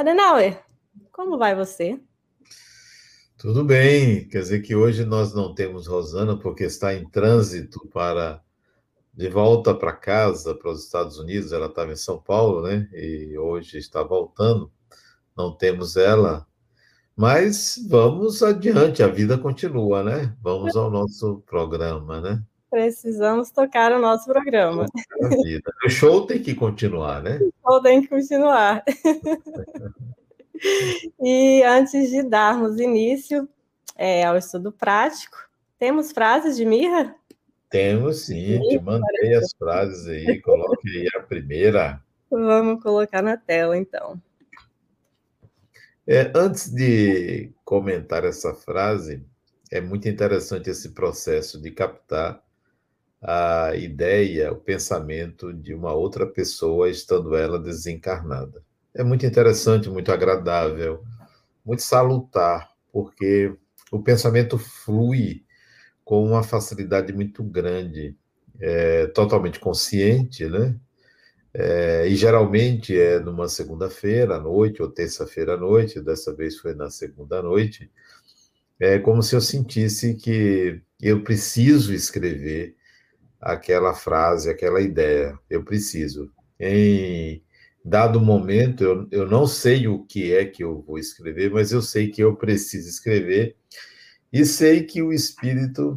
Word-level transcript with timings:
Adenauer, 0.00 0.58
como 1.12 1.36
vai 1.36 1.54
você? 1.54 2.00
Tudo 3.36 3.62
bem, 3.62 4.26
quer 4.28 4.38
dizer 4.38 4.62
que 4.62 4.74
hoje 4.74 5.04
nós 5.04 5.34
não 5.34 5.54
temos 5.54 5.86
Rosana 5.86 6.38
porque 6.38 6.64
está 6.64 6.94
em 6.94 7.06
trânsito 7.06 7.86
para 7.88 8.42
de 9.12 9.28
volta 9.28 9.74
para 9.74 9.92
casa, 9.92 10.54
para 10.54 10.70
os 10.70 10.84
Estados 10.84 11.18
Unidos. 11.18 11.52
Ela 11.52 11.66
estava 11.66 11.92
em 11.92 11.96
São 11.96 12.18
Paulo, 12.18 12.62
né? 12.62 12.88
E 12.94 13.36
hoje 13.36 13.76
está 13.76 14.02
voltando. 14.02 14.72
Não 15.36 15.54
temos 15.54 15.98
ela, 15.98 16.46
mas 17.14 17.78
vamos 17.86 18.42
adiante, 18.42 19.02
a 19.02 19.06
vida 19.06 19.36
continua, 19.36 20.02
né? 20.02 20.34
Vamos 20.40 20.76
ao 20.76 20.90
nosso 20.90 21.42
programa, 21.44 22.22
né? 22.22 22.42
Precisamos 22.70 23.50
tocar 23.50 23.92
o 23.92 23.98
nosso 23.98 24.26
programa. 24.26 24.86
O 25.84 25.90
show 25.90 26.24
tem 26.26 26.40
que 26.40 26.54
continuar, 26.54 27.20
né? 27.20 27.40
O 27.64 27.72
show 27.72 27.82
tem 27.82 28.00
que 28.00 28.08
continuar. 28.08 28.84
e 31.20 31.62
antes 31.64 32.10
de 32.10 32.22
darmos 32.22 32.78
início 32.78 33.48
é, 33.96 34.24
ao 34.24 34.36
estudo 34.36 34.70
prático, 34.70 35.36
temos 35.78 36.12
frases 36.12 36.56
de 36.56 36.64
Mirra? 36.64 37.16
Temos 37.68 38.26
sim, 38.26 38.60
te 38.68 38.78
mandei 38.78 39.34
as 39.34 39.52
frases 39.58 40.06
aí, 40.06 40.40
coloque 40.40 40.88
aí 40.88 41.08
a 41.16 41.20
primeira. 41.22 42.02
Vamos 42.30 42.82
colocar 42.82 43.22
na 43.22 43.36
tela, 43.36 43.76
então. 43.76 44.20
É, 46.06 46.30
antes 46.34 46.72
de 46.72 47.50
comentar 47.64 48.24
essa 48.24 48.54
frase, 48.54 49.24
é 49.70 49.80
muito 49.80 50.08
interessante 50.08 50.68
esse 50.68 50.90
processo 50.90 51.60
de 51.60 51.70
captar 51.70 52.42
a 53.22 53.74
ideia, 53.76 54.52
o 54.52 54.56
pensamento 54.56 55.52
de 55.52 55.74
uma 55.74 55.92
outra 55.92 56.26
pessoa, 56.26 56.88
estando 56.88 57.36
ela 57.36 57.58
desencarnada. 57.58 58.62
É 58.94 59.04
muito 59.04 59.26
interessante, 59.26 59.90
muito 59.90 60.10
agradável, 60.10 61.04
muito 61.64 61.82
salutar, 61.82 62.70
porque 62.92 63.54
o 63.92 64.02
pensamento 64.02 64.58
flui 64.58 65.44
com 66.04 66.24
uma 66.24 66.42
facilidade 66.42 67.12
muito 67.12 67.42
grande, 67.44 68.16
é, 68.58 69.06
totalmente 69.08 69.60
consciente, 69.60 70.46
né? 70.46 70.76
É, 71.52 72.06
e 72.06 72.14
geralmente 72.14 72.98
é 72.98 73.18
numa 73.18 73.48
segunda-feira 73.48 74.36
à 74.36 74.40
noite 74.40 74.80
ou 74.82 74.90
terça-feira 74.90 75.54
à 75.54 75.56
noite, 75.56 76.00
dessa 76.00 76.34
vez 76.34 76.56
foi 76.56 76.74
na 76.74 76.90
segunda 76.90 77.42
noite, 77.42 77.90
é 78.78 78.98
como 78.98 79.22
se 79.22 79.34
eu 79.34 79.40
sentisse 79.40 80.14
que 80.14 80.80
eu 81.00 81.22
preciso 81.22 81.92
escrever 81.92 82.76
aquela 83.40 83.94
frase, 83.94 84.50
aquela 84.50 84.80
ideia. 84.80 85.38
Eu 85.48 85.64
preciso. 85.64 86.30
Em 86.58 87.42
dado 87.84 88.20
momento, 88.20 88.84
eu, 88.84 89.08
eu 89.10 89.26
não 89.26 89.46
sei 89.46 89.88
o 89.88 90.04
que 90.04 90.34
é 90.34 90.44
que 90.44 90.62
eu 90.62 90.82
vou 90.82 90.98
escrever, 90.98 91.50
mas 91.50 91.72
eu 91.72 91.80
sei 91.80 92.10
que 92.10 92.22
eu 92.22 92.36
preciso 92.36 92.88
escrever 92.88 93.56
e 94.32 94.44
sei 94.44 94.84
que 94.84 95.02
o 95.02 95.12
espírito 95.12 95.96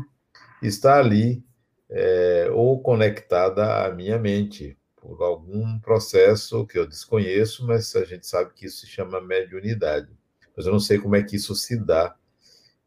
está 0.61 0.99
ali 0.99 1.43
é, 1.89 2.49
ou 2.51 2.81
conectada 2.81 3.85
à 3.85 3.93
minha 3.93 4.17
mente 4.17 4.77
por 4.95 5.21
algum 5.21 5.77
processo 5.79 6.65
que 6.65 6.79
eu 6.79 6.87
desconheço, 6.87 7.67
mas 7.67 7.93
a 7.95 8.05
gente 8.05 8.25
sabe 8.25 8.53
que 8.53 8.65
isso 8.65 8.81
se 8.81 8.87
chama 8.87 9.19
mediunidade. 9.21 10.07
Mas 10.55 10.65
eu 10.65 10.71
não 10.71 10.79
sei 10.79 10.97
como 10.97 11.15
é 11.15 11.21
que 11.21 11.35
isso 11.35 11.53
se 11.53 11.77
dá 11.77 12.15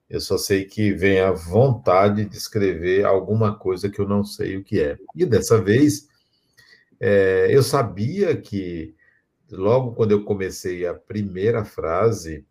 eu 0.09 0.21
só 0.21 0.39
sei 0.39 0.65
que 0.65 0.93
vem 0.93 1.21
a 1.21 1.33
vontade 1.33 2.25
de 2.25 2.37
escrever 2.37 3.05
alguma 3.05 3.57
coisa 3.57 3.91
que 3.91 3.99
eu 3.99 4.09
não 4.09 4.25
sei 4.25 4.57
o 4.57 4.62
que 4.62 4.81
é. 4.81 4.97
E 5.15 5.27
dessa 5.27 5.61
vez, 5.61 6.09
é, 7.01 7.49
eu 7.51 7.62
sabia 7.62 8.37
que, 8.37 8.95
logo 9.50 9.93
quando 9.95 10.12
eu 10.12 10.25
comecei 10.25 10.87
a 10.87 10.95
primeira 10.95 11.65
frase, 11.65 12.47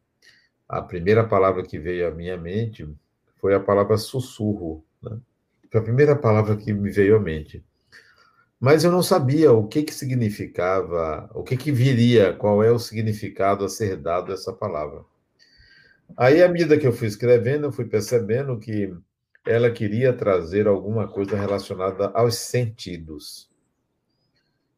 a 0.68 0.82
primeira 0.82 1.24
palavra 1.24 1.64
que 1.64 1.80
veio 1.80 2.08
à 2.08 2.12
minha 2.12 2.38
mente 2.38 2.88
foi 3.38 3.54
a 3.54 3.60
palavra 3.60 3.98
sussurro. 3.98 4.84
Né? 5.02 5.18
Foi 5.72 5.80
a 5.80 5.84
primeira 5.84 6.16
palavra 6.16 6.58
que 6.58 6.74
me 6.74 6.90
veio 6.90 7.16
à 7.16 7.20
mente. 7.20 7.64
Mas 8.60 8.84
eu 8.84 8.92
não 8.92 9.04
sabia 9.04 9.52
o 9.52 9.68
que, 9.68 9.84
que 9.84 9.94
significava, 9.94 11.30
o 11.34 11.44
que, 11.44 11.56
que 11.56 11.72
viria, 11.72 12.34
qual 12.34 12.64
é 12.64 12.72
o 12.72 12.80
significado 12.80 13.64
a 13.64 13.70
ser 13.70 13.98
dado 13.98 14.32
a 14.32 14.36
essa 14.36 14.52
palavra. 14.52 15.04
Aí, 16.18 16.42
à 16.42 16.48
medida 16.48 16.78
que 16.78 16.88
eu 16.88 16.94
fui 16.94 17.08
escrevendo, 17.08 17.66
eu 17.66 17.72
fui 17.72 17.86
percebendo 17.86 18.58
que 18.58 18.94
ela 19.46 19.70
queria 19.70 20.14
trazer 20.14 20.68
alguma 20.68 21.08
coisa 21.08 21.36
relacionada 21.36 22.08
aos 22.14 22.36
sentidos. 22.36 23.50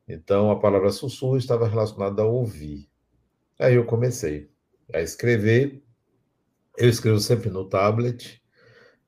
Então, 0.08 0.52
a 0.52 0.60
palavra 0.60 0.90
sussurro 0.90 1.38
estava 1.38 1.68
relacionada 1.68 2.22
a 2.22 2.26
ouvir. 2.26 2.90
Aí 3.60 3.76
eu 3.76 3.86
comecei 3.86 4.50
a 4.94 5.02
escrever. 5.02 5.82
Eu 6.78 6.90
escrevo 6.90 7.20
sempre 7.20 7.50
no 7.50 7.68
tablet. 7.68 8.42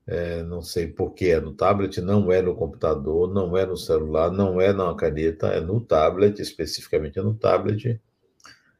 É, 0.05 0.43
não 0.43 0.61
sei 0.61 0.87
por 0.87 1.13
que 1.13 1.29
é 1.29 1.39
no 1.39 1.53
tablet, 1.53 2.01
não 2.01 2.31
é 2.31 2.41
no 2.41 2.55
computador, 2.55 3.31
não 3.31 3.55
é 3.55 3.63
no 3.63 3.77
celular, 3.77 4.31
não 4.31 4.59
é 4.59 4.73
na 4.73 4.95
caneta, 4.95 5.49
é 5.49 5.61
no 5.61 5.79
tablet, 5.79 6.41
especificamente 6.41 7.19
no 7.19 7.35
tablet. 7.35 8.01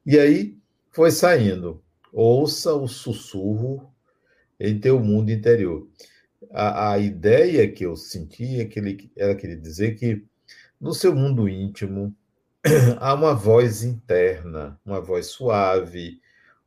E 0.04 0.18
aí 0.18 0.58
foi 0.92 1.12
saindo 1.12 1.84
ouça 2.14 2.74
o 2.74 2.88
sussurro 2.88 3.94
em 4.60 4.80
teu 4.80 5.00
mundo 5.00 5.32
interior. 5.32 5.88
A, 6.52 6.94
a 6.94 7.00
ideia 7.00 7.70
que 7.72 7.86
eu 7.86 7.96
sentia 7.96 8.64
é 8.64 8.66
que 8.66 8.80
ele 8.80 9.12
era 9.16 9.36
querer 9.36 9.60
dizer 9.60 9.96
que 9.96 10.26
no 10.80 10.94
seu 10.94 11.16
mundo 11.16 11.48
íntimo 11.48 12.16
há 13.00 13.14
uma 13.14 13.34
voz 13.34 13.84
interna, 13.84 14.80
uma 14.86 15.02
voz 15.02 15.28
suave, 15.28 16.22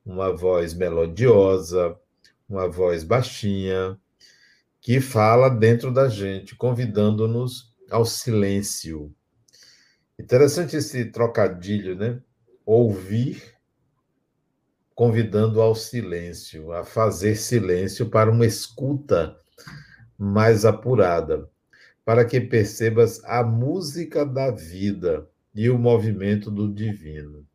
uma 0.05 0.35
voz 0.35 0.75
melodiosa, 0.75 1.97
uma 2.49 2.69
voz 2.69 3.05
baixinha, 3.05 3.99
que 4.81 5.01
fala 5.01 5.49
dentro 5.49 5.93
da 5.93 6.09
gente, 6.09 6.57
convidando-nos 6.57 7.73
ao 7.91 8.05
silêncio. 8.05 9.15
Interessante 10.19 10.77
esse 10.77 11.07
trocadilho, 11.07 11.95
né? 11.95 12.21
Ouvir 12.67 13.43
convidando 14.95 15.61
ao 15.61 15.75
silêncio, 15.75 16.73
a 16.73 16.85
fazer 16.85 17.37
silêncio 17.37 18.09
para 18.09 18.31
uma 18.31 18.47
escuta 18.47 19.37
mais 20.19 20.65
apurada, 20.65 21.49
para 22.05 22.25
que 22.25 22.41
percebas 22.41 23.23
a 23.25 23.43
música 23.43 24.25
da 24.25 24.51
vida 24.51 25.29
e 25.55 25.71
o 25.71 25.79
movimento 25.79 26.51
do 26.51 26.73
divino. 26.73 27.47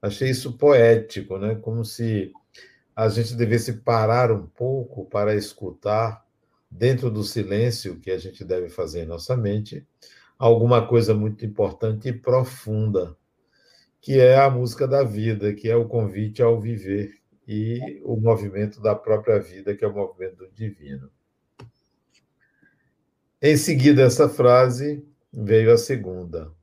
Achei 0.00 0.30
isso 0.30 0.56
poético, 0.56 1.38
né? 1.38 1.54
Como 1.54 1.84
se 1.84 2.32
a 2.94 3.08
gente 3.08 3.34
devesse 3.34 3.74
parar 3.74 4.30
um 4.30 4.46
pouco 4.46 5.04
para 5.06 5.34
escutar, 5.34 6.24
dentro 6.70 7.10
do 7.10 7.22
silêncio 7.22 7.98
que 8.00 8.10
a 8.10 8.18
gente 8.18 8.44
deve 8.44 8.68
fazer 8.68 9.04
em 9.04 9.06
nossa 9.06 9.36
mente, 9.36 9.86
alguma 10.38 10.86
coisa 10.86 11.14
muito 11.14 11.44
importante 11.44 12.08
e 12.08 12.12
profunda 12.12 13.16
que 14.06 14.20
é 14.20 14.38
a 14.38 14.48
música 14.48 14.86
da 14.86 15.02
vida, 15.02 15.52
que 15.52 15.68
é 15.68 15.74
o 15.74 15.88
convite 15.88 16.40
ao 16.40 16.60
viver 16.60 17.20
e 17.44 18.00
o 18.04 18.16
movimento 18.16 18.80
da 18.80 18.94
própria 18.94 19.40
vida, 19.40 19.74
que 19.74 19.84
é 19.84 19.88
o 19.88 19.92
movimento 19.92 20.36
do 20.36 20.52
divino. 20.52 21.10
Em 23.42 23.56
seguida, 23.56 24.02
essa 24.02 24.28
frase 24.28 25.04
veio 25.32 25.72
a 25.72 25.76
segunda. 25.76 26.54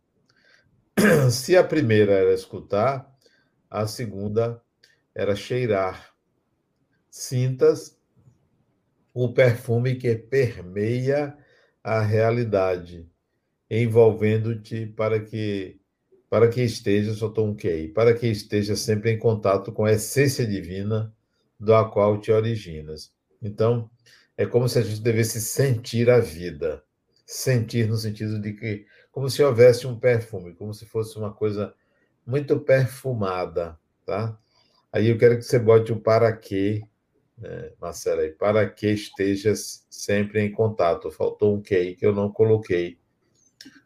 Se 1.29 1.57
a 1.57 1.65
primeira 1.65 2.13
era 2.13 2.33
escutar, 2.33 3.13
a 3.69 3.85
segunda 3.87 4.63
era 5.13 5.35
cheirar. 5.35 6.15
Sintas 7.09 7.99
o 9.13 9.33
perfume 9.33 9.95
que 9.95 10.15
permeia 10.15 11.37
a 11.83 11.99
realidade, 11.99 13.05
envolvendo-te 13.69 14.85
para 14.85 15.19
que 15.19 15.82
para 16.33 16.47
que 16.47 16.63
esteja, 16.63 17.13
só 17.13 17.27
estou 17.27 17.47
um 17.47 17.55
QI, 17.55 17.89
para 17.89 18.11
que 18.11 18.25
esteja 18.25 18.75
sempre 18.75 19.11
em 19.11 19.19
contato 19.19 19.71
com 19.71 19.85
a 19.85 19.91
essência 19.91 20.47
divina 20.47 21.13
da 21.59 21.85
qual 21.85 22.19
te 22.19 22.31
originas. 22.31 23.13
Então, 23.39 23.87
é 24.35 24.43
como 24.43 24.67
se 24.67 24.79
a 24.79 24.81
gente 24.81 24.99
devesse 24.99 25.39
sentir 25.39 26.09
a 26.09 26.19
vida. 26.19 26.83
Sentir 27.23 27.87
no 27.87 27.97
sentido 27.97 28.41
de 28.41 28.53
que, 28.53 28.87
como 29.11 29.29
se 29.29 29.43
houvesse 29.43 29.85
um 29.85 29.95
perfume, 29.99 30.55
como 30.55 30.73
se 30.73 30.87
fosse 30.87 31.19
uma 31.19 31.31
coisa 31.31 31.71
muito 32.25 32.59
perfumada, 32.59 33.77
tá? 34.03 34.35
Aí 34.91 35.09
eu 35.09 35.19
quero 35.19 35.37
que 35.37 35.43
você 35.43 35.59
bote 35.59 35.93
o 35.93 36.01
para 36.01 36.35
que, 36.35 36.81
né, 37.37 37.73
Marcela, 37.79 38.23
aí, 38.23 38.31
para 38.31 38.67
que 38.67 38.87
estejas 38.87 39.85
sempre 39.87 40.41
em 40.41 40.51
contato. 40.51 41.11
Faltou 41.11 41.55
um 41.55 41.61
QI 41.61 41.93
que 41.93 42.07
eu 42.07 42.11
não 42.11 42.31
coloquei 42.31 42.97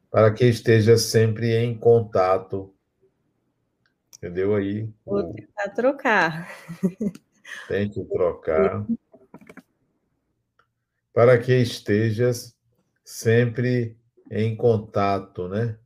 para 0.09 0.33
que 0.33 0.45
esteja 0.45 0.98
sempre 0.98 1.56
em 1.56 1.77
contato. 1.77 2.74
Entendeu 4.18 4.56
aí? 4.56 4.89
Vou 5.06 5.33
tentar 5.33 5.69
trocar. 5.69 6.50
Tente 7.68 8.04
trocar. 8.06 8.86
Para 11.13 11.38
que 11.38 11.54
estejas 11.54 12.56
sempre 13.04 13.98
em 14.30 14.56
contato, 14.56 15.48
né? 15.48 15.77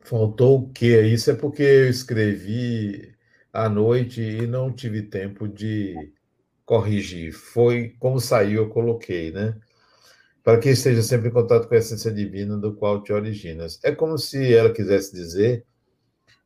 Faltou 0.00 0.58
o 0.58 0.72
quê? 0.72 1.02
Isso 1.02 1.30
é 1.30 1.34
porque 1.34 1.62
eu 1.62 1.88
escrevi 1.88 3.14
à 3.52 3.68
noite 3.68 4.20
e 4.20 4.46
não 4.46 4.72
tive 4.72 5.02
tempo 5.02 5.46
de 5.46 6.12
corrigir. 6.64 7.32
Foi 7.32 7.94
como 7.98 8.18
saiu, 8.18 8.62
eu 8.62 8.70
coloquei, 8.70 9.30
né? 9.30 9.56
Para 10.42 10.58
que 10.58 10.70
esteja 10.70 11.02
sempre 11.02 11.28
em 11.28 11.32
contato 11.32 11.68
com 11.68 11.74
a 11.74 11.78
essência 11.78 12.10
divina 12.10 12.56
do 12.56 12.74
qual 12.74 13.02
te 13.02 13.12
originas. 13.12 13.78
É 13.84 13.92
como 13.92 14.16
se 14.16 14.54
ela 14.54 14.72
quisesse 14.72 15.12
dizer 15.12 15.66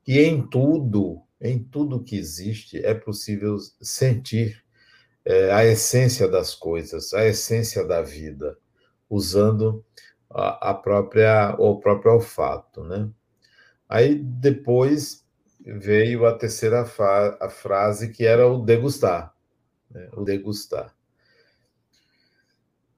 que 0.02 0.20
em 0.20 0.46
tudo, 0.46 1.22
em 1.40 1.58
tudo 1.62 2.02
que 2.02 2.16
existe, 2.16 2.84
é 2.84 2.92
possível 2.92 3.56
sentir 3.80 4.62
é, 5.24 5.50
a 5.52 5.64
essência 5.64 6.28
das 6.28 6.54
coisas, 6.54 7.14
a 7.14 7.24
essência 7.24 7.84
da 7.84 8.02
vida, 8.02 8.58
usando 9.08 9.84
a, 10.30 10.70
a 10.70 10.74
própria 10.74 11.54
o 11.58 11.78
próprio 11.78 12.14
olfato, 12.14 12.84
né? 12.84 13.08
Aí 13.88 14.14
depois 14.16 15.24
veio 15.64 16.26
a 16.26 16.36
terceira 16.36 16.82
a 17.40 17.48
frase 17.48 18.10
que 18.10 18.26
era 18.26 18.46
o 18.46 18.58
degustar, 18.62 19.34
né? 19.90 20.08
o 20.12 20.22
degustar. 20.22 20.93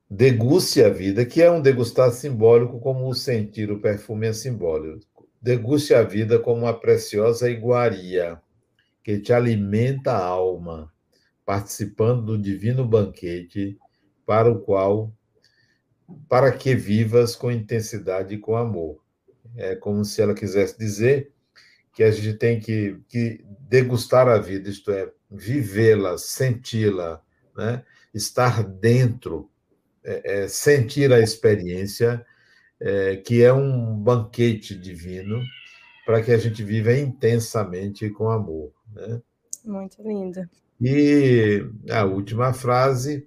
Deguste 0.09 0.83
a 0.83 0.89
vida, 0.89 1.27
que 1.27 1.43
é 1.43 1.51
um 1.51 1.61
degustar 1.61 2.13
simbólico, 2.13 2.79
como 2.79 3.09
o 3.09 3.15
sentir 3.15 3.73
o 3.73 3.81
perfume 3.81 4.29
é 4.29 4.33
simbólico. 4.33 5.29
Deguste 5.43 5.95
a 5.95 6.03
vida 6.03 6.39
como 6.39 6.63
uma 6.63 6.79
preciosa 6.79 7.51
iguaria 7.51 8.41
que 9.03 9.19
te 9.19 9.33
alimenta 9.33 10.13
a 10.13 10.25
alma, 10.25 10.93
participando 11.45 12.25
do 12.25 12.39
divino 12.39 12.87
banquete 12.87 13.79
para 14.25 14.51
o 14.51 14.61
qual 14.61 15.13
para 16.29 16.53
que 16.53 16.75
vivas 16.75 17.35
com 17.35 17.51
intensidade 17.51 18.35
e 18.35 18.39
com 18.39 18.57
amor. 18.57 19.03
É 19.57 19.75
como 19.75 20.05
se 20.05 20.23
ela 20.23 20.35
quisesse 20.35 20.79
dizer 20.79 21.33
que 21.93 22.03
a 22.03 22.11
gente 22.11 22.35
tem 22.35 22.61
que, 22.61 23.01
que 23.09 23.45
degustar 23.61 24.29
a 24.29 24.39
vida, 24.39 24.69
isto 24.69 24.91
é, 24.91 25.11
vivê-la, 25.31 26.19
senti-la, 26.19 27.23
né? 27.57 27.83
estar 28.15 28.63
dentro, 28.63 29.51
é, 30.07 30.45
é, 30.45 30.49
sentir 30.49 31.13
a 31.13 31.19
experiência, 31.19 32.25
é, 32.79 33.17
que 33.17 33.43
é 33.43 33.53
um 33.53 33.93
banquete 33.97 34.79
divino, 34.79 35.43
para 36.07 36.23
que 36.23 36.31
a 36.31 36.39
gente 36.39 36.63
viva 36.63 36.93
intensamente 36.93 38.09
com 38.11 38.31
amor. 38.31 38.71
Né? 38.95 39.21
Muito 39.65 40.01
linda. 40.01 40.49
E 40.81 41.69
a 41.91 42.05
última 42.05 42.53
frase 42.53 43.27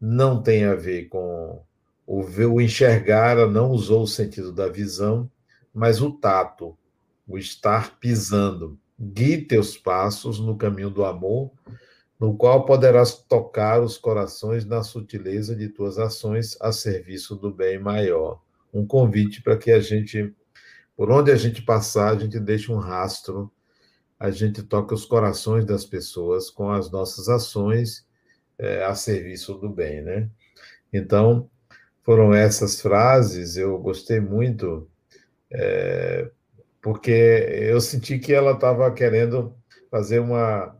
não 0.00 0.40
tem 0.40 0.64
a 0.64 0.76
ver 0.76 1.08
com 1.08 1.60
o, 2.06 2.22
ver, 2.22 2.46
o 2.46 2.60
enxergar, 2.60 3.48
não 3.48 3.72
usou 3.72 4.04
o 4.04 4.08
sentido 4.08 4.52
da 4.52 4.68
visão, 4.68 5.28
mas 5.74 6.00
o 6.00 6.12
tato, 6.12 6.78
o 7.26 7.38
estar 7.38 7.98
pisando. 7.98 8.78
Guie 8.98 9.42
teus 9.42 9.76
passos 9.76 10.38
no 10.38 10.56
caminho 10.56 10.90
do 10.90 11.04
amor, 11.04 11.50
no 12.20 12.36
qual 12.36 12.66
poderás 12.66 13.14
tocar 13.14 13.80
os 13.80 13.96
corações 13.96 14.66
na 14.66 14.82
sutileza 14.82 15.56
de 15.56 15.68
tuas 15.68 15.98
ações 15.98 16.56
a 16.60 16.70
serviço 16.70 17.34
do 17.34 17.50
bem 17.50 17.78
maior. 17.78 18.40
Um 18.72 18.86
convite 18.86 19.42
para 19.42 19.56
que 19.56 19.72
a 19.72 19.80
gente, 19.80 20.32
por 20.96 21.10
onde 21.10 21.32
a 21.32 21.36
gente 21.36 21.62
passar, 21.62 22.10
a 22.14 22.18
gente 22.18 22.38
deixe 22.38 22.70
um 22.70 22.76
rastro 22.76 23.50
a 24.20 24.30
gente 24.30 24.62
toca 24.62 24.94
os 24.94 25.06
corações 25.06 25.64
das 25.64 25.86
pessoas 25.86 26.50
com 26.50 26.70
as 26.70 26.90
nossas 26.90 27.30
ações 27.30 28.06
é, 28.58 28.84
a 28.84 28.94
serviço 28.94 29.54
do 29.54 29.70
bem, 29.70 30.02
né? 30.02 30.28
Então, 30.92 31.48
foram 32.02 32.34
essas 32.34 32.82
frases, 32.82 33.56
eu 33.56 33.78
gostei 33.78 34.20
muito, 34.20 34.86
é, 35.50 36.30
porque 36.82 37.10
eu 37.10 37.80
senti 37.80 38.18
que 38.18 38.34
ela 38.34 38.52
estava 38.52 38.92
querendo 38.92 39.54
fazer 39.90 40.18
uma, 40.18 40.76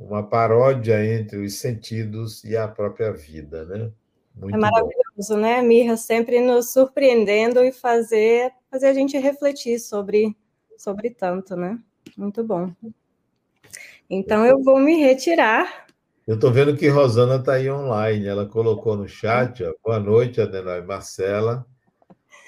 uma 0.00 0.22
paródia 0.22 1.04
entre 1.04 1.36
os 1.36 1.58
sentidos 1.58 2.42
e 2.42 2.56
a 2.56 2.66
própria 2.66 3.12
vida, 3.12 3.64
né? 3.66 3.90
Muito 4.34 4.56
é 4.56 4.58
maravilhoso, 4.58 5.34
bom. 5.34 5.36
né, 5.36 5.60
Mirra? 5.60 5.96
Sempre 5.96 6.40
nos 6.40 6.72
surpreendendo 6.72 7.62
e 7.62 7.70
fazer, 7.70 8.50
fazer 8.70 8.86
a 8.86 8.94
gente 8.94 9.18
refletir 9.18 9.78
sobre, 9.78 10.34
sobre 10.78 11.10
tanto, 11.10 11.54
né? 11.54 11.78
Muito 12.16 12.42
bom. 12.42 12.72
Então 14.08 14.46
eu 14.46 14.62
vou 14.62 14.80
me 14.80 14.96
retirar. 14.96 15.86
Eu 16.26 16.36
estou 16.36 16.50
vendo 16.50 16.76
que 16.76 16.88
Rosana 16.88 17.36
está 17.36 17.54
aí 17.54 17.70
online. 17.70 18.26
Ela 18.26 18.46
colocou 18.46 18.96
no 18.96 19.06
chat: 19.06 19.62
ó, 19.62 19.74
boa 19.84 20.00
noite, 20.00 20.40
Adenauer 20.40 20.86
Marcela. 20.86 21.66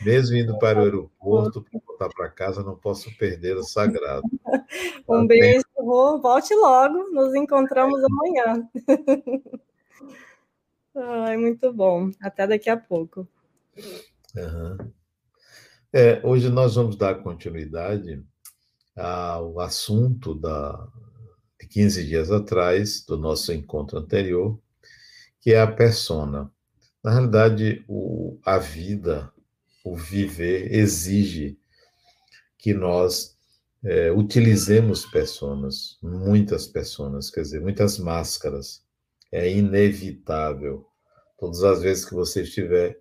Mesmo 0.05 0.37
indo 0.37 0.59
para 0.59 0.81
o 0.81 0.83
aeroporto 0.83 1.63
para 1.63 1.81
voltar 1.87 2.09
para 2.09 2.29
casa, 2.29 2.63
não 2.63 2.77
posso 2.77 3.17
perder 3.17 3.57
o 3.57 3.63
sagrado. 3.63 4.23
um 5.09 5.27
beijo, 5.27 5.65
Rô. 5.77 6.19
Volte 6.19 6.55
logo. 6.55 7.11
Nos 7.11 7.35
encontramos 7.35 8.01
amanhã. 8.05 8.69
Ai, 10.95 11.37
muito 11.37 11.73
bom. 11.73 12.11
Até 12.21 12.47
daqui 12.47 12.69
a 12.69 12.77
pouco. 12.77 13.27
Uhum. 14.37 14.93
É, 15.93 16.21
hoje 16.25 16.49
nós 16.49 16.75
vamos 16.75 16.97
dar 16.97 17.23
continuidade 17.23 18.25
ao 18.97 19.61
assunto 19.61 20.35
da, 20.35 20.89
de 21.61 21.67
15 21.67 22.07
dias 22.07 22.31
atrás, 22.31 23.05
do 23.05 23.17
nosso 23.17 23.53
encontro 23.53 23.99
anterior, 23.99 24.59
que 25.41 25.53
é 25.53 25.61
a 25.61 25.67
persona. 25.67 26.51
Na 27.03 27.11
realidade, 27.11 27.85
o, 27.89 28.39
a 28.45 28.59
vida, 28.59 29.32
o 29.85 29.97
viver, 29.97 30.73
exige 30.73 31.59
que 32.59 32.73
nós 32.73 33.37
é, 33.85 34.13
utilizemos 34.13 35.05
personas, 35.07 35.99
muitas 36.03 36.67
personas, 36.67 37.31
quer 37.31 37.43
dizer, 37.43 37.61
muitas 37.61 37.99
máscaras. 37.99 38.83
É 39.31 39.51
inevitável. 39.51 40.87
Todas 41.39 41.65
as 41.65 41.83
vezes 41.83 42.05
que 42.05 42.15
você 42.15 42.43
estiver 42.43 43.01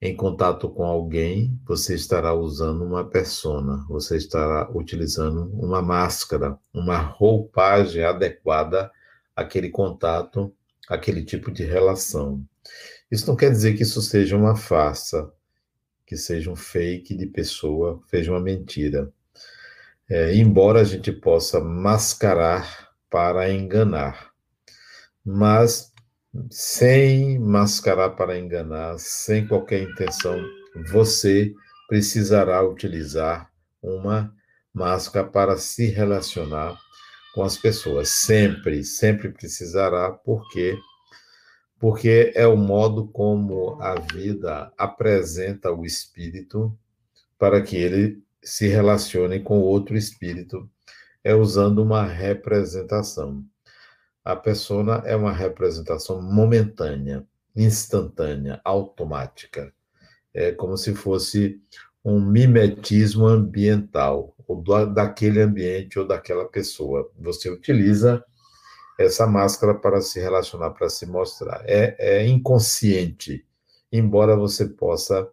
em 0.00 0.14
contato 0.14 0.68
com 0.68 0.84
alguém, 0.84 1.58
você 1.64 1.94
estará 1.94 2.34
usando 2.34 2.84
uma 2.84 3.08
persona, 3.08 3.84
você 3.88 4.16
estará 4.16 4.70
utilizando 4.72 5.50
uma 5.54 5.80
máscara, 5.80 6.58
uma 6.72 6.98
roupagem 6.98 8.04
adequada 8.04 8.90
àquele 9.34 9.70
contato, 9.70 10.54
àquele 10.88 11.24
tipo 11.24 11.50
de 11.50 11.64
relação. 11.64 12.44
Isso 13.10 13.26
não 13.26 13.36
quer 13.36 13.50
dizer 13.50 13.74
que 13.74 13.82
isso 13.82 14.02
seja 14.02 14.36
uma 14.36 14.54
farsa, 14.54 15.32
que 16.06 16.16
seja 16.16 16.50
um 16.50 16.56
fake 16.56 17.16
de 17.16 17.26
pessoa, 17.26 18.00
seja 18.08 18.30
uma 18.30 18.40
mentira. 18.40 19.12
É, 20.08 20.34
embora 20.36 20.80
a 20.80 20.84
gente 20.84 21.10
possa 21.10 21.60
mascarar 21.60 22.90
para 23.10 23.50
enganar, 23.50 24.30
mas 25.24 25.92
sem 26.50 27.38
mascarar 27.38 28.10
para 28.10 28.38
enganar, 28.38 28.98
sem 28.98 29.46
qualquer 29.46 29.82
intenção, 29.82 30.40
você 30.90 31.52
precisará 31.88 32.62
utilizar 32.62 33.50
uma 33.82 34.32
máscara 34.72 35.26
para 35.26 35.56
se 35.56 35.86
relacionar 35.86 36.78
com 37.34 37.42
as 37.42 37.56
pessoas. 37.56 38.10
Sempre, 38.10 38.84
sempre 38.84 39.30
precisará, 39.30 40.10
porque 40.10 40.78
porque 41.78 42.32
é 42.34 42.46
o 42.46 42.56
modo 42.56 43.06
como 43.08 43.80
a 43.80 43.94
vida 43.94 44.72
apresenta 44.76 45.72
o 45.72 45.84
espírito 45.84 46.76
para 47.38 47.60
que 47.60 47.76
ele 47.76 48.22
se 48.42 48.68
relacione 48.68 49.40
com 49.40 49.60
outro 49.60 49.96
espírito, 49.96 50.68
é 51.22 51.34
usando 51.34 51.82
uma 51.82 52.04
representação. 52.04 53.44
A 54.24 54.36
persona 54.36 55.02
é 55.04 55.14
uma 55.14 55.32
representação 55.32 56.22
momentânea, 56.22 57.26
instantânea, 57.54 58.60
automática. 58.64 59.72
É 60.32 60.52
como 60.52 60.76
se 60.76 60.94
fosse 60.94 61.60
um 62.04 62.20
mimetismo 62.20 63.26
ambiental, 63.26 64.34
ou 64.46 64.62
daquele 64.86 65.40
ambiente 65.40 65.98
ou 65.98 66.06
daquela 66.06 66.44
pessoa. 66.44 67.10
Você 67.18 67.50
utiliza 67.50 68.24
essa 68.98 69.26
máscara 69.26 69.74
para 69.74 70.00
se 70.00 70.20
relacionar, 70.20 70.70
para 70.70 70.88
se 70.88 71.06
mostrar. 71.06 71.62
É, 71.66 71.96
é 71.98 72.26
inconsciente, 72.26 73.46
embora 73.92 74.36
você 74.36 74.66
possa 74.66 75.28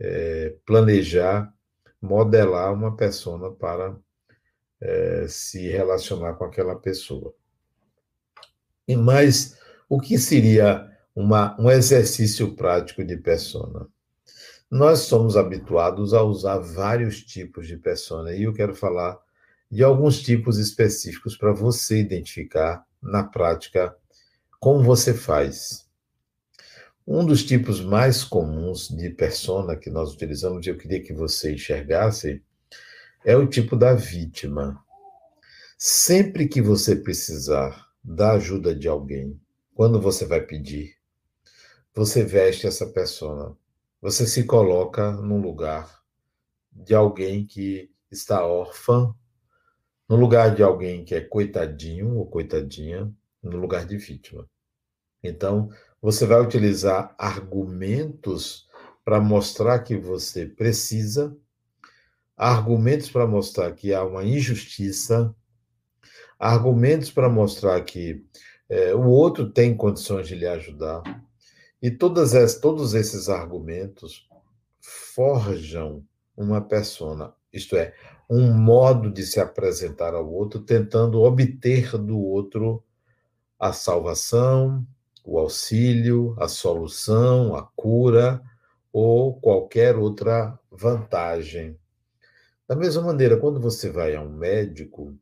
é, 0.00 0.54
planejar, 0.66 1.52
modelar 2.00 2.72
uma 2.72 2.96
persona 2.96 3.50
para 3.50 3.96
é, 4.80 5.26
se 5.28 5.68
relacionar 5.68 6.34
com 6.34 6.44
aquela 6.44 6.74
pessoa. 6.74 7.32
E 8.86 8.96
mais, 8.96 9.56
o 9.88 10.00
que 10.00 10.18
seria 10.18 10.90
uma, 11.14 11.56
um 11.60 11.70
exercício 11.70 12.54
prático 12.54 13.04
de 13.04 13.16
persona? 13.16 13.86
Nós 14.70 15.00
somos 15.00 15.36
habituados 15.36 16.14
a 16.14 16.22
usar 16.22 16.58
vários 16.58 17.22
tipos 17.22 17.66
de 17.66 17.76
persona, 17.76 18.32
e 18.32 18.44
eu 18.44 18.52
quero 18.52 18.74
falar 18.74 19.18
de 19.72 19.82
alguns 19.82 20.20
tipos 20.20 20.58
específicos 20.58 21.34
para 21.34 21.50
você 21.50 21.98
identificar 21.98 22.86
na 23.02 23.24
prática 23.24 23.96
como 24.60 24.84
você 24.84 25.14
faz. 25.14 25.88
Um 27.06 27.24
dos 27.24 27.42
tipos 27.42 27.80
mais 27.80 28.22
comuns 28.22 28.88
de 28.88 29.08
persona 29.08 29.74
que 29.74 29.88
nós 29.88 30.12
utilizamos, 30.12 30.66
e 30.66 30.68
eu 30.68 30.76
queria 30.76 31.02
que 31.02 31.14
você 31.14 31.54
enxergasse, 31.54 32.42
é 33.24 33.34
o 33.34 33.46
tipo 33.46 33.74
da 33.74 33.94
vítima. 33.94 34.78
Sempre 35.78 36.46
que 36.46 36.60
você 36.60 36.94
precisar 36.94 37.88
da 38.04 38.32
ajuda 38.32 38.74
de 38.74 38.88
alguém, 38.88 39.40
quando 39.74 39.98
você 39.98 40.26
vai 40.26 40.42
pedir, 40.42 40.96
você 41.94 42.22
veste 42.22 42.66
essa 42.66 42.86
pessoa. 42.86 43.56
Você 44.02 44.26
se 44.26 44.44
coloca 44.44 45.12
num 45.12 45.40
lugar 45.40 46.02
de 46.70 46.94
alguém 46.94 47.46
que 47.46 47.90
está 48.10 48.44
órfã, 48.44 49.14
no 50.08 50.16
lugar 50.16 50.54
de 50.54 50.62
alguém 50.62 51.04
que 51.04 51.14
é 51.14 51.20
coitadinho 51.20 52.16
ou 52.16 52.26
coitadinha, 52.26 53.12
no 53.42 53.56
lugar 53.56 53.86
de 53.86 53.96
vítima. 53.96 54.48
Então, 55.22 55.70
você 56.00 56.26
vai 56.26 56.40
utilizar 56.40 57.14
argumentos 57.18 58.68
para 59.04 59.20
mostrar 59.20 59.80
que 59.80 59.96
você 59.96 60.46
precisa, 60.46 61.36
argumentos 62.36 63.10
para 63.10 63.26
mostrar 63.26 63.72
que 63.72 63.92
há 63.92 64.04
uma 64.04 64.24
injustiça, 64.24 65.34
argumentos 66.38 67.10
para 67.10 67.28
mostrar 67.28 67.80
que 67.82 68.24
é, 68.68 68.94
o 68.94 69.06
outro 69.08 69.50
tem 69.50 69.76
condições 69.76 70.26
de 70.26 70.34
lhe 70.34 70.46
ajudar. 70.46 71.02
E 71.80 71.90
todas 71.90 72.34
as, 72.34 72.58
todos 72.58 72.94
esses 72.94 73.28
argumentos 73.28 74.28
forjam 74.80 76.04
uma 76.36 76.60
persona, 76.60 77.34
isto 77.52 77.76
é, 77.76 77.94
um 78.34 78.50
modo 78.50 79.10
de 79.10 79.26
se 79.26 79.38
apresentar 79.38 80.14
ao 80.14 80.26
outro, 80.26 80.58
tentando 80.58 81.20
obter 81.20 81.98
do 81.98 82.18
outro 82.18 82.82
a 83.58 83.74
salvação, 83.74 84.86
o 85.22 85.38
auxílio, 85.38 86.34
a 86.38 86.48
solução, 86.48 87.54
a 87.54 87.62
cura 87.76 88.42
ou 88.90 89.38
qualquer 89.38 89.96
outra 89.96 90.58
vantagem. 90.70 91.76
Da 92.66 92.74
mesma 92.74 93.02
maneira, 93.02 93.36
quando 93.36 93.60
você 93.60 93.90
vai 93.90 94.14
a 94.14 94.22
um 94.22 94.30
médico, 94.30 95.14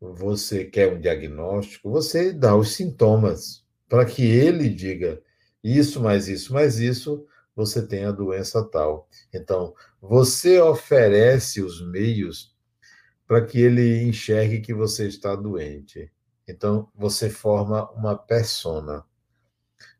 você 0.00 0.64
quer 0.64 0.92
um 0.92 1.00
diagnóstico, 1.00 1.88
você 1.88 2.32
dá 2.32 2.56
os 2.56 2.74
sintomas 2.74 3.64
para 3.88 4.04
que 4.04 4.24
ele 4.24 4.68
diga 4.68 5.22
isso, 5.62 6.00
mais 6.00 6.26
isso, 6.26 6.52
mais 6.52 6.80
isso, 6.80 7.24
você 7.54 7.86
tem 7.86 8.06
a 8.06 8.10
doença 8.10 8.64
tal. 8.64 9.08
Então, 9.32 9.72
você 10.00 10.60
oferece 10.60 11.60
os 11.60 11.84
meios 11.86 12.56
para 13.26 13.44
que 13.44 13.60
ele 13.60 14.02
enxergue 14.02 14.60
que 14.60 14.74
você 14.74 15.06
está 15.06 15.36
doente. 15.36 16.10
Então, 16.48 16.88
você 16.94 17.30
forma 17.30 17.88
uma 17.92 18.16
persona. 18.16 19.04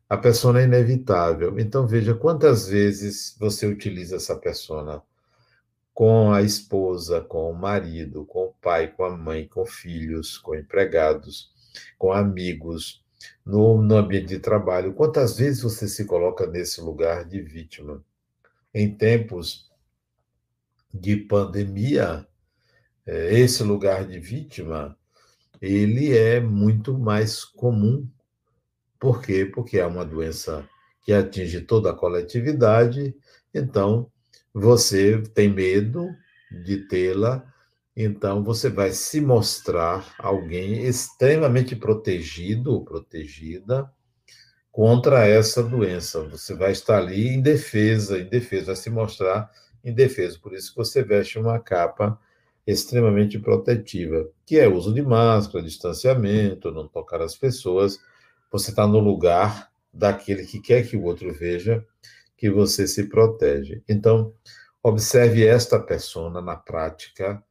A 0.09 0.17
persona 0.17 0.59
é 0.59 0.65
inevitável. 0.65 1.57
Então, 1.57 1.87
veja 1.87 2.13
quantas 2.13 2.67
vezes 2.67 3.37
você 3.39 3.65
utiliza 3.65 4.17
essa 4.17 4.35
persona 4.35 5.01
com 5.93 6.33
a 6.33 6.41
esposa, 6.41 7.21
com 7.21 7.49
o 7.49 7.55
marido, 7.55 8.25
com 8.25 8.45
o 8.45 8.53
pai, 8.61 8.91
com 8.91 9.05
a 9.05 9.15
mãe, 9.15 9.47
com 9.47 9.65
filhos, 9.65 10.37
com 10.37 10.55
empregados, 10.55 11.51
com 11.97 12.11
amigos, 12.11 13.05
no, 13.45 13.81
no 13.81 13.95
ambiente 13.95 14.27
de 14.27 14.39
trabalho. 14.39 14.93
Quantas 14.93 15.37
vezes 15.37 15.61
você 15.61 15.87
se 15.87 16.05
coloca 16.05 16.45
nesse 16.47 16.81
lugar 16.81 17.23
de 17.23 17.41
vítima? 17.41 18.03
Em 18.73 18.93
tempos 18.93 19.70
de 20.93 21.17
pandemia, 21.17 22.27
é, 23.05 23.39
esse 23.39 23.63
lugar 23.63 24.05
de 24.07 24.19
vítima, 24.19 24.97
ele 25.61 26.17
é 26.17 26.39
muito 26.39 26.97
mais 26.97 27.43
comum 27.43 28.07
por 29.01 29.19
quê? 29.19 29.49
Porque 29.51 29.79
é 29.79 29.85
uma 29.85 30.05
doença 30.05 30.63
que 31.03 31.11
atinge 31.11 31.61
toda 31.61 31.89
a 31.89 31.95
coletividade, 31.95 33.15
então 33.51 34.11
você 34.53 35.19
tem 35.33 35.49
medo 35.49 36.07
de 36.63 36.87
tê-la, 36.87 37.43
então 37.97 38.43
você 38.43 38.69
vai 38.69 38.91
se 38.91 39.19
mostrar 39.19 40.13
alguém 40.19 40.85
extremamente 40.85 41.75
protegido 41.75 42.73
ou 42.73 42.85
protegida 42.85 43.91
contra 44.71 45.27
essa 45.27 45.63
doença. 45.63 46.21
Você 46.25 46.53
vai 46.53 46.71
estar 46.71 46.99
ali 46.99 47.29
em 47.29 47.41
defesa, 47.41 48.19
em 48.19 48.29
defesa, 48.29 48.67
vai 48.67 48.75
se 48.75 48.89
mostrar 48.91 49.49
indefeso. 49.83 50.39
Por 50.41 50.53
isso 50.53 50.71
que 50.71 50.77
você 50.77 51.03
veste 51.03 51.39
uma 51.39 51.59
capa 51.59 52.19
extremamente 52.65 53.39
protetiva, 53.39 54.29
que 54.45 54.59
é 54.59 54.67
uso 54.67 54.93
de 54.93 55.01
máscara, 55.01 55.63
distanciamento, 55.63 56.71
não 56.71 56.87
tocar 56.87 57.21
as 57.21 57.35
pessoas 57.35 57.99
você 58.51 58.71
está 58.71 58.85
no 58.85 58.99
lugar 58.99 59.71
daquele 59.93 60.45
que 60.45 60.59
quer 60.59 60.85
que 60.85 60.97
o 60.97 61.03
outro 61.03 61.33
veja 61.33 61.85
que 62.35 62.49
você 62.49 62.85
se 62.85 63.07
protege. 63.07 63.81
Então, 63.87 64.33
observe 64.83 65.45
esta 65.45 65.79
persona 65.79 66.41
na 66.41 66.57
prática 66.57 67.41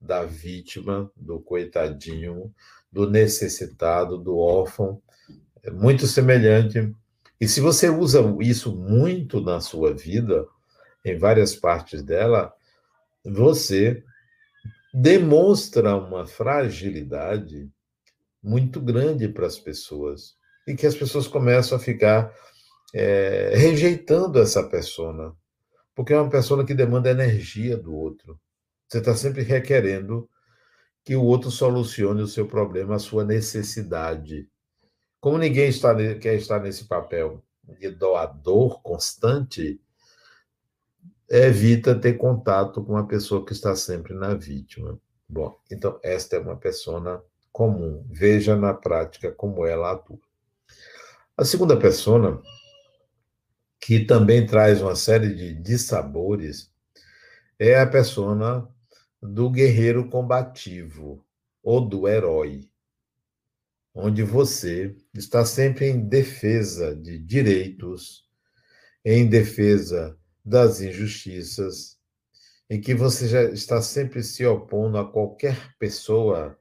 da 0.00 0.24
vítima, 0.24 1.10
do 1.14 1.38
coitadinho, 1.38 2.52
do 2.90 3.08
necessitado, 3.08 4.18
do 4.18 4.36
órfão, 4.36 5.00
é 5.62 5.70
muito 5.70 6.06
semelhante. 6.06 6.92
E 7.40 7.46
se 7.46 7.60
você 7.60 7.88
usa 7.88 8.20
isso 8.40 8.74
muito 8.74 9.40
na 9.40 9.60
sua 9.60 9.94
vida, 9.94 10.46
em 11.08 11.18
várias 11.18 11.54
partes 11.54 12.02
dela, 12.02 12.52
você 13.24 14.02
demonstra 14.92 15.96
uma 15.96 16.26
fragilidade 16.26 17.70
muito 18.42 18.80
grande 18.80 19.28
para 19.28 19.46
as 19.46 19.58
pessoas 19.58 20.36
e 20.66 20.74
que 20.74 20.86
as 20.86 20.94
pessoas 20.94 21.26
começam 21.26 21.76
a 21.76 21.80
ficar 21.80 22.32
é, 22.94 23.52
rejeitando 23.54 24.38
essa 24.38 24.62
persona, 24.62 25.34
porque 25.94 26.12
é 26.12 26.20
uma 26.20 26.30
pessoa 26.30 26.64
que 26.64 26.74
demanda 26.74 27.10
energia 27.10 27.76
do 27.76 27.94
outro. 27.94 28.40
Você 28.88 28.98
está 28.98 29.14
sempre 29.14 29.42
requerendo 29.42 30.28
que 31.04 31.16
o 31.16 31.24
outro 31.24 31.50
solucione 31.50 32.22
o 32.22 32.26
seu 32.26 32.46
problema, 32.46 32.96
a 32.96 32.98
sua 32.98 33.24
necessidade. 33.24 34.48
Como 35.20 35.38
ninguém 35.38 35.68
está, 35.68 35.94
quer 36.16 36.34
estar 36.34 36.60
nesse 36.60 36.86
papel 36.86 37.42
de 37.78 37.90
doador 37.90 38.80
constante, 38.82 39.80
evita 41.28 41.94
ter 41.94 42.14
contato 42.14 42.82
com 42.82 42.92
uma 42.92 43.06
pessoa 43.06 43.44
que 43.44 43.52
está 43.52 43.76
sempre 43.76 44.14
na 44.14 44.34
vítima. 44.34 44.98
Bom, 45.28 45.58
então 45.70 46.00
esta 46.02 46.36
é 46.36 46.38
uma 46.38 46.56
persona 46.56 47.22
comum. 47.52 48.04
Veja 48.10 48.56
na 48.56 48.72
prática 48.72 49.30
como 49.30 49.66
ela 49.66 49.92
atua. 49.92 50.18
A 51.36 51.44
segunda 51.44 51.76
persona, 51.76 52.40
que 53.78 54.04
também 54.04 54.46
traz 54.46 54.80
uma 54.80 54.96
série 54.96 55.34
de 55.34 55.54
dissabores, 55.54 56.72
é 57.58 57.78
a 57.78 57.86
persona 57.86 58.66
do 59.20 59.50
guerreiro 59.50 60.08
combativo 60.08 61.24
ou 61.62 61.80
do 61.80 62.08
herói, 62.08 62.68
onde 63.94 64.22
você 64.22 64.96
está 65.12 65.44
sempre 65.44 65.86
em 65.86 66.08
defesa 66.08 66.94
de 66.94 67.18
direitos, 67.18 68.24
em 69.04 69.28
defesa 69.28 70.17
das 70.48 70.80
injustiças, 70.80 71.98
em 72.70 72.80
que 72.80 72.94
você 72.94 73.28
já 73.28 73.42
está 73.44 73.82
sempre 73.82 74.22
se 74.22 74.46
opondo 74.46 74.96
a 74.96 75.10
qualquer 75.10 75.76
pessoa 75.78 76.58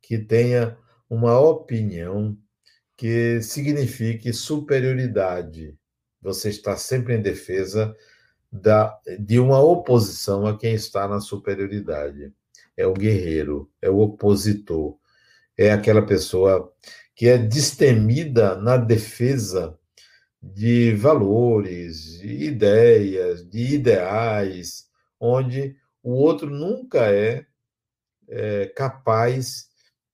que 0.00 0.18
tenha 0.18 0.76
uma 1.08 1.38
opinião 1.38 2.36
que 2.96 3.42
signifique 3.42 4.32
superioridade. 4.32 5.76
Você 6.20 6.48
está 6.48 6.76
sempre 6.76 7.14
em 7.14 7.22
defesa 7.22 7.94
da, 8.50 8.98
de 9.18 9.38
uma 9.38 9.60
oposição 9.60 10.46
a 10.46 10.56
quem 10.56 10.74
está 10.74 11.06
na 11.06 11.20
superioridade. 11.20 12.32
É 12.74 12.86
o 12.86 12.94
guerreiro, 12.94 13.70
é 13.82 13.90
o 13.90 13.98
opositor, 13.98 14.98
é 15.58 15.70
aquela 15.72 16.04
pessoa 16.04 16.72
que 17.14 17.28
é 17.28 17.36
destemida 17.36 18.54
na 18.56 18.76
defesa 18.76 19.78
de 20.42 20.94
valores, 20.94 22.18
de 22.20 22.44
ideias, 22.44 23.48
de 23.48 23.74
ideais, 23.74 24.86
onde 25.20 25.76
o 26.02 26.12
outro 26.12 26.48
nunca 26.48 27.10
é, 27.12 27.46
é 28.28 28.66
capaz 28.66 29.68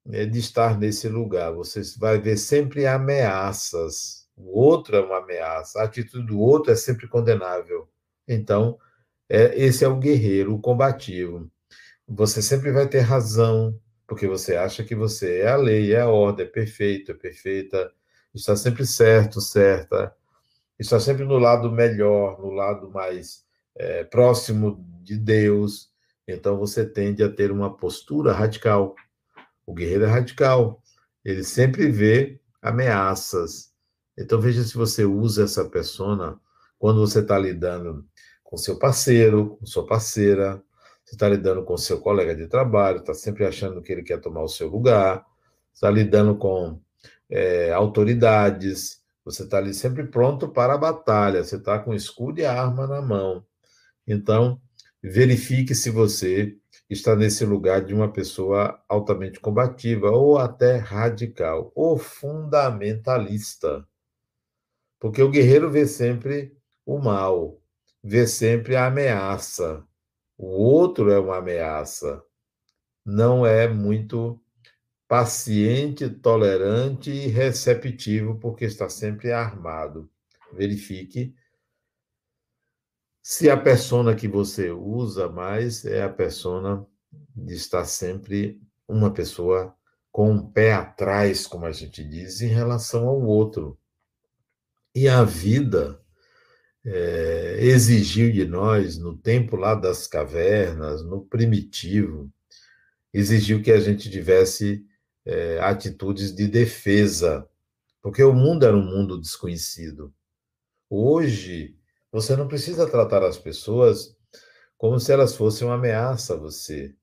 né, 0.04 0.24
de 0.26 0.38
estar 0.38 0.78
nesse 0.78 1.08
lugar. 1.08 1.52
Você 1.52 1.82
vai 1.98 2.18
ver 2.18 2.36
sempre 2.36 2.86
ameaças. 2.86 4.28
O 4.36 4.58
outro 4.58 4.96
é 4.96 5.00
uma 5.00 5.18
ameaça. 5.18 5.80
A 5.80 5.84
atitude 5.84 6.26
do 6.26 6.40
outro 6.40 6.72
é 6.72 6.76
sempre 6.76 7.06
condenável. 7.08 7.88
Então, 8.26 8.78
é, 9.28 9.58
esse 9.58 9.84
é 9.84 9.88
o 9.88 9.98
guerreiro, 9.98 10.54
o 10.54 10.60
combativo. 10.60 11.50
Você 12.08 12.42
sempre 12.42 12.72
vai 12.72 12.88
ter 12.88 13.00
razão, 13.00 13.78
porque 14.06 14.26
você 14.26 14.56
acha 14.56 14.84
que 14.84 14.94
você 14.94 15.40
é 15.40 15.48
a 15.48 15.56
lei, 15.56 15.94
é 15.94 16.00
a 16.00 16.08
ordem, 16.08 16.46
é 16.46 16.48
perfeito, 16.48 17.12
é 17.12 17.14
perfeita, 17.14 17.92
está 18.34 18.56
sempre 18.56 18.86
certo, 18.86 19.40
certa, 19.40 20.14
está 20.78 20.98
sempre 20.98 21.24
no 21.24 21.38
lado 21.38 21.70
melhor, 21.70 22.40
no 22.40 22.50
lado 22.50 22.90
mais 22.90 23.44
é, 23.74 24.04
próximo 24.04 24.84
de 25.02 25.16
Deus. 25.16 25.90
Então, 26.26 26.56
você 26.56 26.84
tende 26.84 27.22
a 27.22 27.30
ter 27.30 27.50
uma 27.50 27.76
postura 27.76 28.32
radical. 28.32 28.94
O 29.66 29.74
guerreiro 29.74 30.04
é 30.04 30.08
radical. 30.08 30.82
Ele 31.24 31.44
sempre 31.44 31.90
vê 31.90 32.40
ameaças. 32.62 33.72
Então 34.16 34.40
veja 34.40 34.62
se 34.62 34.76
você 34.76 35.04
usa 35.04 35.44
essa 35.44 35.64
persona 35.64 36.38
quando 36.78 37.00
você 37.00 37.20
está 37.20 37.38
lidando 37.38 38.06
com 38.44 38.56
seu 38.56 38.78
parceiro, 38.78 39.56
com 39.56 39.66
sua 39.66 39.86
parceira. 39.86 40.62
você 41.04 41.14
está 41.14 41.28
lidando 41.28 41.64
com 41.64 41.76
seu 41.76 42.00
colega 42.00 42.34
de 42.34 42.46
trabalho, 42.46 42.98
está 42.98 43.14
sempre 43.14 43.44
achando 43.44 43.82
que 43.82 43.92
ele 43.92 44.02
quer 44.02 44.20
tomar 44.20 44.42
o 44.42 44.48
seu 44.48 44.68
lugar, 44.68 45.24
está 45.74 45.90
lidando 45.90 46.36
com 46.36 46.80
é, 47.32 47.72
autoridades, 47.72 49.00
você 49.24 49.44
está 49.44 49.56
ali 49.56 49.72
sempre 49.72 50.06
pronto 50.06 50.48
para 50.48 50.74
a 50.74 50.78
batalha, 50.78 51.42
você 51.42 51.56
está 51.56 51.78
com 51.78 51.94
escudo 51.94 52.40
e 52.40 52.44
arma 52.44 52.86
na 52.86 53.00
mão. 53.00 53.42
Então, 54.06 54.60
verifique 55.02 55.74
se 55.74 55.88
você 55.88 56.54
está 56.90 57.16
nesse 57.16 57.46
lugar 57.46 57.82
de 57.82 57.94
uma 57.94 58.12
pessoa 58.12 58.78
altamente 58.86 59.40
combativa, 59.40 60.10
ou 60.10 60.36
até 60.36 60.76
radical, 60.76 61.72
ou 61.74 61.96
fundamentalista. 61.96 63.88
Porque 65.00 65.22
o 65.22 65.30
guerreiro 65.30 65.70
vê 65.70 65.86
sempre 65.86 66.54
o 66.84 66.98
mal, 66.98 67.58
vê 68.04 68.26
sempre 68.26 68.76
a 68.76 68.86
ameaça. 68.88 69.82
O 70.36 70.48
outro 70.48 71.10
é 71.10 71.18
uma 71.18 71.38
ameaça. 71.38 72.22
Não 73.06 73.46
é 73.46 73.66
muito 73.68 74.41
paciente, 75.12 76.09
tolerante 76.09 77.11
e 77.11 77.26
receptivo, 77.26 78.38
porque 78.38 78.64
está 78.64 78.88
sempre 78.88 79.31
armado. 79.31 80.11
Verifique 80.54 81.35
se 83.23 83.50
a 83.50 83.57
persona 83.59 84.14
que 84.14 84.26
você 84.26 84.71
usa 84.71 85.28
mais 85.28 85.85
é 85.85 86.02
a 86.02 86.09
persona 86.09 86.87
de 87.37 87.52
estar 87.52 87.85
sempre 87.85 88.59
uma 88.88 89.12
pessoa 89.12 89.76
com 90.11 90.31
um 90.31 90.50
pé 90.50 90.73
atrás, 90.73 91.47
como 91.47 91.66
a 91.66 91.73
gente 91.73 92.02
diz, 92.02 92.40
em 92.40 92.49
relação 92.49 93.07
ao 93.07 93.21
outro. 93.21 93.78
E 94.95 95.09
a 95.09 95.23
vida 95.25 96.00
é, 96.87 97.59
exigiu 97.61 98.33
de 98.33 98.47
nós, 98.47 98.97
no 98.97 99.14
tempo 99.14 99.57
lá 99.57 99.75
das 99.75 100.07
cavernas, 100.07 101.04
no 101.04 101.21
primitivo, 101.26 102.33
exigiu 103.12 103.61
que 103.62 103.71
a 103.71 103.78
gente 103.78 104.11
tivesse 104.11 104.90
é, 105.24 105.58
atitudes 105.60 106.34
de 106.34 106.46
defesa, 106.48 107.48
porque 108.00 108.22
o 108.22 108.32
mundo 108.32 108.66
era 108.66 108.76
um 108.76 108.84
mundo 108.84 109.20
desconhecido. 109.20 110.12
Hoje, 110.90 111.76
você 112.10 112.36
não 112.36 112.48
precisa 112.48 112.90
tratar 112.90 113.22
as 113.24 113.38
pessoas 113.38 114.16
como 114.76 114.98
se 114.98 115.12
elas 115.12 115.34
fossem 115.34 115.66
uma 115.66 115.76
ameaça 115.76 116.34
a 116.34 116.36
você. 116.36 116.94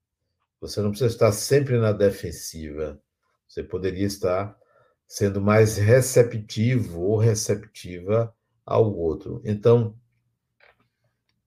Você 0.59 0.81
não 0.81 0.89
precisa 0.89 1.11
estar 1.11 1.31
sempre 1.31 1.77
na 1.77 1.91
defensiva. 1.91 3.01
Você 3.47 3.63
poderia 3.63 4.05
estar 4.05 4.55
sendo 5.07 5.41
mais 5.41 5.77
receptivo 5.77 7.01
ou 7.01 7.17
receptiva 7.17 8.35
ao 8.65 8.93
outro. 8.93 9.41
Então, 9.43 9.97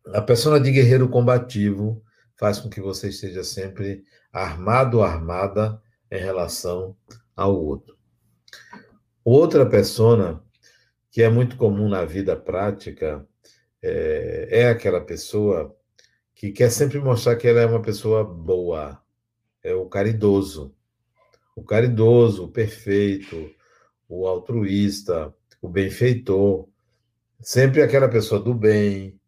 a 0.06 0.20
persona 0.20 0.58
de 0.58 0.72
guerreiro 0.72 1.08
combativo 1.08 2.02
faz 2.36 2.58
com 2.58 2.68
que 2.68 2.80
você 2.80 3.10
esteja 3.10 3.44
sempre 3.44 4.04
armado 4.32 4.98
ou 4.98 5.04
armada 5.04 5.80
em 6.12 6.18
relação 6.18 6.94
ao 7.34 7.58
outro. 7.58 7.96
Outra 9.24 9.64
persona 9.64 10.44
que 11.10 11.22
é 11.22 11.28
muito 11.30 11.56
comum 11.56 11.88
na 11.88 12.04
vida 12.04 12.36
prática 12.36 13.26
é, 13.82 14.48
é 14.50 14.68
aquela 14.68 15.00
pessoa 15.00 15.74
que 16.34 16.52
quer 16.52 16.70
sempre 16.70 16.98
mostrar 16.98 17.36
que 17.36 17.48
ela 17.48 17.62
é 17.62 17.66
uma 17.66 17.80
pessoa 17.80 18.22
boa, 18.22 19.02
é 19.62 19.74
o 19.74 19.86
caridoso. 19.86 20.74
O 21.56 21.62
caridoso, 21.62 22.44
o 22.44 22.48
perfeito, 22.48 23.50
o 24.08 24.26
altruísta, 24.26 25.34
o 25.60 25.68
benfeitor, 25.68 26.68
sempre 27.40 27.82
aquela 27.82 28.08
pessoa 28.08 28.40
do 28.40 28.52
bem, 28.52 29.18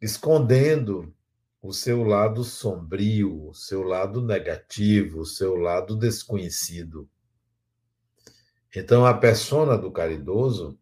escondendo 0.00 1.14
o 1.62 1.72
seu 1.72 2.02
lado 2.02 2.42
sombrio, 2.42 3.48
o 3.48 3.54
seu 3.54 3.82
lado 3.82 4.22
negativo, 4.22 5.20
o 5.20 5.26
seu 5.26 5.56
lado 5.56 5.96
desconhecido. 5.96 7.08
Então, 8.74 9.04
a 9.04 9.12
persona 9.14 9.76
do 9.76 9.90
caridoso 9.90 10.78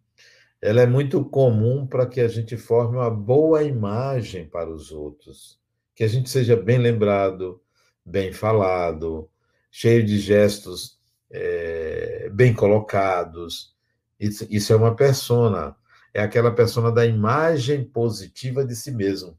ela 0.61 0.81
é 0.81 0.87
muito 0.87 1.25
comum 1.25 1.87
para 1.87 2.07
que 2.07 2.21
a 2.21 2.29
gente 2.29 2.57
forme 2.57 2.97
uma 2.97 3.11
boa 3.11 3.62
imagem 3.62 4.49
para 4.49 4.69
os 4.69 4.91
outros, 4.91 5.59
que 5.95 6.03
a 6.03 6.09
gente 6.09 6.29
seja 6.29 6.57
bem 6.57 6.79
lembrado, 6.79 7.62
bem 8.05 8.33
falado, 8.33 9.31
cheio 9.71 10.05
de 10.05 10.19
gestos 10.19 10.99
é, 11.31 12.29
bem 12.33 12.53
colocados. 12.53 13.77
Isso, 14.19 14.47
isso 14.51 14.73
é 14.73 14.77
uma 14.77 14.97
persona, 14.97 15.77
é 16.12 16.21
aquela 16.21 16.51
persona 16.51 16.91
da 16.91 17.07
imagem 17.07 17.85
positiva 17.85 18.64
de 18.64 18.75
si 18.75 18.91
mesmo. 18.91 19.38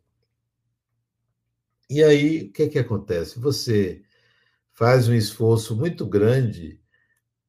E 1.89 2.03
aí, 2.03 2.43
o 2.43 2.51
que, 2.51 2.69
que 2.69 2.77
acontece? 2.77 3.39
Você 3.39 4.03
faz 4.73 5.07
um 5.07 5.13
esforço 5.13 5.75
muito 5.75 6.05
grande 6.05 6.79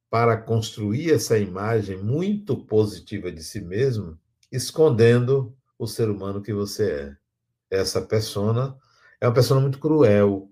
para 0.09 0.37
construir 0.37 1.13
essa 1.13 1.39
imagem 1.39 1.99
muito 1.99 2.65
positiva 2.65 3.31
de 3.31 3.45
si 3.45 3.61
mesmo, 3.61 4.19
escondendo 4.51 5.55
o 5.79 5.87
ser 5.87 6.09
humano 6.09 6.43
que 6.43 6.55
você 6.55 7.17
é. 7.71 7.79
Essa 7.79 8.01
persona 8.01 8.77
é 9.21 9.29
uma 9.29 9.35
pessoa 9.35 9.61
muito 9.61 9.79
cruel, 9.79 10.51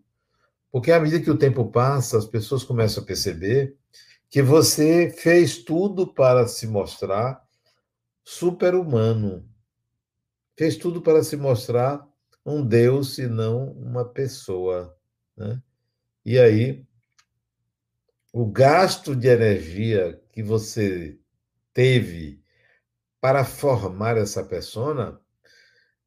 porque 0.70 0.92
à 0.92 1.00
medida 1.00 1.24
que 1.24 1.30
o 1.30 1.38
tempo 1.38 1.70
passa, 1.70 2.18
as 2.18 2.26
pessoas 2.26 2.62
começam 2.62 3.02
a 3.02 3.06
perceber 3.06 3.74
que 4.28 4.42
você 4.42 5.10
fez 5.10 5.64
tudo 5.64 6.12
para 6.12 6.46
se 6.46 6.66
mostrar 6.66 7.42
super-humano. 8.22 9.48
Fez 10.58 10.76
tudo 10.76 11.00
para 11.00 11.24
se 11.24 11.36
mostrar 11.38 12.06
um 12.48 12.64
Deus 12.64 13.18
e 13.18 13.26
não 13.26 13.72
uma 13.72 14.04
pessoa. 14.04 14.96
Né? 15.36 15.62
E 16.24 16.38
aí 16.38 16.86
o 18.32 18.46
gasto 18.46 19.16
de 19.16 19.28
energia 19.28 20.20
que 20.32 20.42
você 20.42 21.18
teve 21.72 22.42
para 23.20 23.44
formar 23.44 24.16
essa 24.16 24.44
persona 24.44 25.20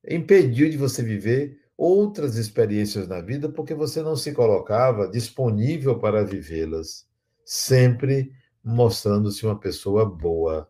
impediu 0.07 0.69
de 0.69 0.77
você 0.77 1.03
viver 1.03 1.59
outras 1.77 2.35
experiências 2.35 3.07
na 3.07 3.21
vida 3.21 3.49
porque 3.49 3.73
você 3.73 4.01
não 4.01 4.15
se 4.15 4.31
colocava 4.33 5.07
disponível 5.07 5.97
para 5.99 6.23
vivê-las, 6.23 7.07
sempre 7.43 8.31
mostrando-se 8.63 9.45
uma 9.45 9.59
pessoa 9.59 10.05
boa. 10.05 10.69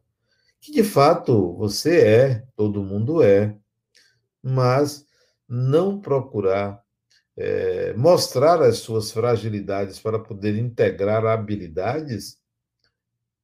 Que 0.59 0.71
de 0.71 0.83
fato 0.83 1.53
você 1.57 2.01
é, 2.01 2.47
todo 2.55 2.83
mundo 2.83 3.21
é, 3.21 3.57
mas 4.41 5.05
não 5.51 5.99
procurar 5.99 6.81
é, 7.37 7.93
mostrar 7.93 8.61
as 8.61 8.79
suas 8.79 9.11
fragilidades 9.11 9.99
para 9.99 10.19
poder 10.19 10.57
integrar 10.57 11.25
habilidades, 11.25 12.37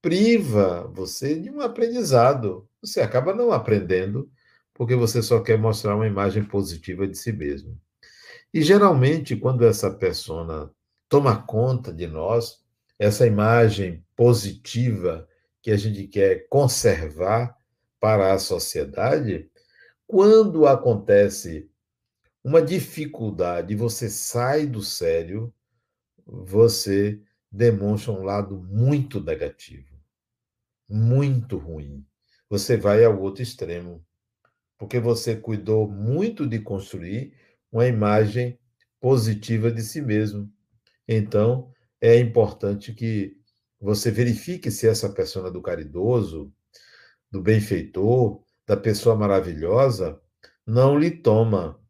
priva 0.01 0.87
você 0.93 1.39
de 1.39 1.49
um 1.49 1.61
aprendizado. 1.61 2.67
Você 2.81 3.01
acaba 3.01 3.33
não 3.33 3.51
aprendendo 3.51 4.29
porque 4.73 4.95
você 4.95 5.23
só 5.23 5.41
quer 5.41 5.57
mostrar 5.57 5.95
uma 5.95 6.05
imagem 6.05 6.43
positiva 6.43 7.07
de 7.07 7.17
si 7.17 7.31
mesmo. 7.31 7.79
E 8.53 8.61
geralmente, 8.61 9.35
quando 9.35 9.65
essa 9.65 9.89
persona 9.89 10.69
toma 11.09 11.41
conta 11.41 11.91
de 11.91 12.05
nós, 12.05 12.63
essa 12.99 13.25
imagem 13.25 14.05
positiva 14.15 15.27
que 15.61 15.71
a 15.71 15.77
gente 15.77 16.07
quer 16.07 16.47
conservar 16.47 17.57
para 17.99 18.33
a 18.33 18.39
sociedade, 18.39 19.49
quando 20.05 20.67
acontece 20.67 21.67
uma 22.47 22.61
dificuldade, 22.61 23.75
você 23.75 24.09
sai 24.09 24.65
do 24.65 24.81
sério, 24.81 25.53
você 26.25 27.21
demonstra 27.51 28.13
um 28.13 28.23
lado 28.23 28.57
muito 28.57 29.19
negativo, 29.19 29.99
muito 30.87 31.57
ruim. 31.57 32.05
Você 32.49 32.77
vai 32.77 33.03
ao 33.03 33.19
outro 33.19 33.43
extremo, 33.43 34.01
porque 34.77 34.97
você 34.97 35.35
cuidou 35.35 35.91
muito 35.91 36.47
de 36.47 36.57
construir 36.59 37.33
uma 37.69 37.85
imagem 37.85 38.57
positiva 39.01 39.69
de 39.69 39.81
si 39.81 40.01
mesmo. 40.01 40.49
Então, 41.05 41.69
é 41.99 42.17
importante 42.17 42.93
que 42.93 43.35
você 43.77 44.09
verifique 44.09 44.71
se 44.71 44.87
essa 44.87 45.09
pessoa 45.09 45.51
do 45.51 45.61
caridoso, 45.61 46.49
do 47.29 47.41
benfeitor, 47.41 48.41
da 48.65 48.77
pessoa 48.77 49.17
maravilhosa, 49.17 50.17
não 50.65 50.97
lhe 50.97 51.11
toma 51.11 51.85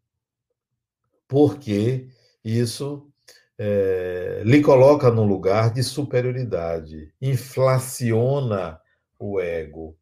porque 1.28 2.10
isso 2.44 3.12
é, 3.58 4.42
lhe 4.46 4.62
coloca 4.62 5.10
num 5.12 5.26
lugar 5.26 5.74
de 5.74 5.84
superioridade, 5.84 7.13
inflaciona 7.22 8.80
o 9.20 9.42
ego. 9.42 9.98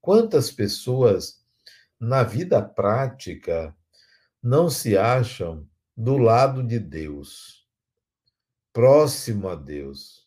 Quantas 0.00 0.50
pessoas 0.50 1.42
na 2.00 2.22
vida 2.22 2.60
prática 2.62 3.74
não 4.42 4.68
se 4.68 4.96
acham 4.96 5.66
do 5.96 6.16
lado 6.16 6.62
de 6.62 6.78
Deus, 6.78 7.66
próximo 8.72 9.48
a 9.48 9.54
Deus, 9.54 10.26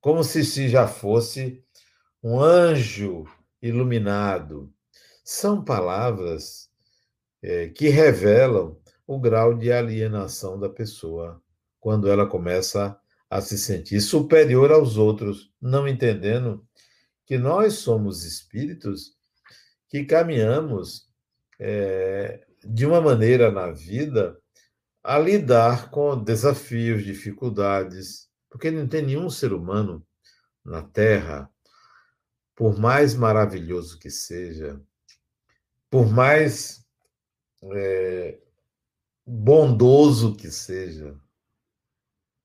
como 0.00 0.22
se, 0.22 0.44
se 0.44 0.68
já 0.68 0.86
fosse 0.86 1.64
um 2.22 2.38
anjo 2.38 3.24
iluminado? 3.62 4.70
São 5.24 5.64
palavras 5.64 6.70
é, 7.40 7.68
que 7.68 7.88
revelam 7.88 8.76
o 9.06 9.18
grau 9.18 9.54
de 9.54 9.72
alienação 9.72 10.58
da 10.58 10.68
pessoa, 10.68 11.42
quando 11.78 12.08
ela 12.08 12.26
começa 12.26 12.98
a 13.28 13.40
se 13.40 13.58
sentir 13.58 14.00
superior 14.00 14.72
aos 14.72 14.96
outros, 14.96 15.52
não 15.60 15.86
entendendo 15.88 16.66
que 17.26 17.36
nós 17.38 17.74
somos 17.74 18.24
espíritos 18.24 19.16
que 19.88 20.04
caminhamos 20.04 21.08
é, 21.58 22.46
de 22.64 22.86
uma 22.86 23.00
maneira 23.00 23.50
na 23.50 23.70
vida 23.70 24.38
a 25.02 25.18
lidar 25.18 25.90
com 25.90 26.22
desafios, 26.22 27.04
dificuldades, 27.04 28.28
porque 28.50 28.70
não 28.70 28.88
tem 28.88 29.02
nenhum 29.02 29.28
ser 29.28 29.52
humano 29.52 30.06
na 30.64 30.82
Terra, 30.82 31.50
por 32.56 32.78
mais 32.78 33.14
maravilhoso 33.14 33.98
que 33.98 34.10
seja, 34.10 34.80
por 35.90 36.10
mais 36.10 36.84
é, 37.72 38.38
bondoso 39.26 40.34
que 40.34 40.50
seja, 40.50 41.18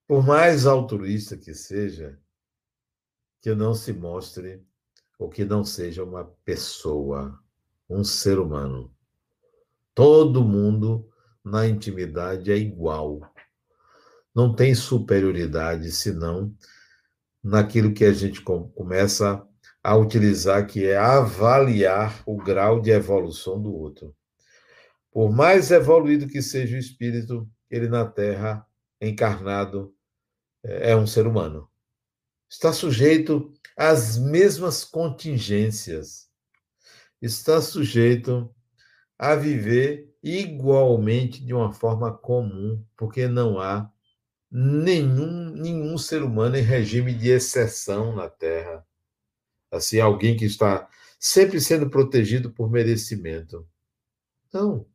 por 0.07 0.25
mais 0.25 0.65
altruísta 0.65 1.37
que 1.37 1.53
seja, 1.53 2.19
que 3.41 3.53
não 3.53 3.73
se 3.73 3.93
mostre 3.93 4.65
ou 5.17 5.29
que 5.29 5.43
não 5.43 5.63
seja 5.63 6.03
uma 6.03 6.25
pessoa, 6.45 7.37
um 7.89 8.03
ser 8.03 8.39
humano. 8.39 8.93
Todo 9.93 10.43
mundo 10.43 11.09
na 11.43 11.67
intimidade 11.67 12.51
é 12.51 12.57
igual. 12.57 13.19
Não 14.33 14.55
tem 14.55 14.73
superioridade 14.73 15.91
senão 15.91 16.55
naquilo 17.43 17.93
que 17.93 18.05
a 18.05 18.13
gente 18.13 18.41
começa 18.41 19.45
a 19.83 19.95
utilizar, 19.95 20.65
que 20.67 20.85
é 20.85 20.97
avaliar 20.97 22.23
o 22.25 22.37
grau 22.37 22.79
de 22.79 22.91
evolução 22.91 23.61
do 23.61 23.73
outro. 23.73 24.15
Por 25.11 25.31
mais 25.31 25.71
evoluído 25.71 26.27
que 26.27 26.41
seja 26.41 26.75
o 26.75 26.79
espírito, 26.79 27.49
ele 27.69 27.87
na 27.87 28.05
Terra, 28.05 28.65
encarnado, 29.01 29.93
é 30.63 30.95
um 30.95 31.07
ser 31.07 31.25
humano. 31.25 31.69
Está 32.49 32.73
sujeito 32.73 33.53
às 33.77 34.17
mesmas 34.17 34.83
contingências. 34.83 36.29
Está 37.21 37.61
sujeito 37.61 38.53
a 39.17 39.35
viver 39.35 40.13
igualmente 40.21 41.43
de 41.43 41.53
uma 41.53 41.71
forma 41.71 42.15
comum, 42.15 42.83
porque 42.97 43.27
não 43.27 43.59
há 43.59 43.91
nenhum, 44.51 45.51
nenhum 45.51 45.97
ser 45.97 46.23
humano 46.23 46.57
em 46.57 46.61
regime 46.61 47.13
de 47.13 47.29
exceção 47.29 48.15
na 48.15 48.29
Terra. 48.29 48.85
Assim, 49.71 49.99
alguém 49.99 50.35
que 50.35 50.45
está 50.45 50.89
sempre 51.19 51.61
sendo 51.61 51.89
protegido 51.89 52.51
por 52.51 52.71
merecimento. 52.71 53.67
Não. 54.51 54.85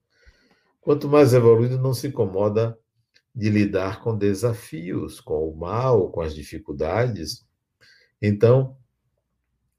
Quanto 0.84 1.08
mais 1.08 1.32
evoluído, 1.32 1.78
não 1.78 1.94
se 1.94 2.08
incomoda 2.08 2.78
de 3.34 3.48
lidar 3.48 4.02
com 4.02 4.14
desafios, 4.14 5.18
com 5.18 5.48
o 5.48 5.56
mal, 5.56 6.10
com 6.10 6.20
as 6.20 6.34
dificuldades. 6.34 7.42
Então, 8.20 8.76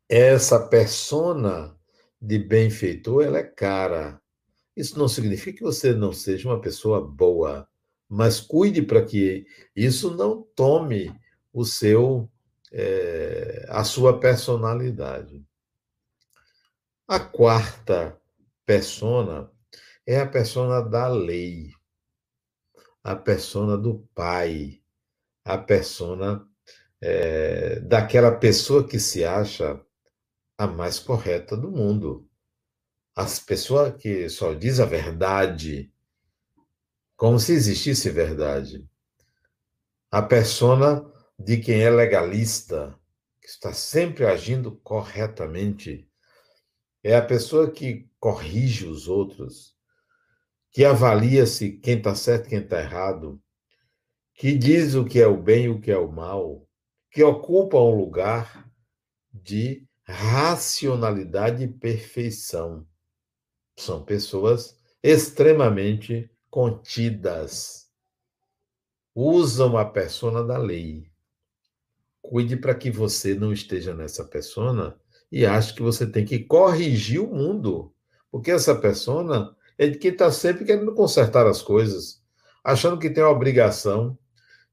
essa 0.09 0.67
persona 0.67 1.77
de 2.19 2.39
benfeitor, 2.39 3.23
ela 3.23 3.37
é 3.37 3.43
cara. 3.43 4.19
Isso 4.75 4.97
não 4.97 5.07
significa 5.07 5.59
que 5.59 5.63
você 5.63 5.93
não 5.93 6.11
seja 6.11 6.49
uma 6.49 6.59
pessoa 6.59 6.99
boa, 6.99 7.69
mas 8.09 8.39
cuide 8.39 8.81
para 8.81 9.05
que 9.05 9.45
isso 9.75 10.09
não 10.15 10.41
tome 10.55 11.13
o 11.53 11.63
seu 11.63 12.27
é, 12.71 13.67
a 13.69 13.83
sua 13.83 14.19
personalidade. 14.19 15.45
A 17.07 17.19
quarta 17.19 18.19
persona 18.65 19.51
é 20.05 20.19
a 20.19 20.27
persona 20.27 20.81
da 20.81 21.07
lei 21.07 21.71
a 23.05 23.15
persona 23.15 23.77
do 23.77 23.99
pai, 24.15 24.81
a 25.43 25.59
persona 25.59 26.43
é, 26.99 27.79
daquela 27.81 28.35
pessoa 28.35 28.83
que 28.87 28.99
se 28.99 29.23
acha 29.23 29.79
a 30.57 30.65
mais 30.65 30.97
correta 30.97 31.55
do 31.55 31.69
mundo. 31.69 32.27
As 33.15 33.37
pessoas 33.37 33.95
que 34.01 34.27
só 34.27 34.55
diz 34.55 34.79
a 34.79 34.85
verdade, 34.85 35.93
como 37.15 37.39
se 37.39 37.53
existisse 37.53 38.09
verdade. 38.09 38.83
A 40.09 40.23
persona 40.23 41.05
de 41.37 41.57
quem 41.57 41.83
é 41.83 41.91
legalista, 41.91 42.99
que 43.39 43.47
está 43.47 43.71
sempre 43.71 44.25
agindo 44.25 44.77
corretamente, 44.77 46.09
é 47.03 47.15
a 47.15 47.23
pessoa 47.23 47.69
que 47.69 48.09
corrige 48.19 48.87
os 48.87 49.07
outros, 49.07 49.74
que 50.75 50.83
avalia 50.83 51.45
se 51.45 51.71
quem 51.71 51.99
está 51.99 52.13
certo 52.13 52.49
quem 52.49 52.59
está 52.59 52.81
errado, 52.81 53.41
que 54.33 54.51
diz 54.51 54.93
o 54.93 55.05
que 55.05 55.21
é 55.21 55.25
o 55.25 55.41
bem 55.41 55.63
e 55.63 55.69
o 55.69 55.79
que 55.79 55.89
é 55.89 55.97
o 55.97 56.11
mal, 56.11 56.67
que 57.09 57.23
ocupa 57.23 57.77
um 57.77 57.95
lugar 57.95 58.69
de 59.31 59.87
racionalidade 60.03 61.63
e 61.63 61.67
perfeição. 61.69 62.85
São 63.77 64.03
pessoas 64.03 64.77
extremamente 65.01 66.29
contidas. 66.49 67.89
Usam 69.15 69.77
a 69.77 69.85
persona 69.85 70.43
da 70.43 70.57
lei. 70.57 71.09
Cuide 72.21 72.57
para 72.57 72.75
que 72.75 72.91
você 72.91 73.33
não 73.33 73.53
esteja 73.53 73.95
nessa 73.95 74.25
persona 74.25 74.99
e 75.31 75.45
ache 75.45 75.73
que 75.73 75.81
você 75.81 76.05
tem 76.05 76.25
que 76.25 76.39
corrigir 76.39 77.21
o 77.21 77.33
mundo. 77.33 77.95
Porque 78.29 78.51
essa 78.51 78.75
persona 78.75 79.54
é 79.77 79.87
de 79.87 79.97
quem 79.97 80.11
está 80.11 80.31
sempre 80.31 80.65
querendo 80.65 80.93
consertar 80.93 81.45
as 81.47 81.61
coisas, 81.61 82.21
achando 82.63 82.99
que 82.99 83.09
tem 83.09 83.23
a 83.23 83.29
obrigação 83.29 84.17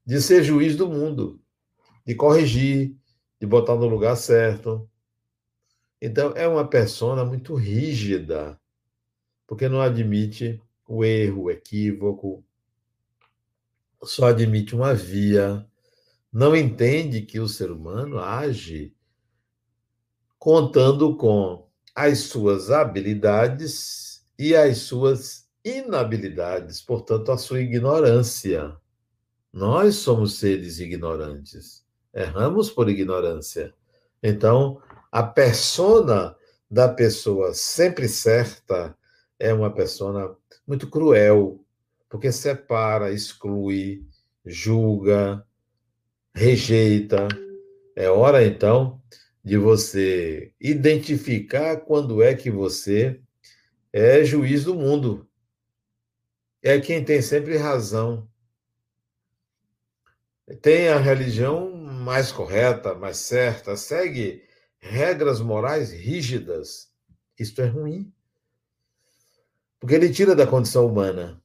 de 0.05 0.21
ser 0.21 0.43
juiz 0.43 0.75
do 0.75 0.87
mundo, 0.87 1.41
de 2.05 2.15
corrigir, 2.15 2.95
de 3.39 3.47
botar 3.47 3.75
no 3.75 3.87
lugar 3.87 4.15
certo. 4.15 4.89
Então, 6.01 6.33
é 6.35 6.47
uma 6.47 6.67
persona 6.67 7.23
muito 7.23 7.55
rígida, 7.55 8.59
porque 9.47 9.69
não 9.69 9.81
admite 9.81 10.61
o 10.87 11.03
erro, 11.03 11.43
o 11.43 11.51
equívoco, 11.51 12.43
só 14.03 14.27
admite 14.27 14.75
uma 14.75 14.93
via, 14.93 15.65
não 16.31 16.55
entende 16.55 17.21
que 17.21 17.39
o 17.39 17.47
ser 17.47 17.71
humano 17.71 18.19
age 18.19 18.93
contando 20.37 21.15
com 21.15 21.69
as 21.95 22.19
suas 22.19 22.69
habilidades 22.69 24.02
e 24.37 24.55
as 24.55 24.79
suas 24.79 25.47
inabilidades, 25.63 26.81
portanto, 26.81 27.31
a 27.31 27.37
sua 27.37 27.61
ignorância. 27.61 28.75
Nós 29.51 29.95
somos 29.95 30.39
seres 30.39 30.79
ignorantes, 30.79 31.85
erramos 32.13 32.69
por 32.69 32.89
ignorância. 32.89 33.73
Então, 34.21 34.81
a 35.11 35.23
persona 35.23 36.35
da 36.69 36.89
pessoa 36.89 37.53
sempre 37.53 38.07
certa 38.07 38.97
é 39.37 39.53
uma 39.53 39.71
persona 39.71 40.35
muito 40.65 40.89
cruel, 40.89 41.63
porque 42.09 42.31
separa, 42.31 43.11
exclui, 43.11 44.05
julga, 44.45 45.45
rejeita. 46.33 47.27
É 47.95 48.09
hora, 48.09 48.43
então, 48.43 49.01
de 49.43 49.57
você 49.57 50.51
identificar 50.59 51.77
quando 51.77 52.23
é 52.23 52.33
que 52.33 52.49
você 52.49 53.21
é 53.93 54.23
juiz 54.25 54.63
do 54.63 54.73
mundo. 54.73 55.29
É 56.63 56.79
quem 56.81 57.05
tem 57.05 57.21
sempre 57.21 57.55
razão. 57.57 58.27
Tem 60.61 60.89
a 60.89 60.97
religião 60.97 61.71
mais 61.71 62.31
correta, 62.31 62.95
mais 62.95 63.17
certa, 63.17 63.77
segue 63.77 64.43
regras 64.79 65.39
morais 65.39 65.91
rígidas. 65.91 66.91
Isto 67.39 67.61
é 67.61 67.67
ruim. 67.67 68.11
Porque 69.79 69.95
ele 69.95 70.11
tira 70.11 70.35
da 70.35 70.47
condição 70.47 70.87
humana. 70.87 71.41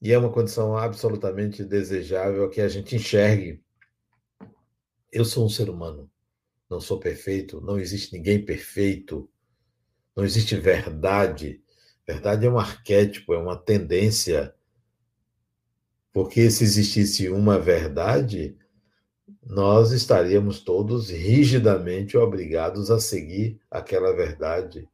E 0.00 0.12
é 0.12 0.18
uma 0.18 0.32
condição 0.32 0.76
absolutamente 0.76 1.62
desejável 1.62 2.48
que 2.48 2.60
a 2.60 2.68
gente 2.68 2.96
enxergue. 2.96 3.62
Eu 5.12 5.24
sou 5.24 5.44
um 5.44 5.50
ser 5.50 5.68
humano. 5.68 6.10
Não 6.68 6.80
sou 6.80 6.98
perfeito. 6.98 7.60
Não 7.60 7.78
existe 7.78 8.12
ninguém 8.12 8.44
perfeito. 8.44 9.30
Não 10.16 10.24
existe 10.24 10.56
verdade. 10.56 11.62
Verdade 12.10 12.44
é 12.44 12.50
um 12.50 12.58
arquétipo, 12.58 13.32
é 13.32 13.38
uma 13.38 13.56
tendência. 13.56 14.52
Porque 16.12 16.50
se 16.50 16.64
existisse 16.64 17.28
uma 17.28 17.56
verdade, 17.56 18.58
nós 19.46 19.92
estaríamos 19.92 20.58
todos 20.58 21.08
rigidamente 21.08 22.16
obrigados 22.16 22.90
a 22.90 22.98
seguir 22.98 23.60
aquela 23.70 24.12
verdade. 24.12 24.88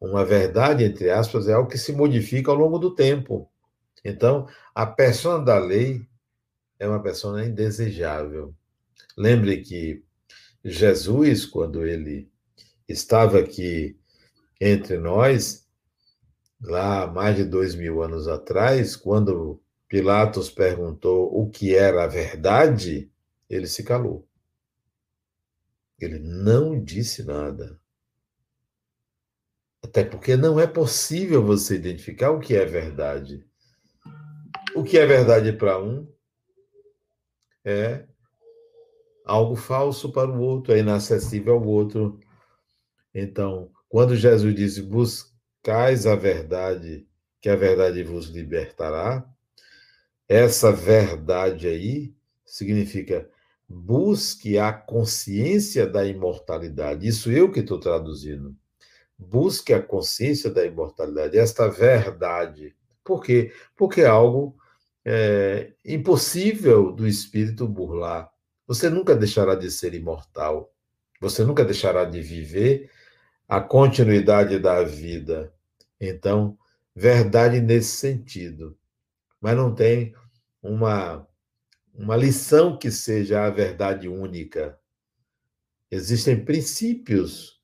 Uma 0.00 0.24
verdade, 0.24 0.84
entre 0.84 1.10
aspas, 1.10 1.48
é 1.48 1.52
algo 1.52 1.68
que 1.68 1.76
se 1.76 1.92
modifica 1.92 2.50
ao 2.50 2.56
longo 2.56 2.78
do 2.78 2.94
tempo. 2.94 3.46
Então, 4.02 4.48
a 4.74 4.86
persona 4.86 5.44
da 5.44 5.58
lei 5.58 6.00
é 6.78 6.88
uma 6.88 7.02
persona 7.02 7.44
indesejável. 7.44 8.54
Lembre 9.18 9.60
que 9.60 10.02
Jesus, 10.64 11.44
quando 11.44 11.84
ele 11.84 12.30
estava 12.88 13.38
aqui 13.38 13.98
entre 14.58 14.96
nós, 14.96 15.67
lá 16.60 17.06
mais 17.06 17.36
de 17.36 17.44
dois 17.44 17.74
mil 17.74 18.02
anos 18.02 18.28
atrás, 18.28 18.96
quando 18.96 19.60
Pilatos 19.88 20.50
perguntou 20.50 21.30
o 21.32 21.48
que 21.48 21.74
era 21.74 22.04
a 22.04 22.08
verdade, 22.08 23.10
ele 23.48 23.66
se 23.66 23.82
calou. 23.82 24.28
Ele 25.98 26.18
não 26.18 26.82
disse 26.82 27.24
nada. 27.24 27.80
Até 29.82 30.04
porque 30.04 30.36
não 30.36 30.60
é 30.60 30.66
possível 30.66 31.42
você 31.44 31.76
identificar 31.76 32.30
o 32.30 32.40
que 32.40 32.54
é 32.54 32.64
verdade. 32.64 33.46
O 34.74 34.84
que 34.84 34.98
é 34.98 35.06
verdade 35.06 35.52
para 35.52 35.82
um 35.82 36.06
é 37.64 38.06
algo 39.24 39.56
falso 39.56 40.12
para 40.12 40.30
o 40.30 40.40
outro, 40.40 40.72
é 40.72 40.78
inacessível 40.78 41.54
ao 41.54 41.64
outro. 41.64 42.20
Então, 43.14 43.70
quando 43.88 44.16
Jesus 44.16 44.54
disse: 44.54 44.82
Buscais 45.62 46.06
a 46.06 46.14
verdade, 46.14 47.06
que 47.40 47.48
a 47.48 47.56
verdade 47.56 48.02
vos 48.02 48.28
libertará, 48.28 49.28
essa 50.28 50.72
verdade 50.72 51.66
aí 51.66 52.14
significa 52.44 53.28
busque 53.68 54.56
a 54.56 54.72
consciência 54.72 55.86
da 55.86 56.06
imortalidade. 56.06 57.06
Isso 57.06 57.30
eu 57.30 57.50
que 57.50 57.60
estou 57.60 57.78
traduzindo. 57.78 58.56
Busque 59.18 59.74
a 59.74 59.82
consciência 59.82 60.48
da 60.48 60.64
imortalidade, 60.64 61.36
esta 61.36 61.68
verdade. 61.68 62.74
Por 63.04 63.22
quê? 63.22 63.52
Porque 63.76 64.02
é 64.02 64.06
algo 64.06 64.56
é, 65.04 65.72
impossível 65.84 66.92
do 66.92 67.06
espírito 67.06 67.66
burlar. 67.66 68.30
Você 68.66 68.88
nunca 68.88 69.14
deixará 69.14 69.54
de 69.54 69.70
ser 69.70 69.92
imortal. 69.92 70.72
Você 71.20 71.44
nunca 71.44 71.64
deixará 71.64 72.04
de 72.04 72.22
viver 72.22 72.90
a 73.48 73.60
continuidade 73.62 74.58
da 74.58 74.84
vida. 74.84 75.52
Então, 75.98 76.58
verdade 76.94 77.60
nesse 77.60 77.96
sentido. 77.96 78.76
Mas 79.40 79.56
não 79.56 79.74
tem 79.74 80.14
uma, 80.62 81.26
uma 81.94 82.14
lição 82.14 82.76
que 82.76 82.90
seja 82.90 83.44
a 83.44 83.50
verdade 83.50 84.06
única. 84.06 84.78
Existem 85.90 86.44
princípios 86.44 87.58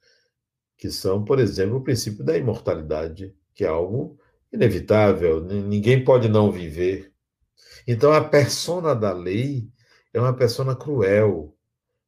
que 0.79 0.91
são, 0.91 1.23
por 1.23 1.39
exemplo, 1.39 1.77
o 1.77 1.85
princípio 1.85 2.25
da 2.25 2.37
imortalidade, 2.37 3.35
que 3.55 3.65
é 3.65 3.69
algo 3.69 4.19
inevitável, 4.53 5.41
ninguém 5.45 6.03
pode 6.03 6.29
não 6.29 6.51
viver. 6.51 7.13
Então, 7.87 8.13
a 8.13 8.25
persona 8.25 8.95
da 8.95 9.13
lei 9.13 9.69
é 10.13 10.21
uma 10.21 10.35
persona 10.35 10.75
cruel. 10.75 11.57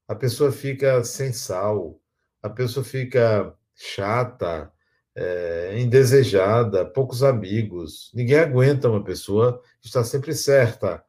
A 0.08 0.14
pessoa 0.14 0.52
fica 0.52 1.02
sem 1.04 1.32
sal, 1.32 2.00
a 2.42 2.48
pessoa 2.48 2.84
fica 2.84 3.54
chata, 3.76 4.72
é, 5.14 5.78
indesejada, 5.78 6.84
poucos 6.84 7.22
amigos. 7.22 8.10
Ninguém 8.14 8.38
aguenta 8.38 8.88
uma 8.88 9.04
pessoa 9.04 9.62
que 9.80 9.86
está 9.86 10.02
sempre 10.02 10.34
certa. 10.34 11.04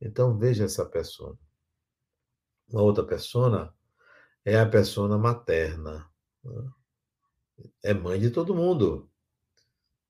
Então, 0.00 0.36
veja 0.38 0.64
essa 0.64 0.84
pessoa. 0.86 1.38
Uma 2.68 2.82
outra 2.82 3.04
persona 3.04 3.72
é 4.44 4.58
a 4.58 4.66
persona 4.66 5.16
materna. 5.16 6.06
Né? 6.44 6.70
É 7.82 7.94
mãe 7.94 8.20
de 8.20 8.30
todo 8.30 8.54
mundo. 8.54 9.10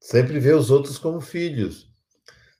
Sempre 0.01 0.39
vê 0.39 0.53
os 0.53 0.71
outros 0.71 0.99
como 0.99 1.21
filhos. 1.21 1.91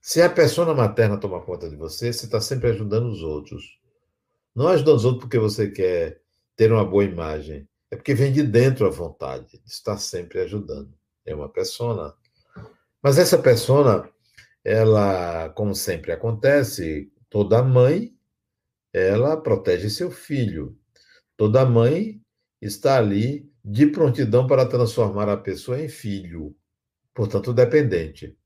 Se 0.01 0.23
a 0.23 0.31
persona 0.31 0.73
materna 0.73 1.19
toma 1.19 1.43
conta 1.43 1.69
de 1.69 1.77
você, 1.77 2.13
você 2.13 2.27
está 2.27 2.41
sempre 2.41 2.71
ajudando 2.71 3.07
os 3.07 3.23
outros. 3.23 3.81
Não 4.55 4.69
ajudando 4.69 4.97
os 4.97 5.05
outros 5.05 5.25
porque 5.25 5.39
você 5.39 5.71
quer 5.71 6.23
ter 6.55 6.73
uma 6.73 6.85
boa 6.85 7.05
imagem. 7.05 7.69
É 7.91 7.97
porque 7.97 8.15
vem 8.15 8.33
de 8.33 8.43
dentro 8.43 8.87
a 8.87 8.91
vontade 8.91 9.59
de 9.59 9.71
estar 9.71 9.97
sempre 9.99 10.41
ajudando. 10.41 10.93
É 11.25 11.35
uma 11.35 11.49
persona. 11.49 12.15
Mas 13.03 13.19
essa 13.19 13.39
persona, 13.39 14.09
ela, 14.65 15.49
como 15.51 15.75
sempre 15.75 16.13
acontece, 16.13 17.13
toda 17.31 17.63
mãe, 17.63 18.13
ela 18.93 19.37
protege 19.37 19.89
seu 19.91 20.11
filho. 20.11 20.79
Toda 21.37 21.65
mãe 21.65 22.21
está 22.61 22.97
ali 22.99 23.51
de 23.65 23.87
prontidão 23.87 24.47
para 24.47 24.67
transformar 24.67 25.29
a 25.29 25.37
pessoa 25.37 25.81
em 25.81 25.89
filho, 25.89 26.57
portanto, 27.13 27.53
dependente. 27.53 28.37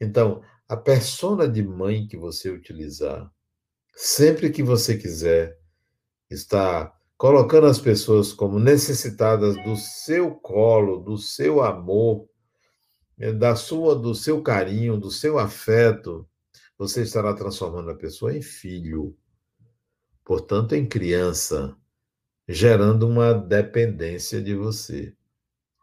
Então, 0.00 0.42
a 0.68 0.76
persona 0.76 1.48
de 1.48 1.62
mãe 1.62 2.06
que 2.06 2.16
você 2.16 2.50
utilizar, 2.50 3.30
sempre 3.94 4.50
que 4.50 4.62
você 4.62 4.96
quiser, 4.96 5.58
está 6.30 6.94
colocando 7.20 7.66
as 7.66 7.78
pessoas 7.78 8.32
como 8.32 8.58
necessitadas 8.58 9.54
do 9.62 9.76
seu 9.76 10.34
colo, 10.36 11.00
do 11.00 11.18
seu 11.18 11.62
amor, 11.62 12.26
eh, 13.18 13.30
da 13.30 13.54
sua, 13.54 13.94
do 13.94 14.14
seu 14.14 14.42
carinho, 14.42 14.96
do 14.96 15.10
seu 15.10 15.38
afeto, 15.38 16.26
você 16.78 17.02
estará 17.02 17.34
transformando 17.34 17.90
a 17.90 17.94
pessoa 17.94 18.34
em 18.34 18.40
filho, 18.40 19.14
portanto, 20.24 20.74
em 20.74 20.88
criança, 20.88 21.76
gerando 22.48 23.06
uma 23.06 23.34
dependência 23.34 24.40
de 24.40 24.54
você. 24.54 25.14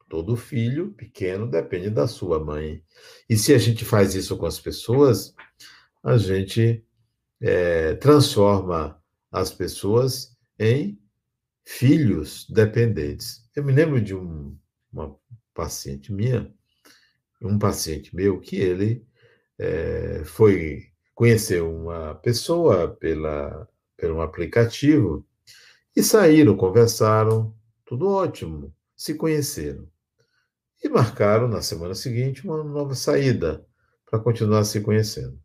Todo 0.09 0.35
filho 0.35 0.91
pequeno 0.93 1.47
depende 1.47 1.91
da 1.91 2.07
sua 2.07 2.43
mãe. 2.43 2.83
E 3.29 3.37
se 3.37 3.53
a 3.53 3.59
gente 3.59 3.85
faz 3.85 4.15
isso 4.15 4.35
com 4.37 4.47
as 4.47 4.59
pessoas, 4.59 5.35
a 6.01 6.17
gente 6.17 6.83
é, 7.39 7.93
transforma 7.93 8.99
as 9.31 9.51
pessoas 9.51 10.35
em 10.57 10.99
filhos 11.67 12.47
dependentes. 12.49 13.45
Eu 13.53 13.61
me 13.61 13.73
lembro 13.73 13.99
de 13.99 14.15
um, 14.15 14.57
uma 14.91 15.13
paciente 15.53 16.13
minha, 16.13 16.49
um 17.41 17.59
paciente 17.59 18.15
meu, 18.15 18.39
que 18.39 18.55
ele 18.55 19.05
é, 19.59 20.23
foi 20.23 20.87
conhecer 21.13 21.61
uma 21.61 22.15
pessoa 22.15 22.87
pela, 22.95 23.67
pelo 23.97 24.21
aplicativo 24.21 25.27
e 25.93 26.01
saíram, 26.01 26.55
conversaram, 26.55 27.53
tudo 27.85 28.07
ótimo, 28.07 28.73
se 28.95 29.15
conheceram 29.15 29.89
e 30.81 30.87
marcaram 30.87 31.49
na 31.49 31.61
semana 31.61 31.93
seguinte 31.93 32.47
uma 32.47 32.63
nova 32.63 32.95
saída 32.95 33.67
para 34.09 34.19
continuar 34.19 34.63
se 34.63 34.79
conhecendo. 34.79 35.37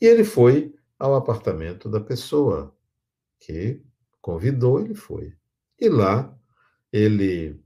E 0.00 0.06
ele 0.06 0.24
foi 0.24 0.74
ao 0.98 1.14
apartamento 1.14 1.86
da 1.86 2.00
pessoa 2.00 2.74
que 3.38 3.82
convidou, 4.24 4.80
ele 4.80 4.94
foi. 4.94 5.36
E 5.78 5.86
lá 5.86 6.34
ele 6.90 7.60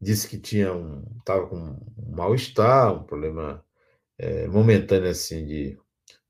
disse 0.00 0.28
que 0.28 0.38
tinha 0.38 0.72
um 0.72 1.02
estava 1.18 1.48
com 1.48 1.56
um 1.56 2.14
mal-estar, 2.14 2.94
um 2.94 3.02
problema 3.02 3.64
é, 4.16 4.46
momentâneo 4.46 5.10
assim 5.10 5.44
de 5.44 5.76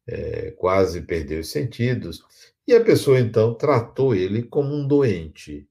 é, 0.07 0.53
quase 0.53 1.03
perder 1.03 1.41
os 1.41 1.51
sentidos. 1.51 2.25
E 2.67 2.75
a 2.75 2.83
pessoa 2.83 3.21
então 3.21 3.55
tratou 3.55 4.15
ele 4.15 4.45
como 4.45 4.75
um 4.75 4.89
doente 4.89 5.69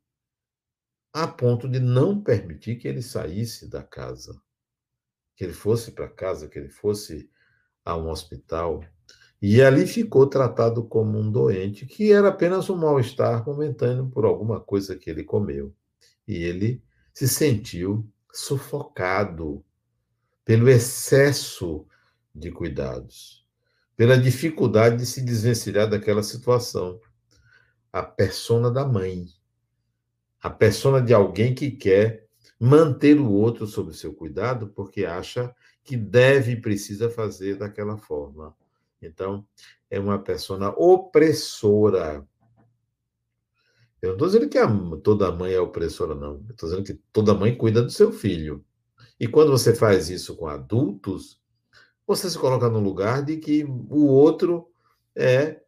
a 1.11 1.27
ponto 1.27 1.67
de 1.67 1.79
não 1.79 2.21
permitir 2.21 2.75
que 2.75 2.87
ele 2.87 3.01
saísse 3.01 3.67
da 3.67 3.81
casa, 3.81 4.39
que 5.35 5.43
ele 5.43 5.53
fosse 5.53 5.93
para 5.93 6.07
casa, 6.07 6.47
que 6.47 6.59
ele 6.59 6.69
fosse 6.69 7.27
a 7.83 7.97
um 7.97 8.11
hospital. 8.11 8.85
E 9.41 9.61
ali 9.61 9.85
ficou 9.85 10.27
tratado 10.27 10.83
como 10.83 11.19
um 11.19 11.29
doente, 11.29 11.85
que 11.85 12.11
era 12.11 12.29
apenas 12.29 12.69
um 12.69 12.77
mal-estar 12.77 13.45
momentâneo 13.45 14.09
por 14.09 14.25
alguma 14.25 14.59
coisa 14.59 14.95
que 14.95 15.09
ele 15.09 15.23
comeu. 15.23 15.73
E 16.27 16.43
ele 16.43 16.81
se 17.13 17.27
sentiu 17.27 18.07
sufocado 18.33 19.63
pelo 20.43 20.69
excesso 20.69 21.85
de 22.33 22.51
cuidados, 22.51 23.45
pela 23.95 24.17
dificuldade 24.17 24.97
de 24.97 25.05
se 25.05 25.21
desvencilhar 25.21 25.89
daquela 25.89 26.21
situação. 26.21 26.99
A 27.91 28.03
persona 28.03 28.69
da 28.69 28.85
mãe, 28.85 29.25
a 30.41 30.49
persona 30.49 31.01
de 31.01 31.13
alguém 31.13 31.55
que 31.55 31.71
quer 31.71 32.27
manter 32.59 33.19
o 33.19 33.31
outro 33.31 33.65
sob 33.65 33.95
seu 33.95 34.13
cuidado 34.13 34.67
porque 34.67 35.05
acha 35.05 35.53
que 35.83 35.95
deve 35.95 36.53
e 36.53 36.61
precisa 36.61 37.09
fazer 37.09 37.57
daquela 37.57 37.97
forma. 37.97 38.55
Então, 39.05 39.45
é 39.89 39.99
uma 39.99 40.19
persona 40.19 40.69
opressora. 40.69 42.25
Eu 44.01 44.09
não 44.09 44.13
estou 44.15 44.27
dizendo 44.27 44.49
que 44.49 44.57
a, 44.57 44.67
toda 45.03 45.31
mãe 45.31 45.53
é 45.53 45.59
opressora, 45.59 46.15
não. 46.15 46.43
estou 46.49 46.69
dizendo 46.69 46.85
que 46.85 46.93
toda 47.11 47.33
mãe 47.33 47.55
cuida 47.55 47.81
do 47.81 47.89
seu 47.89 48.11
filho. 48.11 48.63
E 49.19 49.27
quando 49.27 49.51
você 49.51 49.73
faz 49.73 50.09
isso 50.09 50.35
com 50.35 50.47
adultos, 50.47 51.41
você 52.05 52.29
se 52.29 52.37
coloca 52.37 52.69
no 52.69 52.79
lugar 52.79 53.23
de 53.23 53.37
que 53.37 53.63
o 53.63 54.05
outro 54.05 54.69
é 55.15 55.61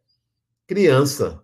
criança 0.66 1.42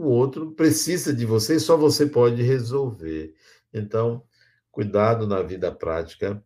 o 0.00 0.08
outro 0.08 0.52
precisa 0.52 1.12
de 1.12 1.26
você 1.26 1.56
e 1.56 1.60
só 1.60 1.76
você 1.76 2.06
pode 2.06 2.42
resolver. 2.42 3.34
Então, 3.70 4.24
cuidado 4.72 5.26
na 5.26 5.42
vida 5.42 5.70
prática 5.70 6.42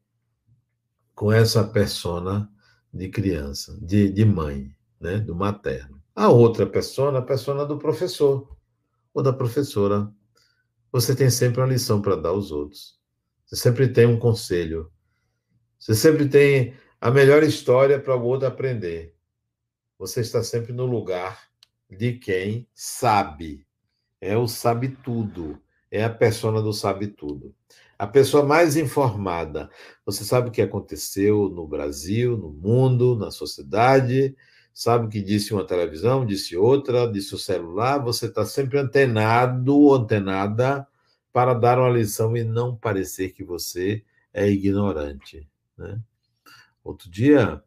com 1.15 1.31
essa 1.31 1.63
persona 1.63 2.51
de 2.93 3.09
criança, 3.09 3.79
de, 3.81 4.11
de 4.11 4.25
mãe, 4.25 4.75
né, 5.05 5.19
do 5.19 5.35
materno. 5.35 6.03
A 6.17 6.31
outra 6.31 6.67
persona, 6.67 7.19
a 7.19 7.23
persona 7.23 7.67
do 7.67 7.77
professor 7.77 8.57
ou 9.13 9.23
da 9.23 9.33
professora. 9.33 10.11
Você 10.91 11.15
tem 11.15 11.29
sempre 11.29 11.61
uma 11.61 11.69
lição 11.69 12.01
para 12.01 12.17
dar 12.17 12.31
aos 12.31 12.51
outros. 12.51 12.99
Você 13.45 13.57
sempre 13.57 13.89
tem 13.89 14.07
um 14.07 14.19
conselho. 14.19 14.91
Você 15.79 15.95
sempre 15.95 16.27
tem 16.27 16.75
a 16.99 17.11
melhor 17.11 17.43
história 17.43 18.01
para 18.01 18.17
o 18.17 18.25
outro 18.25 18.49
aprender. 18.49 19.15
Você 19.99 20.23
está 20.23 20.43
sempre 20.43 20.73
no 20.73 20.87
lugar 20.87 21.49
de 21.91 22.15
quem 22.15 22.67
sabe. 22.75 23.67
É 24.21 24.37
o 24.39 24.49
sabe 24.49 24.97
tudo. 25.05 25.61
É 25.91 26.03
a 26.03 26.11
persona 26.11 26.63
do 26.63 26.73
sabe 26.73 27.09
tudo. 27.09 27.55
A 27.99 28.07
pessoa 28.07 28.43
mais 28.43 28.77
informada. 28.77 29.69
Você 30.07 30.25
sabe 30.25 30.49
o 30.49 30.53
que 30.53 30.63
aconteceu 30.63 31.51
no 31.51 31.67
Brasil, 31.67 32.39
no 32.39 32.51
mundo, 32.51 33.17
na 33.17 33.31
sociedade, 33.31 34.35
sabe 34.75 35.07
o 35.07 35.09
que 35.09 35.23
disse 35.23 35.55
uma 35.55 35.65
televisão, 35.65 36.27
disse 36.27 36.57
outra, 36.57 37.11
disse 37.11 37.35
o 37.35 37.39
celular. 37.39 37.99
Você 38.03 38.27
está 38.27 38.45
sempre 38.45 38.79
antenado, 38.79 39.95
antenada, 39.95 40.87
para 41.33 41.55
dar 41.55 41.79
uma 41.79 41.89
lição 41.89 42.37
e 42.37 42.43
não 42.43 42.77
parecer 42.77 43.31
que 43.31 43.45
você 43.45 44.05
é 44.33 44.51
ignorante. 44.51 45.49
Né? 45.79 46.01
Outro 46.83 47.09
dia, 47.09 47.63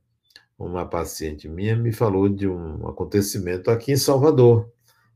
uma 0.60 0.86
paciente 0.86 1.48
minha 1.48 1.76
me 1.76 1.94
falou 1.94 2.28
de 2.28 2.48
um 2.48 2.88
acontecimento 2.88 3.72
aqui 3.72 3.94
em 3.94 3.98
Salvador. 3.98 4.70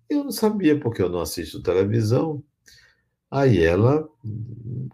Eu 0.10 0.24
não 0.24 0.32
sabia 0.32 0.80
porque 0.80 1.02
eu 1.02 1.10
não 1.10 1.20
assisto 1.20 1.62
televisão. 1.62 2.42
Aí 3.30 3.64
ela 3.64 4.08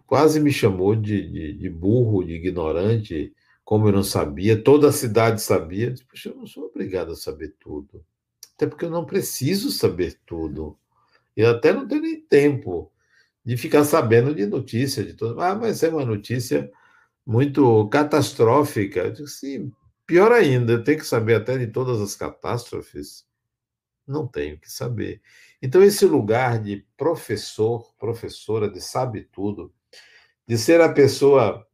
quase 0.06 0.40
me 0.40 0.52
chamou 0.52 0.94
de, 0.94 1.28
de, 1.28 1.52
de 1.54 1.70
burro, 1.70 2.24
de 2.24 2.34
ignorante, 2.34 3.32
como 3.68 3.86
eu 3.86 3.92
não 3.92 4.02
sabia. 4.02 4.64
Toda 4.64 4.88
a 4.88 4.92
cidade 4.92 5.42
sabia. 5.42 5.94
Poxa, 6.08 6.30
eu 6.30 6.36
não 6.36 6.46
sou 6.46 6.64
obrigado 6.64 7.12
a 7.12 7.14
saber 7.14 7.54
tudo. 7.60 8.02
Até 8.56 8.66
porque 8.66 8.86
eu 8.86 8.90
não 8.90 9.04
preciso 9.04 9.70
saber 9.70 10.18
tudo. 10.24 10.78
Eu 11.36 11.50
até 11.50 11.70
não 11.70 11.86
tenho 11.86 12.00
nem 12.00 12.18
tempo 12.18 12.90
de 13.44 13.58
ficar 13.58 13.84
sabendo 13.84 14.34
de 14.34 14.46
notícia 14.46 15.04
de 15.04 15.12
tudo. 15.12 15.38
Ah, 15.42 15.54
mas 15.54 15.82
é 15.82 15.90
uma 15.90 16.02
notícia 16.02 16.72
muito 17.26 17.86
catastrófica. 17.90 19.00
Eu 19.00 19.12
digo, 19.12 19.28
sim, 19.28 19.70
pior 20.06 20.32
ainda, 20.32 20.72
eu 20.72 20.82
tenho 20.82 21.00
que 21.00 21.06
saber 21.06 21.34
até 21.34 21.58
de 21.58 21.66
todas 21.66 22.00
as 22.00 22.16
catástrofes. 22.16 23.26
Não 24.06 24.26
tenho 24.26 24.58
que 24.58 24.72
saber. 24.72 25.20
Então, 25.60 25.82
esse 25.82 26.06
lugar 26.06 26.58
de 26.58 26.86
professor, 26.96 27.94
professora, 27.98 28.66
de 28.66 28.80
sabe 28.80 29.28
tudo, 29.30 29.70
de 30.46 30.56
ser 30.56 30.80
a 30.80 30.90
pessoa 30.90 31.67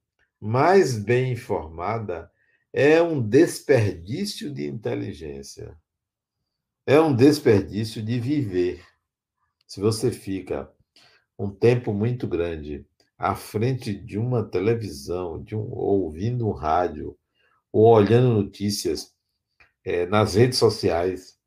mais 0.45 0.95
bem 0.99 1.33
informada, 1.33 2.31
é 2.71 3.01
um 3.01 3.27
desperdício 3.27 4.53
de 4.53 4.67
inteligência. 4.67 5.75
É 6.87 7.01
um 7.01 7.17
desperdício 7.17 8.03
de 8.03 8.21
viver. 8.21 8.85
Se 9.67 9.81
você 9.81 10.13
fica 10.13 10.71
um 11.39 11.51
tempo 11.51 11.95
muito 11.95 12.29
grande 12.29 12.87
à 13.17 13.35
frente 13.35 13.95
de 13.95 14.19
uma 14.19 14.45
televisão, 14.45 15.43
de 15.43 15.57
um, 15.57 15.67
ouvindo 15.73 16.47
um 16.47 16.53
rádio, 16.53 17.19
ou 17.73 17.87
olhando 17.87 18.35
notícias 18.35 19.15
é, 19.83 20.05
nas 20.05 20.35
redes 20.35 20.59
sociais, 20.59 21.39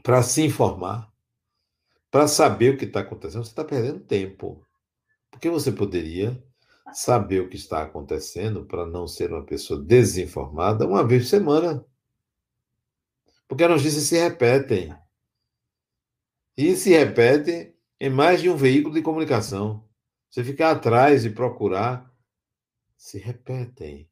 para 0.00 0.22
se 0.22 0.42
informar, 0.42 1.12
para 2.08 2.28
saber 2.28 2.74
o 2.74 2.78
que 2.78 2.84
está 2.84 3.00
acontecendo, 3.00 3.42
você 3.42 3.50
está 3.50 3.64
perdendo 3.64 3.98
tempo. 3.98 4.64
Porque 5.28 5.50
você 5.50 5.72
poderia 5.72 6.40
saber 6.92 7.40
o 7.40 7.48
que 7.48 7.56
está 7.56 7.82
acontecendo 7.82 8.64
para 8.64 8.86
não 8.86 9.06
ser 9.06 9.32
uma 9.32 9.44
pessoa 9.44 9.82
desinformada 9.82 10.86
uma 10.86 11.06
vez 11.06 11.24
por 11.24 11.28
semana. 11.28 11.84
Porque 13.48 13.64
as 13.64 13.70
notícias 13.70 14.04
se 14.04 14.18
repetem. 14.18 14.94
E 16.56 16.74
se 16.74 16.90
repetem 16.90 17.74
em 18.00 18.10
mais 18.10 18.40
de 18.40 18.48
um 18.48 18.56
veículo 18.56 18.94
de 18.94 19.02
comunicação. 19.02 19.86
Você 20.30 20.42
ficar 20.42 20.72
atrás 20.72 21.24
e 21.24 21.30
procurar, 21.30 22.12
se 22.96 23.18
repetem. 23.18 24.08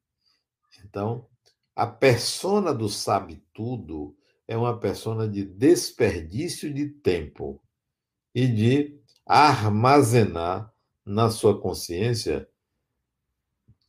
Então, 0.83 1.27
a 1.75 1.85
persona 1.85 2.73
do 2.73 2.87
sabe 2.87 3.43
tudo 3.53 4.15
é 4.47 4.55
uma 4.55 4.79
persona 4.79 5.27
de 5.27 5.43
desperdício 5.43 6.73
de 6.73 6.87
tempo 6.87 7.61
e 8.33 8.47
de 8.47 8.99
armazenar 9.25 10.71
na 11.03 11.29
sua 11.29 11.59
consciência 11.59 12.47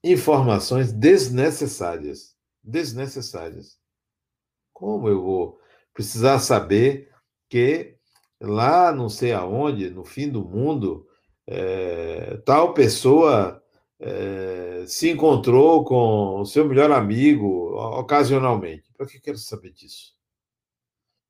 informações 0.02 0.92
desnecessárias. 0.92 2.36
Desnecessárias. 2.62 3.78
Como 4.72 5.08
eu 5.08 5.22
vou 5.22 5.60
precisar 5.94 6.38
saber 6.38 7.10
que 7.48 7.96
lá 8.40 8.92
não 8.92 9.08
sei 9.08 9.32
aonde, 9.32 9.90
no 9.90 10.04
fim 10.04 10.28
do 10.28 10.44
mundo, 10.44 11.06
é, 11.46 12.36
tal 12.44 12.74
pessoa 12.74 13.62
é, 13.98 14.84
se 14.86 15.10
encontrou 15.10 15.84
com 15.84 16.40
o 16.40 16.46
seu 16.46 16.64
melhor 16.66 16.90
amigo 16.90 17.74
ocasionalmente. 17.98 18.92
Para 18.96 19.06
que 19.06 19.20
quero 19.20 19.38
saber 19.38 19.72
disso? 19.72 20.14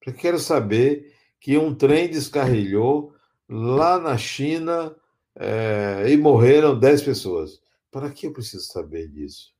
Para 0.01 0.13
que 0.13 0.21
quero 0.21 0.39
saber 0.39 1.13
que 1.41 1.57
um 1.59 1.75
trem 1.75 2.09
descarrilhou 2.09 3.15
lá 3.49 3.99
na 3.99 4.17
China 4.17 4.95
é, 5.37 6.07
e 6.09 6.17
morreram 6.17 6.79
10 6.79 7.03
pessoas? 7.03 7.61
Para 7.97 8.11
que 8.11 8.27
eu 8.27 8.33
preciso 8.35 8.67
saber 8.67 9.09
disso? 9.09 9.55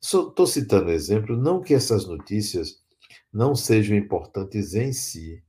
Estou 0.00 0.46
citando 0.46 0.92
exemplo, 0.92 1.36
não 1.36 1.60
que 1.60 1.74
essas 1.74 2.06
notícias 2.06 2.80
não 3.32 3.52
sejam 3.52 3.96
importantes 3.96 4.74
em 4.74 4.92
si, 4.92 5.42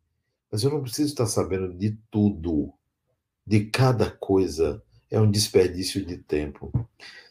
mas 0.51 0.63
eu 0.63 0.71
não 0.71 0.82
preciso 0.82 1.10
estar 1.10 1.27
sabendo 1.27 1.71
de 1.71 1.95
tudo, 2.10 2.73
de 3.45 3.65
cada 3.65 4.10
coisa. 4.10 4.82
É 5.08 5.21
um 5.21 5.29
desperdício 5.29 6.03
de 6.03 6.17
tempo. 6.17 6.71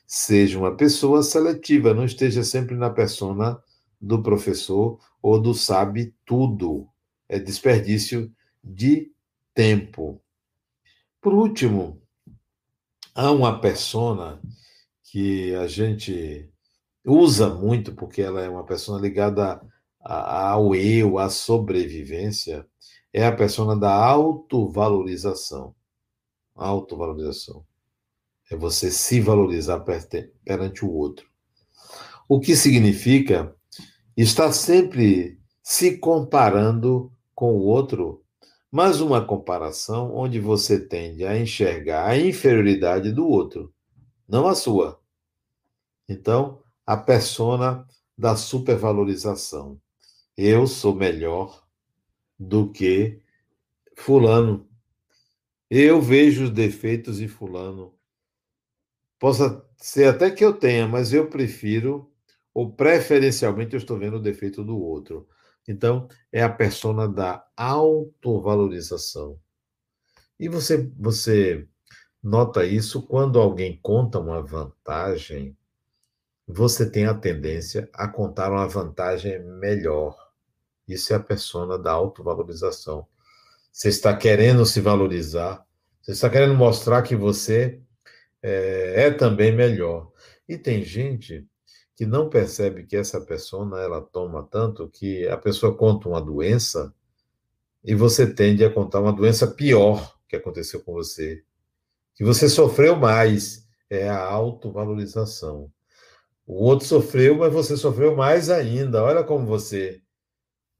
Seja 0.06 0.60
uma 0.60 0.76
pessoa 0.76 1.24
seletiva, 1.24 1.92
não 1.92 2.04
esteja 2.04 2.44
sempre 2.44 2.76
na 2.76 2.88
persona 2.88 3.60
do 4.00 4.22
professor 4.22 5.00
ou 5.20 5.40
do 5.40 5.54
sabe 5.54 6.14
tudo. 6.24 6.86
É 7.28 7.36
desperdício 7.36 8.32
de 8.62 9.10
tempo. 9.52 10.22
Por 11.20 11.34
último, 11.34 12.01
há 13.14 13.30
uma 13.30 13.60
persona 13.60 14.40
que 15.04 15.54
a 15.54 15.66
gente 15.66 16.48
usa 17.04 17.48
muito 17.48 17.94
porque 17.94 18.22
ela 18.22 18.40
é 18.40 18.48
uma 18.48 18.64
persona 18.64 19.00
ligada 19.00 19.60
ao 20.00 20.74
eu, 20.74 21.18
à 21.18 21.28
sobrevivência, 21.28 22.66
é 23.12 23.26
a 23.26 23.34
persona 23.34 23.76
da 23.76 23.92
autovalorização. 23.92 25.74
Autovalorização. 26.54 27.64
É 28.50 28.56
você 28.56 28.90
se 28.90 29.20
valorizar 29.20 29.80
perante 30.44 30.84
o 30.84 30.90
outro. 30.90 31.26
O 32.28 32.40
que 32.40 32.56
significa 32.56 33.54
estar 34.16 34.52
sempre 34.52 35.38
se 35.62 35.98
comparando 35.98 37.12
com 37.34 37.54
o 37.56 37.60
outro, 37.60 38.22
mas 38.72 39.02
uma 39.02 39.22
comparação 39.22 40.16
onde 40.16 40.40
você 40.40 40.80
tende 40.80 41.26
a 41.26 41.38
enxergar 41.38 42.08
a 42.08 42.18
inferioridade 42.18 43.12
do 43.12 43.28
outro, 43.28 43.70
não 44.26 44.48
a 44.48 44.54
sua. 44.54 44.98
Então, 46.08 46.62
a 46.86 46.96
persona 46.96 47.86
da 48.16 48.34
supervalorização. 48.34 49.78
Eu 50.34 50.66
sou 50.66 50.94
melhor 50.94 51.62
do 52.38 52.72
que 52.72 53.20
Fulano. 53.94 54.66
Eu 55.68 56.00
vejo 56.00 56.44
os 56.44 56.50
defeitos 56.50 57.20
em 57.20 57.28
Fulano. 57.28 57.94
Possa 59.18 59.62
ser 59.76 60.08
até 60.08 60.30
que 60.30 60.42
eu 60.42 60.54
tenha, 60.54 60.88
mas 60.88 61.12
eu 61.12 61.28
prefiro, 61.28 62.10
ou 62.54 62.72
preferencialmente, 62.72 63.74
eu 63.74 63.78
estou 63.78 63.98
vendo 63.98 64.16
o 64.16 64.22
defeito 64.22 64.64
do 64.64 64.78
outro. 64.78 65.28
Então, 65.68 66.08
é 66.30 66.42
a 66.42 66.48
persona 66.48 67.08
da 67.08 67.46
autovalorização. 67.56 69.38
E 70.38 70.48
você, 70.48 70.90
você 70.98 71.68
nota 72.22 72.64
isso 72.64 73.02
quando 73.02 73.40
alguém 73.40 73.78
conta 73.82 74.18
uma 74.18 74.42
vantagem, 74.42 75.56
você 76.46 76.88
tem 76.90 77.06
a 77.06 77.14
tendência 77.14 77.88
a 77.92 78.08
contar 78.08 78.50
uma 78.50 78.66
vantagem 78.66 79.38
melhor. 79.40 80.16
Isso 80.86 81.12
é 81.12 81.16
a 81.16 81.20
persona 81.20 81.78
da 81.78 81.92
autovalorização. 81.92 83.06
Você 83.72 83.88
está 83.88 84.16
querendo 84.16 84.66
se 84.66 84.80
valorizar, 84.80 85.64
você 86.02 86.12
está 86.12 86.28
querendo 86.28 86.54
mostrar 86.54 87.02
que 87.02 87.16
você 87.16 87.80
é, 88.42 89.04
é 89.04 89.10
também 89.10 89.54
melhor. 89.54 90.10
E 90.48 90.58
tem 90.58 90.82
gente 90.82 91.48
que 92.02 92.06
não 92.06 92.28
percebe 92.28 92.82
que 92.82 92.96
essa 92.96 93.20
persona 93.20 93.78
ela 93.78 94.00
toma 94.00 94.42
tanto 94.42 94.88
que 94.88 95.24
a 95.28 95.36
pessoa 95.36 95.72
conta 95.76 96.08
uma 96.08 96.20
doença 96.20 96.92
e 97.84 97.94
você 97.94 98.26
tende 98.26 98.64
a 98.64 98.70
contar 98.74 98.98
uma 98.98 99.12
doença 99.12 99.46
pior 99.46 100.18
que 100.26 100.34
aconteceu 100.34 100.80
com 100.82 100.94
você, 100.94 101.44
que 102.16 102.24
você 102.24 102.48
sofreu 102.48 102.96
mais, 102.96 103.68
é 103.88 104.08
a 104.08 104.20
autovalorização. 104.20 105.70
O 106.44 106.64
outro 106.64 106.88
sofreu, 106.88 107.36
mas 107.36 107.52
você 107.52 107.76
sofreu 107.76 108.16
mais 108.16 108.50
ainda. 108.50 109.04
Olha 109.04 109.22
como 109.22 109.46
você 109.46 110.02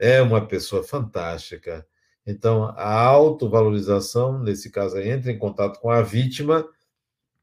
é 0.01 0.21
uma 0.21 0.45
pessoa 0.45 0.83
fantástica. 0.83 1.87
Então, 2.27 2.65
a 2.77 2.99
autovalorização, 2.99 4.41
nesse 4.41 4.71
caso, 4.71 4.99
entra 4.99 5.31
em 5.31 5.39
contato 5.39 5.79
com 5.79 5.89
a 5.89 6.03
vítima 6.03 6.69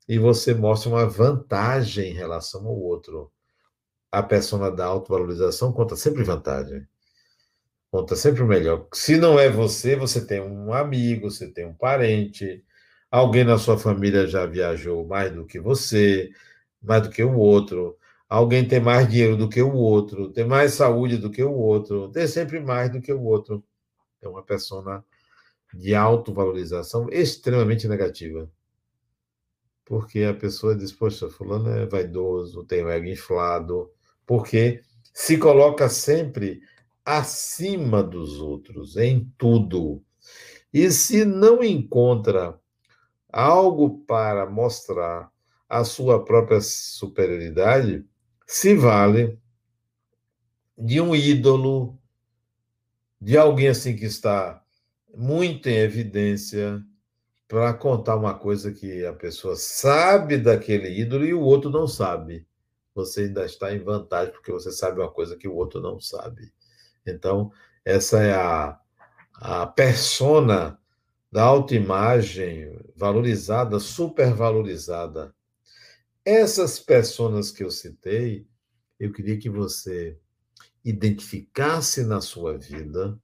e 0.05 0.19
você 0.19 0.53
mostra 0.53 0.89
uma 0.89 1.05
vantagem 1.05 2.11
em 2.11 2.13
relação 2.13 2.67
ao 2.67 2.77
outro. 2.77 3.31
A 4.11 4.23
persona 4.23 4.71
da 4.71 4.85
autovalorização 4.85 5.71
conta 5.71 5.95
sempre 5.95 6.23
vantagem. 6.23 6.87
Conta 7.91 8.15
sempre 8.15 8.43
o 8.43 8.47
melhor. 8.47 8.87
Se 8.93 9.17
não 9.17 9.39
é 9.39 9.49
você, 9.49 9.95
você 9.95 10.25
tem 10.25 10.41
um 10.41 10.73
amigo, 10.73 11.29
você 11.29 11.47
tem 11.51 11.65
um 11.65 11.73
parente, 11.73 12.63
alguém 13.09 13.43
na 13.43 13.57
sua 13.57 13.77
família 13.77 14.27
já 14.27 14.45
viajou 14.45 15.05
mais 15.07 15.33
do 15.33 15.45
que 15.45 15.59
você, 15.59 16.31
mais 16.81 17.03
do 17.03 17.09
que 17.09 17.23
o 17.23 17.35
outro. 17.37 17.97
Alguém 18.27 18.67
tem 18.67 18.79
mais 18.79 19.07
dinheiro 19.09 19.35
do 19.37 19.49
que 19.49 19.61
o 19.61 19.73
outro, 19.73 20.31
tem 20.31 20.45
mais 20.45 20.73
saúde 20.73 21.17
do 21.17 21.31
que 21.31 21.43
o 21.43 21.53
outro, 21.53 22.09
tem 22.11 22.27
sempre 22.27 22.59
mais 22.59 22.91
do 22.91 23.01
que 23.01 23.11
o 23.11 23.23
outro. 23.23 23.63
É 24.21 24.27
uma 24.27 24.43
persona 24.43 25.03
de 25.73 25.95
autovalorização 25.95 27.09
extremamente 27.11 27.87
negativa. 27.87 28.49
Porque 29.85 30.23
a 30.23 30.33
pessoa 30.33 30.75
diz, 30.75 30.91
poxa, 30.91 31.29
fulano 31.29 31.69
é 31.71 31.85
vaidoso, 31.87 32.63
tem 32.63 32.83
o 32.83 32.89
ego 32.89 33.07
inflado, 33.07 33.91
porque 34.29 34.83
se 35.11 35.39
coloca 35.39 35.89
sempre 35.89 36.61
acima 37.03 38.03
dos 38.03 38.39
outros, 38.39 38.95
em 38.95 39.27
tudo. 39.39 40.03
E 40.71 40.91
se 40.91 41.25
não 41.25 41.63
encontra 41.63 42.55
algo 43.33 44.05
para 44.05 44.47
mostrar 44.47 45.31
a 45.67 45.83
sua 45.83 46.23
própria 46.23 46.61
superioridade, 46.61 48.05
se 48.45 48.75
vale 48.75 49.39
de 50.77 51.01
um 51.01 51.15
ídolo, 51.15 51.97
de 53.19 53.35
alguém 53.35 53.69
assim 53.69 53.95
que 53.95 54.05
está 54.05 54.63
muito 55.11 55.67
em 55.67 55.77
evidência 55.77 56.83
para 57.47 57.73
contar 57.73 58.15
uma 58.15 58.37
coisa 58.37 58.71
que 58.71 59.03
a 59.03 59.13
pessoa 59.13 59.55
sabe 59.55 60.37
daquele 60.37 60.87
ídolo 61.01 61.25
e 61.25 61.33
o 61.33 61.41
outro 61.41 61.71
não 61.71 61.87
sabe. 61.87 62.47
Você 62.99 63.21
ainda 63.21 63.45
está 63.45 63.73
em 63.73 63.79
vantagem 63.79 64.33
porque 64.33 64.51
você 64.51 64.71
sabe 64.71 64.99
uma 64.99 65.11
coisa 65.11 65.37
que 65.37 65.47
o 65.47 65.55
outro 65.55 65.79
não 65.81 65.99
sabe. 65.99 66.51
Então, 67.05 67.51
essa 67.85 68.21
é 68.21 68.33
a, 68.33 68.79
a 69.35 69.65
persona 69.67 70.77
da 71.31 71.43
autoimagem 71.43 72.77
valorizada, 72.95 73.79
supervalorizada. 73.79 75.33
Essas 76.25 76.79
personas 76.79 77.51
que 77.51 77.63
eu 77.63 77.71
citei, 77.71 78.45
eu 78.99 79.11
queria 79.11 79.37
que 79.37 79.49
você 79.49 80.17
identificasse 80.83 82.03
na 82.03 82.19
sua 82.19 82.57
vida 82.57 83.17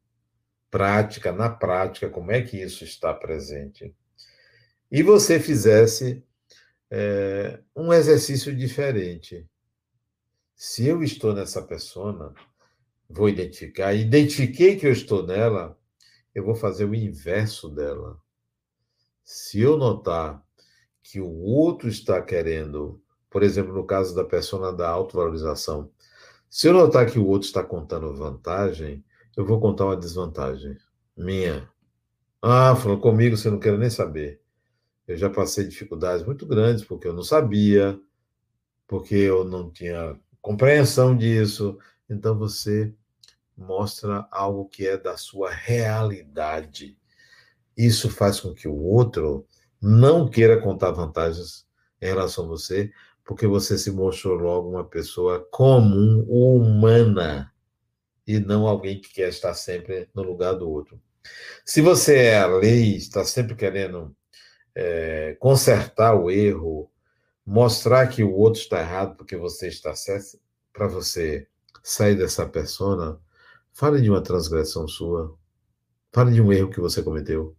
prática, 0.72 1.32
na 1.32 1.50
prática, 1.50 2.10
como 2.10 2.32
é 2.32 2.42
que 2.42 2.62
isso 2.62 2.84
está 2.84 3.14
presente. 3.14 3.94
E 4.92 5.02
você 5.02 5.40
fizesse 5.40 6.24
é, 6.90 7.60
um 7.76 7.92
exercício 7.92 8.56
diferente. 8.56 9.48
Se 10.56 10.88
eu 10.88 11.04
estou 11.04 11.34
nessa 11.34 11.62
persona, 11.62 12.34
vou 13.10 13.28
identificar, 13.28 13.94
identifiquei 13.94 14.78
que 14.78 14.88
eu 14.88 14.92
estou 14.92 15.26
nela, 15.26 15.78
eu 16.34 16.46
vou 16.46 16.56
fazer 16.56 16.86
o 16.86 16.96
inverso 16.96 17.70
dela. 17.70 18.18
Se 19.24 19.60
eu 19.60 19.78
notar 19.78 20.42
que 21.04 21.20
o 21.20 21.30
outro 21.30 21.90
está 21.90 22.22
querendo, 22.22 23.02
por 23.30 23.44
exemplo, 23.44 23.74
no 23.74 23.86
caso 23.86 24.16
da 24.16 24.24
persona 24.24 24.72
da 24.72 24.88
autovalorização, 24.90 25.92
se 26.50 26.68
eu 26.68 26.74
notar 26.74 27.12
que 27.12 27.20
o 27.20 27.28
outro 27.28 27.48
está 27.48 27.62
contando 27.62 28.16
vantagem, 28.16 29.04
eu 29.36 29.46
vou 29.46 29.60
contar 29.60 29.86
uma 29.86 29.98
desvantagem 29.98 30.78
minha. 31.18 31.70
Ah, 32.42 32.76
falou 32.78 33.00
comigo, 33.00 33.36
você 33.36 33.50
não 33.50 33.60
quer 33.60 33.78
nem 33.78 33.90
saber. 33.90 34.42
Eu 35.06 35.18
já 35.18 35.30
passei 35.30 35.68
dificuldades 35.68 36.26
muito 36.26 36.46
grandes 36.46 36.86
porque 36.86 37.08
eu 37.08 37.14
não 37.14 37.24
sabia, 37.24 38.00
porque 38.88 39.16
eu 39.16 39.44
não 39.44 39.70
tinha 39.70 40.18
compreensão 40.46 41.18
disso. 41.18 41.80
Então 42.08 42.38
você 42.38 42.94
mostra 43.58 44.28
algo 44.30 44.66
que 44.66 44.86
é 44.86 44.96
da 44.96 45.18
sua 45.18 45.50
realidade. 45.50 46.96
Isso 47.76 48.12
faz 48.12 48.40
com 48.40 48.54
que 48.54 48.68
o 48.68 48.80
outro 48.80 49.48
não 49.82 50.30
queira 50.30 50.62
contar 50.62 50.92
vantagens 50.92 51.66
em 52.00 52.06
relação 52.06 52.46
a 52.46 52.50
você, 52.50 52.92
porque 53.24 53.48
você 53.48 53.76
se 53.76 53.90
mostrou 53.90 54.36
logo 54.36 54.70
uma 54.70 54.84
pessoa 54.84 55.40
comum, 55.52 56.24
humana 56.30 57.52
e 58.28 58.40
não 58.40 58.68
alguém 58.68 59.02
que 59.02 59.12
quer 59.12 59.30
estar 59.30 59.56
sempre 59.56 60.08
no 60.14 60.22
lugar 60.22 60.54
do 60.54 60.70
outro. 60.70 61.02
Se 61.66 61.82
você 61.82 62.18
é 62.18 62.38
a 62.38 62.46
lei, 62.46 62.96
está 62.96 63.26
sempre 63.26 63.56
querendo 63.56 64.16
é, 64.76 65.36
consertar 65.40 66.14
o 66.14 66.30
erro, 66.30 66.92
mostrar 67.46 68.08
que 68.08 68.24
o 68.24 68.34
outro 68.34 68.62
está 68.62 68.80
errado 68.80 69.16
porque 69.16 69.38
você 69.38 69.68
está 69.68 69.96
certo, 69.96 70.40
para 70.74 70.88
você 70.88 71.48
sair 71.84 72.16
dessa 72.16 72.48
persona, 72.48 73.20
fale 73.72 74.02
de 74.02 74.10
uma 74.10 74.22
transgressão 74.22 74.88
sua, 74.88 75.38
fale 76.12 76.34
de 76.34 76.42
um 76.42 76.52
erro 76.52 76.70
que 76.70 76.80
você 76.80 77.04
cometeu. 77.04 77.56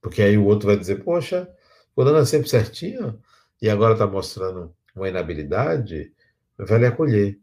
Porque 0.00 0.20
aí 0.20 0.36
o 0.36 0.44
outro 0.44 0.66
vai 0.66 0.76
dizer, 0.76 1.04
poxa, 1.04 1.48
fulano 1.94 2.18
é 2.18 2.24
sempre 2.24 2.48
certinho 2.48 3.20
e 3.62 3.70
agora 3.70 3.94
está 3.94 4.06
mostrando 4.06 4.74
uma 4.94 5.08
inabilidade, 5.08 6.12
vai 6.58 6.78
lhe 6.78 6.86
acolher. 6.86 7.38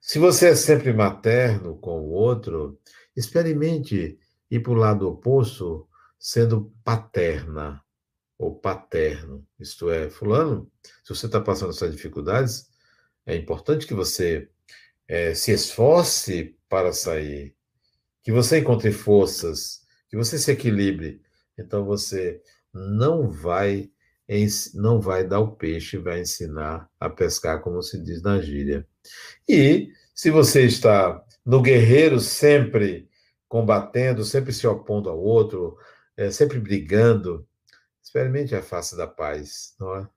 Se 0.00 0.18
você 0.18 0.48
é 0.48 0.54
sempre 0.54 0.92
materno 0.92 1.78
com 1.78 2.00
o 2.00 2.10
outro, 2.10 2.78
experimente 3.16 4.18
ir 4.50 4.60
para 4.60 4.72
o 4.72 4.76
lado 4.76 5.08
oposto 5.08 5.88
sendo 6.18 6.72
paterna 6.82 7.83
ou 8.38 8.54
paterno. 8.54 9.46
Isto 9.58 9.90
é, 9.90 10.10
fulano, 10.10 10.70
se 11.02 11.14
você 11.14 11.26
está 11.26 11.40
passando 11.40 11.70
essas 11.70 11.92
dificuldades, 11.92 12.68
é 13.26 13.34
importante 13.36 13.86
que 13.86 13.94
você 13.94 14.48
é, 15.08 15.34
se 15.34 15.52
esforce 15.52 16.56
para 16.68 16.92
sair, 16.92 17.54
que 18.22 18.32
você 18.32 18.58
encontre 18.58 18.92
forças, 18.92 19.82
que 20.08 20.16
você 20.16 20.38
se 20.38 20.50
equilibre. 20.50 21.22
Então 21.58 21.84
você 21.84 22.42
não 22.72 23.30
vai 23.30 23.90
não 24.74 25.00
vai 25.00 25.26
dar 25.26 25.40
o 25.40 25.54
peixe, 25.54 25.98
vai 25.98 26.20
ensinar 26.20 26.88
a 26.98 27.10
pescar, 27.10 27.60
como 27.60 27.82
se 27.82 28.02
diz 28.02 28.22
na 28.22 28.40
gíria. 28.40 28.86
E 29.48 29.90
se 30.14 30.30
você 30.30 30.64
está 30.64 31.22
no 31.44 31.60
guerreiro 31.60 32.18
sempre 32.18 33.08
combatendo, 33.46 34.24
sempre 34.24 34.52
se 34.52 34.66
opondo 34.66 35.10
ao 35.10 35.20
outro, 35.20 35.76
é, 36.16 36.30
sempre 36.30 36.58
brigando, 36.58 37.46
experimente 38.14 38.54
a 38.54 38.62
face 38.62 38.96
da 38.96 39.08
paz, 39.08 39.74
não 39.78 39.96
é? 39.96 40.08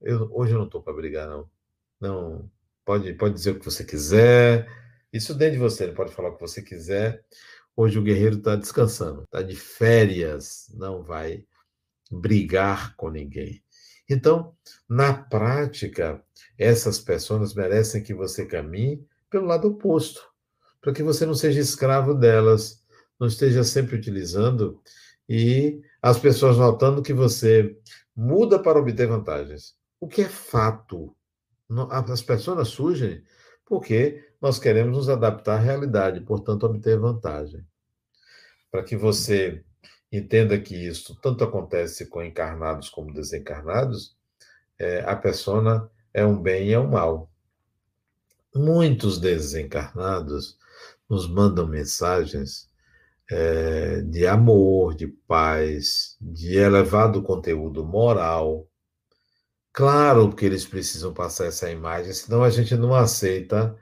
Eu, 0.00 0.30
hoje 0.32 0.52
eu 0.52 0.58
não 0.58 0.66
estou 0.66 0.80
para 0.80 0.92
brigar, 0.92 1.28
não. 1.28 1.50
Não, 2.00 2.50
pode, 2.84 3.12
pode 3.14 3.34
dizer 3.34 3.50
o 3.50 3.58
que 3.58 3.64
você 3.64 3.84
quiser, 3.84 4.70
isso 5.12 5.34
dentro 5.34 5.54
de 5.54 5.58
você, 5.58 5.84
ele 5.84 5.92
pode 5.92 6.14
falar 6.14 6.28
o 6.28 6.34
que 6.34 6.40
você 6.40 6.62
quiser. 6.62 7.24
Hoje 7.76 7.98
o 7.98 8.02
guerreiro 8.02 8.38
está 8.38 8.54
descansando, 8.54 9.24
está 9.24 9.42
de 9.42 9.56
férias, 9.56 10.72
não 10.74 11.02
vai 11.02 11.44
brigar 12.08 12.94
com 12.94 13.10
ninguém. 13.10 13.62
Então, 14.08 14.54
na 14.88 15.12
prática, 15.12 16.22
essas 16.56 17.00
pessoas 17.00 17.52
merecem 17.52 18.02
que 18.02 18.14
você 18.14 18.46
caminhe 18.46 19.04
pelo 19.28 19.46
lado 19.46 19.68
oposto, 19.68 20.22
para 20.80 20.92
que 20.92 21.02
você 21.02 21.26
não 21.26 21.34
seja 21.34 21.60
escravo 21.60 22.14
delas, 22.14 22.82
não 23.18 23.26
esteja 23.26 23.64
sempre 23.64 23.96
utilizando 23.96 24.80
e 25.28 25.82
as 26.02 26.18
pessoas 26.18 26.56
notando 26.56 27.02
que 27.02 27.12
você 27.12 27.76
muda 28.16 28.58
para 28.58 28.78
obter 28.78 29.06
vantagens. 29.06 29.74
O 30.00 30.08
que 30.08 30.22
é 30.22 30.28
fato. 30.28 31.14
As 31.90 32.22
pessoas 32.22 32.68
surgem 32.68 33.22
porque 33.64 34.28
nós 34.40 34.58
queremos 34.58 34.96
nos 34.96 35.08
adaptar 35.08 35.56
à 35.56 35.60
realidade, 35.60 36.20
portanto, 36.22 36.64
obter 36.64 36.98
vantagem. 36.98 37.64
Para 38.70 38.82
que 38.82 38.96
você 38.96 39.64
entenda 40.10 40.58
que 40.58 40.74
isso 40.74 41.14
tanto 41.20 41.44
acontece 41.44 42.06
com 42.06 42.22
encarnados 42.22 42.88
como 42.88 43.12
desencarnados, 43.12 44.16
é, 44.78 45.00
a 45.02 45.14
persona 45.14 45.88
é 46.12 46.24
um 46.24 46.40
bem 46.40 46.68
e 46.68 46.72
é 46.72 46.80
um 46.80 46.88
mal. 46.88 47.30
Muitos 48.54 49.18
desencarnados 49.18 50.58
nos 51.08 51.28
mandam 51.28 51.66
mensagens 51.66 52.69
é, 53.30 54.02
de 54.02 54.26
amor, 54.26 54.94
de 54.94 55.06
paz, 55.06 56.16
de 56.20 56.56
elevado 56.56 57.22
conteúdo 57.22 57.84
moral. 57.84 58.68
Claro 59.72 60.34
que 60.34 60.44
eles 60.44 60.66
precisam 60.66 61.14
passar 61.14 61.46
essa 61.46 61.70
imagem, 61.70 62.12
senão 62.12 62.42
a 62.42 62.50
gente 62.50 62.74
não 62.76 62.94
aceita 62.94 63.78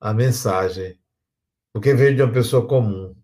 a 0.00 0.14
mensagem, 0.14 0.98
porque 1.72 1.92
veio 1.94 2.16
de 2.16 2.22
uma 2.22 2.32
pessoa 2.32 2.66
comum. 2.66 3.14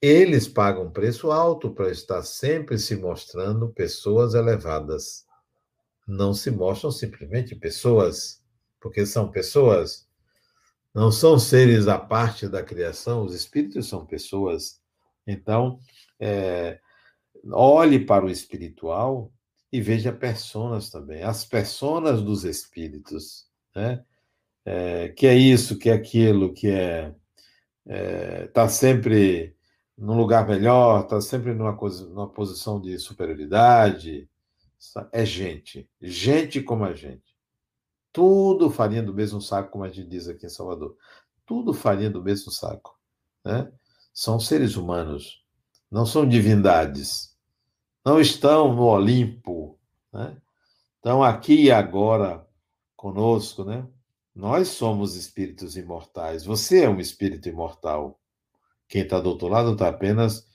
Eles 0.00 0.48
pagam 0.48 0.90
preço 0.90 1.30
alto 1.30 1.74
para 1.74 1.90
estar 1.90 2.22
sempre 2.22 2.78
se 2.78 2.96
mostrando 2.96 3.72
pessoas 3.72 4.34
elevadas. 4.34 5.26
Não 6.06 6.32
se 6.32 6.50
mostram 6.50 6.90
simplesmente 6.90 7.54
pessoas, 7.54 8.42
porque 8.80 9.04
são 9.04 9.30
pessoas, 9.30 10.05
não 10.96 11.12
são 11.12 11.38
seres 11.38 11.88
à 11.88 11.98
parte 11.98 12.48
da 12.48 12.62
criação, 12.62 13.22
os 13.22 13.34
espíritos 13.34 13.86
são 13.86 14.06
pessoas. 14.06 14.80
Então, 15.26 15.78
é, 16.18 16.80
olhe 17.52 18.02
para 18.02 18.24
o 18.24 18.30
espiritual 18.30 19.30
e 19.70 19.78
veja 19.78 20.10
personas 20.10 20.88
também, 20.88 21.22
as 21.22 21.44
personas 21.44 22.22
dos 22.22 22.44
espíritos, 22.44 23.44
né? 23.74 24.02
é, 24.64 25.10
que 25.10 25.26
é 25.26 25.34
isso, 25.34 25.78
que 25.78 25.90
é 25.90 25.92
aquilo, 25.92 26.54
que 26.54 26.70
é 26.70 27.14
está 28.46 28.62
é, 28.62 28.68
sempre 28.68 29.54
num 29.98 30.16
lugar 30.16 30.48
melhor, 30.48 31.02
está 31.02 31.20
sempre 31.20 31.52
numa, 31.52 31.76
numa 32.08 32.28
posição 32.30 32.80
de 32.80 32.98
superioridade. 32.98 34.26
É 35.12 35.26
gente, 35.26 35.86
gente 36.00 36.62
como 36.62 36.86
a 36.86 36.94
gente. 36.94 37.25
Tudo 38.16 38.70
farinha 38.70 39.02
do 39.02 39.12
mesmo 39.12 39.42
saco, 39.42 39.72
como 39.72 39.84
a 39.84 39.90
gente 39.90 40.08
diz 40.08 40.26
aqui 40.26 40.46
em 40.46 40.48
Salvador. 40.48 40.96
Tudo 41.44 41.74
farinha 41.74 42.08
do 42.08 42.22
mesmo 42.22 42.50
saco. 42.50 42.98
Né? 43.44 43.70
São 44.10 44.40
seres 44.40 44.74
humanos, 44.74 45.44
não 45.90 46.06
são 46.06 46.26
divindades. 46.26 47.36
Não 48.02 48.18
estão 48.18 48.74
no 48.74 48.84
Olimpo. 48.84 49.78
Né? 50.10 50.34
Estão 50.96 51.22
aqui 51.22 51.64
e 51.64 51.70
agora 51.70 52.48
conosco, 52.96 53.64
né? 53.66 53.86
Nós 54.34 54.68
somos 54.68 55.14
espíritos 55.14 55.76
imortais. 55.76 56.42
Você 56.42 56.84
é 56.84 56.88
um 56.88 56.98
espírito 56.98 57.50
imortal. 57.50 58.18
Quem 58.88 59.02
está 59.02 59.20
do 59.20 59.28
outro 59.28 59.48
lado 59.48 59.74
está 59.74 59.88
apenas 59.88 60.48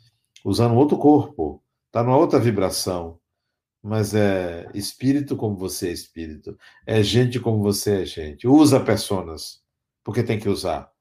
usando 0.43 0.74
outro 0.74 0.97
corpo, 0.97 1.62
está 1.86 2.01
numa 2.01 2.18
outra 2.18 2.39
vibração. 2.39 3.20
Mas 3.84 4.14
é 4.14 4.70
espírito 4.74 5.36
como 5.36 5.56
você 5.56 5.90
é 5.90 5.92
espírito. 5.92 6.58
É 6.86 7.02
gente 7.02 7.40
como 7.40 7.64
você 7.64 8.04
é 8.04 8.06
gente. 8.06 8.48
Usa 8.48 8.80
personas, 8.80 9.62
porque 10.04 10.22
tem 10.24 10.40
que 10.40 10.50
usar. 10.50 10.92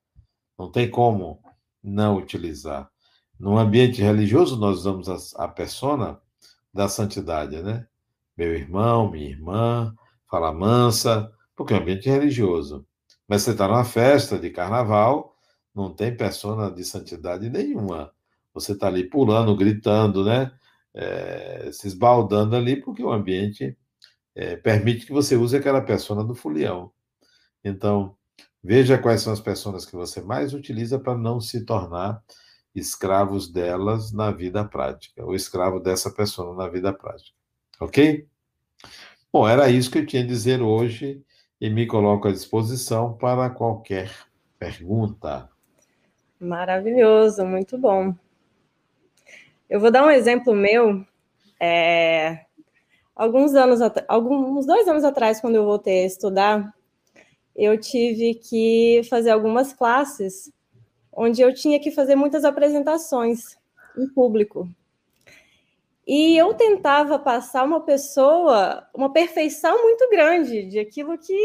Não 0.58 0.70
tem 0.70 0.90
como 0.90 1.42
não 1.82 2.16
utilizar. 2.16 2.90
No 3.38 3.58
ambiente 3.58 4.02
religioso, 4.02 4.58
nós 4.58 4.78
usamos 4.78 5.08
a, 5.08 5.44
a 5.44 5.48
persona 5.48 6.20
da 6.72 6.88
santidade, 6.88 7.62
né? 7.62 7.86
Meu 8.36 8.54
irmão, 8.54 9.10
minha 9.10 9.28
irmã, 9.28 9.94
fala 10.30 10.52
mansa, 10.52 11.30
porque 11.56 11.74
é 11.74 11.76
um 11.76 11.80
ambiente 11.80 12.08
religioso. 12.08 12.86
Mas 13.26 13.42
você 13.42 13.50
está 13.52 13.66
numa 13.68 13.84
festa 13.84 14.38
de 14.38 14.50
carnaval, 14.50 15.36
não 15.74 15.94
tem 15.94 16.16
persona 16.16 16.70
de 16.70 16.84
santidade 16.84 17.48
nenhuma. 17.48 18.12
Você 18.52 18.72
está 18.72 18.88
ali 18.88 19.04
pulando, 19.04 19.56
gritando, 19.56 20.24
né? 20.24 20.52
É, 20.92 21.70
se 21.72 21.86
esbaldando 21.86 22.56
ali, 22.56 22.76
porque 22.76 23.02
o 23.02 23.12
ambiente 23.12 23.76
é, 24.34 24.56
permite 24.56 25.06
que 25.06 25.12
você 25.12 25.36
use 25.36 25.56
aquela 25.56 25.80
persona 25.80 26.24
do 26.24 26.34
fulião. 26.34 26.90
Então, 27.64 28.16
veja 28.62 28.98
quais 28.98 29.20
são 29.20 29.32
as 29.32 29.40
pessoas 29.40 29.84
que 29.84 29.94
você 29.94 30.20
mais 30.20 30.52
utiliza 30.52 30.98
para 30.98 31.16
não 31.16 31.40
se 31.40 31.64
tornar 31.64 32.22
escravos 32.74 33.50
delas 33.50 34.12
na 34.12 34.30
vida 34.30 34.64
prática, 34.64 35.24
ou 35.24 35.34
escravo 35.34 35.80
dessa 35.80 36.10
pessoa 36.10 36.54
na 36.54 36.68
vida 36.68 36.92
prática. 36.92 37.36
Ok? 37.80 38.26
Bom, 39.32 39.48
era 39.48 39.70
isso 39.70 39.90
que 39.90 39.98
eu 39.98 40.06
tinha 40.06 40.22
a 40.22 40.26
dizer 40.26 40.60
hoje 40.60 41.22
e 41.60 41.68
me 41.68 41.86
coloco 41.86 42.28
à 42.28 42.32
disposição 42.32 43.12
para 43.16 43.50
qualquer 43.50 44.10
pergunta. 44.58 45.48
Maravilhoso, 46.40 47.44
muito 47.44 47.76
bom. 47.76 48.14
Eu 49.70 49.78
vou 49.78 49.90
dar 49.92 50.04
um 50.04 50.10
exemplo 50.10 50.52
meu. 50.52 51.06
É, 51.60 52.40
alguns 53.14 53.54
anos, 53.54 53.80
alguns 54.08 54.66
dois 54.66 54.88
anos 54.88 55.04
atrás, 55.04 55.40
quando 55.40 55.54
eu 55.54 55.64
voltei 55.64 56.02
a 56.02 56.06
estudar, 56.06 56.74
eu 57.54 57.78
tive 57.78 58.34
que 58.34 59.02
fazer 59.08 59.30
algumas 59.30 59.72
classes 59.72 60.52
onde 61.12 61.40
eu 61.40 61.54
tinha 61.54 61.78
que 61.78 61.92
fazer 61.92 62.16
muitas 62.16 62.44
apresentações 62.44 63.56
em 63.96 64.08
público. 64.08 64.68
E 66.04 66.36
eu 66.36 66.52
tentava 66.54 67.16
passar 67.16 67.62
uma 67.62 67.82
pessoa, 67.82 68.88
uma 68.92 69.12
perfeição 69.12 69.80
muito 69.84 70.10
grande 70.10 70.64
de 70.64 70.80
aquilo 70.80 71.16
que, 71.16 71.38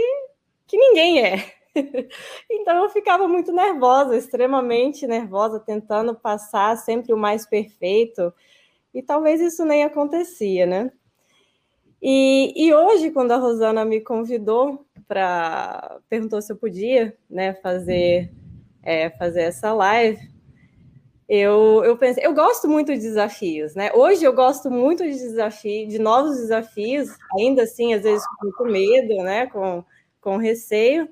que 0.66 0.78
ninguém 0.78 1.22
é. 1.24 1.54
Então 2.50 2.84
eu 2.84 2.90
ficava 2.90 3.28
muito 3.28 3.52
nervosa, 3.52 4.16
extremamente 4.16 5.06
nervosa, 5.06 5.60
tentando 5.60 6.16
passar 6.16 6.78
sempre 6.78 7.14
o 7.14 7.18
mais 7.18 7.46
perfeito. 7.46 8.34
E 8.94 9.02
talvez 9.02 9.42
isso 9.42 9.66
nem 9.66 9.84
acontecia, 9.84 10.66
né? 10.66 10.92
E, 12.02 12.54
e 12.56 12.74
hoje, 12.74 13.12
quando 13.12 13.32
a 13.32 13.38
Rosana 13.38 13.84
me 13.84 14.00
convidou 14.02 14.86
para 15.08 16.00
perguntou 16.10 16.42
se 16.42 16.52
eu 16.52 16.58
podia, 16.58 17.16
né, 17.30 17.54
fazer 17.56 18.32
é, 18.84 19.10
fazer 19.10 19.42
essa 19.42 19.74
live, 19.74 20.20
eu, 21.28 21.84
eu 21.84 21.98
pensei, 21.98 22.24
eu 22.26 22.34
gosto 22.34 22.68
muito 22.68 22.94
de 22.94 23.00
desafios, 23.00 23.74
né? 23.74 23.92
Hoje 23.94 24.24
eu 24.24 24.32
gosto 24.34 24.70
muito 24.70 25.04
de 25.04 25.10
desafios, 25.10 25.92
de 25.92 25.98
novos 25.98 26.38
desafios, 26.38 27.10
ainda 27.36 27.64
assim, 27.64 27.96
às 27.96 28.04
vezes 28.04 28.24
com 28.56 28.66
medo, 28.66 29.16
né? 29.24 29.48
Com, 29.48 29.84
com 30.22 30.38
receio. 30.38 31.10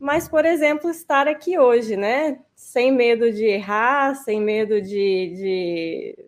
Mas, 0.00 0.26
por 0.26 0.46
exemplo, 0.46 0.88
estar 0.88 1.28
aqui 1.28 1.58
hoje, 1.58 1.94
né? 1.94 2.40
Sem 2.56 2.90
medo 2.90 3.30
de 3.30 3.44
errar, 3.44 4.14
sem 4.14 4.40
medo 4.40 4.80
de, 4.80 5.34
de... 5.36 6.24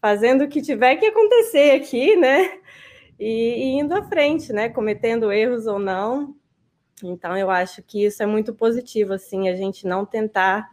fazendo 0.00 0.44
o 0.44 0.48
que 0.48 0.62
tiver 0.62 0.94
que 0.94 1.06
acontecer 1.06 1.72
aqui, 1.72 2.14
né? 2.14 2.60
E, 3.18 3.28
e 3.28 3.80
indo 3.80 3.92
à 3.92 4.04
frente, 4.04 4.52
né? 4.52 4.68
Cometendo 4.68 5.32
erros 5.32 5.66
ou 5.66 5.80
não. 5.80 6.36
Então, 7.02 7.36
eu 7.36 7.50
acho 7.50 7.82
que 7.82 8.04
isso 8.04 8.22
é 8.22 8.26
muito 8.26 8.54
positivo, 8.54 9.14
assim, 9.14 9.48
a 9.48 9.56
gente 9.56 9.84
não 9.84 10.06
tentar 10.06 10.70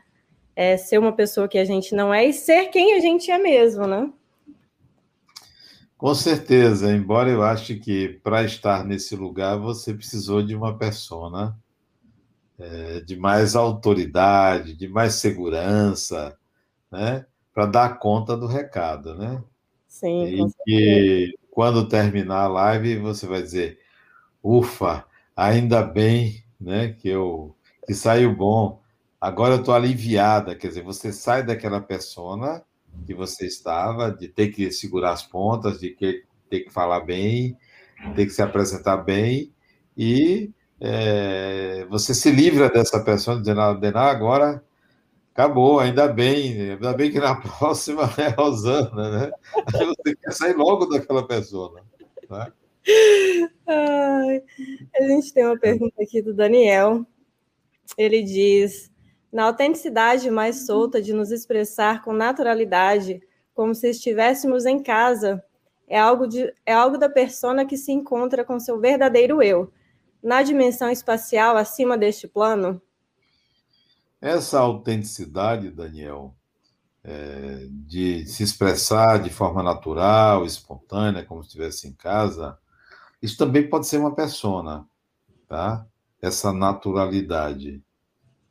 é, 0.55 0.77
ser 0.77 0.99
uma 0.99 1.13
pessoa 1.13 1.47
que 1.47 1.57
a 1.57 1.65
gente 1.65 1.95
não 1.95 2.13
é 2.13 2.25
e 2.25 2.33
ser 2.33 2.67
quem 2.67 2.93
a 2.93 2.99
gente 2.99 3.31
é 3.31 3.39
mesmo, 3.39 3.87
né? 3.87 4.13
Com 5.97 6.13
certeza, 6.13 6.93
embora 6.93 7.29
eu 7.29 7.41
ache 7.41 7.75
que 7.75 8.19
para 8.23 8.43
estar 8.43 8.85
nesse 8.85 9.15
lugar 9.15 9.57
você 9.57 9.93
precisou 9.93 10.43
de 10.43 10.53
uma 10.53 10.77
persona 10.77 11.57
é, 12.63 13.01
de 13.01 13.15
mais 13.17 13.55
autoridade, 13.55 14.73
de 14.75 14.87
mais 14.87 15.15
segurança, 15.15 16.37
né? 16.91 17.25
Para 17.53 17.65
dar 17.65 17.99
conta 17.99 18.35
do 18.37 18.47
recado, 18.47 19.15
né? 19.15 19.43
Sim. 19.87 20.25
E 20.25 20.53
que 20.65 21.35
quando 21.51 21.87
terminar 21.87 22.43
a 22.43 22.47
live 22.47 22.97
você 22.97 23.27
vai 23.27 23.41
dizer, 23.41 23.79
ufa, 24.43 25.05
ainda 25.35 25.81
bem, 25.83 26.43
né? 26.59 26.93
Que 26.93 27.09
eu 27.09 27.55
que 27.85 27.93
saiu 27.93 28.33
bom 28.33 28.81
Agora 29.23 29.53
eu 29.53 29.59
estou 29.61 29.73
aliviada, 29.73 30.53
quer 30.53 30.67
dizer, 30.67 30.83
você 30.83 31.13
sai 31.13 31.45
daquela 31.45 31.79
persona 31.79 32.61
que 33.05 33.13
você 33.13 33.45
estava, 33.45 34.11
de 34.11 34.27
ter 34.27 34.49
que 34.49 34.69
segurar 34.69 35.13
as 35.13 35.23
pontas, 35.23 35.79
de 35.79 35.91
ter 36.49 36.59
que 36.59 36.69
falar 36.69 36.99
bem, 36.99 37.57
ter 38.17 38.25
que 38.25 38.33
se 38.33 38.41
apresentar 38.41 38.97
bem, 38.97 39.49
e 39.95 40.51
é, 40.79 41.85
você 41.89 42.13
se 42.13 42.31
livra 42.31 42.69
dessa 42.69 43.03
persona, 43.03 43.39
dizendo, 43.39 43.61
ah, 43.61 44.09
agora 44.09 44.63
acabou, 45.33 45.79
ainda 45.79 46.07
bem, 46.07 46.71
ainda 46.71 46.93
bem 46.93 47.11
que 47.11 47.19
na 47.19 47.35
próxima 47.41 48.03
é 48.17 48.27
a 48.27 48.29
Rosana, 48.29 49.09
né? 49.09 49.31
Aí 49.73 49.85
você 49.85 50.15
quer 50.15 50.31
sair 50.31 50.53
logo 50.53 50.85
daquela 50.85 51.25
persona. 51.25 51.81
Né? 52.29 52.51
Ai, 53.65 54.43
a 54.95 55.03
gente 55.07 55.33
tem 55.33 55.45
uma 55.45 55.57
pergunta 55.57 56.01
aqui 56.01 56.21
do 56.21 56.33
Daniel. 56.33 57.05
Ele 57.97 58.21
diz: 58.21 58.91
na 59.31 59.45
autenticidade 59.45 60.29
mais 60.29 60.65
solta 60.65 61.01
de 61.01 61.13
nos 61.13 61.31
expressar 61.31 62.03
com 62.03 62.13
naturalidade, 62.13 63.21
como 63.55 63.73
se 63.73 63.89
estivéssemos 63.89 64.65
em 64.65 64.81
casa, 64.81 65.43
é 65.87 65.99
algo, 65.99 66.27
de, 66.27 66.53
é 66.65 66.73
algo 66.73 66.97
da 66.97 67.09
persona 67.09 67.65
que 67.65 67.77
se 67.77 67.91
encontra 67.91 68.43
com 68.43 68.59
seu 68.59 68.79
verdadeiro 68.79 69.41
eu, 69.41 69.71
na 70.23 70.41
dimensão 70.41 70.89
espacial 70.89 71.57
acima 71.57 71.97
deste 71.97 72.27
plano? 72.27 72.81
Essa 74.21 74.59
autenticidade, 74.59 75.69
Daniel, 75.69 76.33
é, 77.03 77.67
de 77.69 78.25
se 78.25 78.43
expressar 78.43 79.21
de 79.21 79.29
forma 79.29 79.61
natural, 79.61 80.45
espontânea, 80.45 81.25
como 81.25 81.43
se 81.43 81.49
estivesse 81.49 81.87
em 81.87 81.93
casa, 81.93 82.57
isso 83.21 83.37
também 83.37 83.69
pode 83.69 83.87
ser 83.87 83.97
uma 83.97 84.15
persona, 84.15 84.85
tá? 85.47 85.85
Essa 86.21 86.53
naturalidade. 86.53 87.83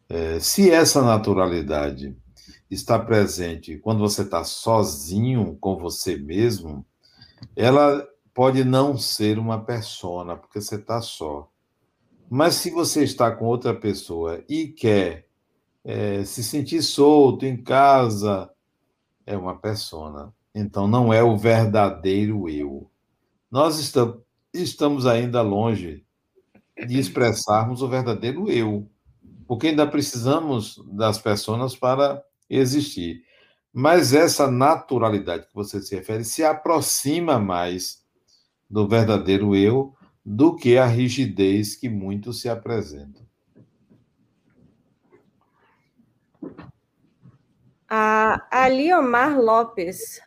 É, 0.08 0.38
se 0.38 0.70
essa 0.70 1.00
naturalidade 1.02 2.14
está 2.70 2.98
presente 2.98 3.78
quando 3.78 4.00
você 4.00 4.22
está 4.22 4.44
sozinho 4.44 5.56
com 5.58 5.78
você 5.78 6.16
mesmo, 6.16 6.84
ela 7.56 8.06
pode 8.34 8.64
não 8.64 8.96
ser 8.96 9.38
uma 9.38 9.62
persona, 9.62 10.36
porque 10.36 10.60
você 10.60 10.76
está 10.76 11.00
só. 11.00 11.51
Mas 12.28 12.54
se 12.54 12.70
você 12.70 13.04
está 13.04 13.30
com 13.30 13.44
outra 13.44 13.74
pessoa 13.74 14.42
e 14.48 14.68
quer 14.68 15.26
é, 15.84 16.24
se 16.24 16.42
sentir 16.42 16.82
solto 16.82 17.44
em 17.44 17.56
casa, 17.56 18.50
é 19.26 19.36
uma 19.36 19.56
persona. 19.58 20.32
Então 20.54 20.88
não 20.88 21.12
é 21.12 21.22
o 21.22 21.36
verdadeiro 21.36 22.48
eu. 22.48 22.90
Nós 23.50 23.92
estamos 24.52 25.06
ainda 25.06 25.42
longe 25.42 26.04
de 26.86 26.98
expressarmos 26.98 27.82
o 27.82 27.88
verdadeiro 27.88 28.50
eu 28.50 28.88
porque 29.52 29.68
ainda 29.68 29.86
precisamos 29.86 30.82
das 30.86 31.18
pessoas 31.18 31.76
para 31.76 32.24
existir. 32.48 33.22
Mas 33.70 34.14
essa 34.14 34.50
naturalidade 34.50 35.46
que 35.46 35.54
você 35.54 35.78
se 35.82 35.94
refere 35.94 36.24
se 36.24 36.42
aproxima 36.42 37.38
mais 37.38 38.02
do 38.68 38.88
verdadeiro 38.88 39.54
eu, 39.54 39.94
do 40.24 40.54
que 40.54 40.76
a 40.78 40.86
rigidez 40.86 41.74
que 41.74 41.88
muitos 41.88 42.40
se 42.40 42.48
apresentam. 42.48 43.22
A 47.88 48.46
Aliomar 48.50 49.38
Lopes. 49.38 50.20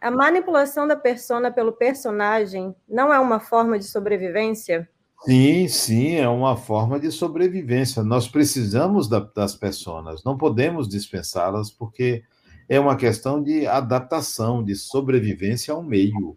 A 0.00 0.10
manipulação 0.10 0.88
da 0.88 0.96
persona 0.96 1.50
pelo 1.52 1.72
personagem 1.72 2.74
não 2.88 3.14
é 3.14 3.20
uma 3.20 3.38
forma 3.38 3.78
de 3.78 3.84
sobrevivência? 3.84 4.88
Sim, 5.24 5.68
sim, 5.68 6.16
é 6.16 6.28
uma 6.28 6.56
forma 6.56 6.98
de 6.98 7.10
sobrevivência. 7.10 8.02
Nós 8.02 8.28
precisamos 8.28 9.08
da, 9.08 9.20
das 9.20 9.54
pessoas, 9.54 10.24
não 10.24 10.36
podemos 10.36 10.88
dispensá-las, 10.88 11.70
porque 11.70 12.24
é 12.68 12.78
uma 12.78 12.96
questão 12.96 13.42
de 13.42 13.66
adaptação, 13.66 14.62
de 14.62 14.74
sobrevivência 14.74 15.72
ao 15.72 15.82
meio. 15.82 16.36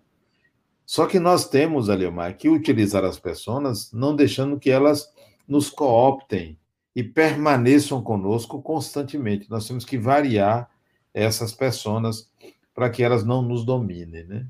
Só 0.89 1.05
que 1.05 1.19
nós 1.19 1.47
temos, 1.47 1.87
Aliomar, 1.87 2.35
que 2.35 2.49
utilizar 2.49 3.05
as 3.05 3.19
pessoas, 3.19 3.93
não 3.93 4.15
deixando 4.15 4.59
que 4.59 4.71
elas 4.71 5.13
nos 5.47 5.69
cooptem 5.69 6.57
e 6.95 7.03
permaneçam 7.03 8.01
conosco 8.01 8.59
constantemente. 8.59 9.47
Nós 9.51 9.67
temos 9.67 9.85
que 9.85 9.99
variar 9.99 10.67
essas 11.13 11.53
pessoas 11.53 12.27
para 12.73 12.89
que 12.89 13.03
elas 13.03 13.23
não 13.23 13.43
nos 13.43 13.63
dominem, 13.63 14.23
né? 14.23 14.47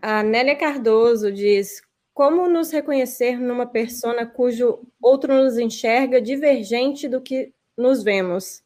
A 0.00 0.22
Nélia 0.22 0.56
Cardoso 0.56 1.30
diz: 1.30 1.82
Como 2.14 2.48
nos 2.48 2.70
reconhecer 2.70 3.38
numa 3.38 3.66
persona 3.66 4.24
cujo 4.24 4.86
outro 5.02 5.34
nos 5.34 5.58
enxerga 5.58 6.18
divergente 6.18 7.06
do 7.06 7.20
que 7.20 7.52
nos 7.76 8.02
vemos? 8.02 8.62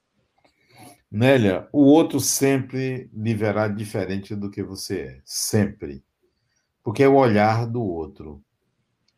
Nélia, 1.13 1.69
o 1.71 1.83
outro 1.83 2.19
sempre 2.19 3.11
lhe 3.13 3.35
verá 3.35 3.69
diferente 3.69 4.35
do 4.35 4.51
que 4.51 4.63
você 4.63 5.01
é. 5.01 5.21
Sempre. 5.27 6.03
Porque 6.83 7.03
é 7.03 7.09
o 7.09 7.17
olhar 7.17 7.67
do 7.67 7.83
outro. 7.83 8.43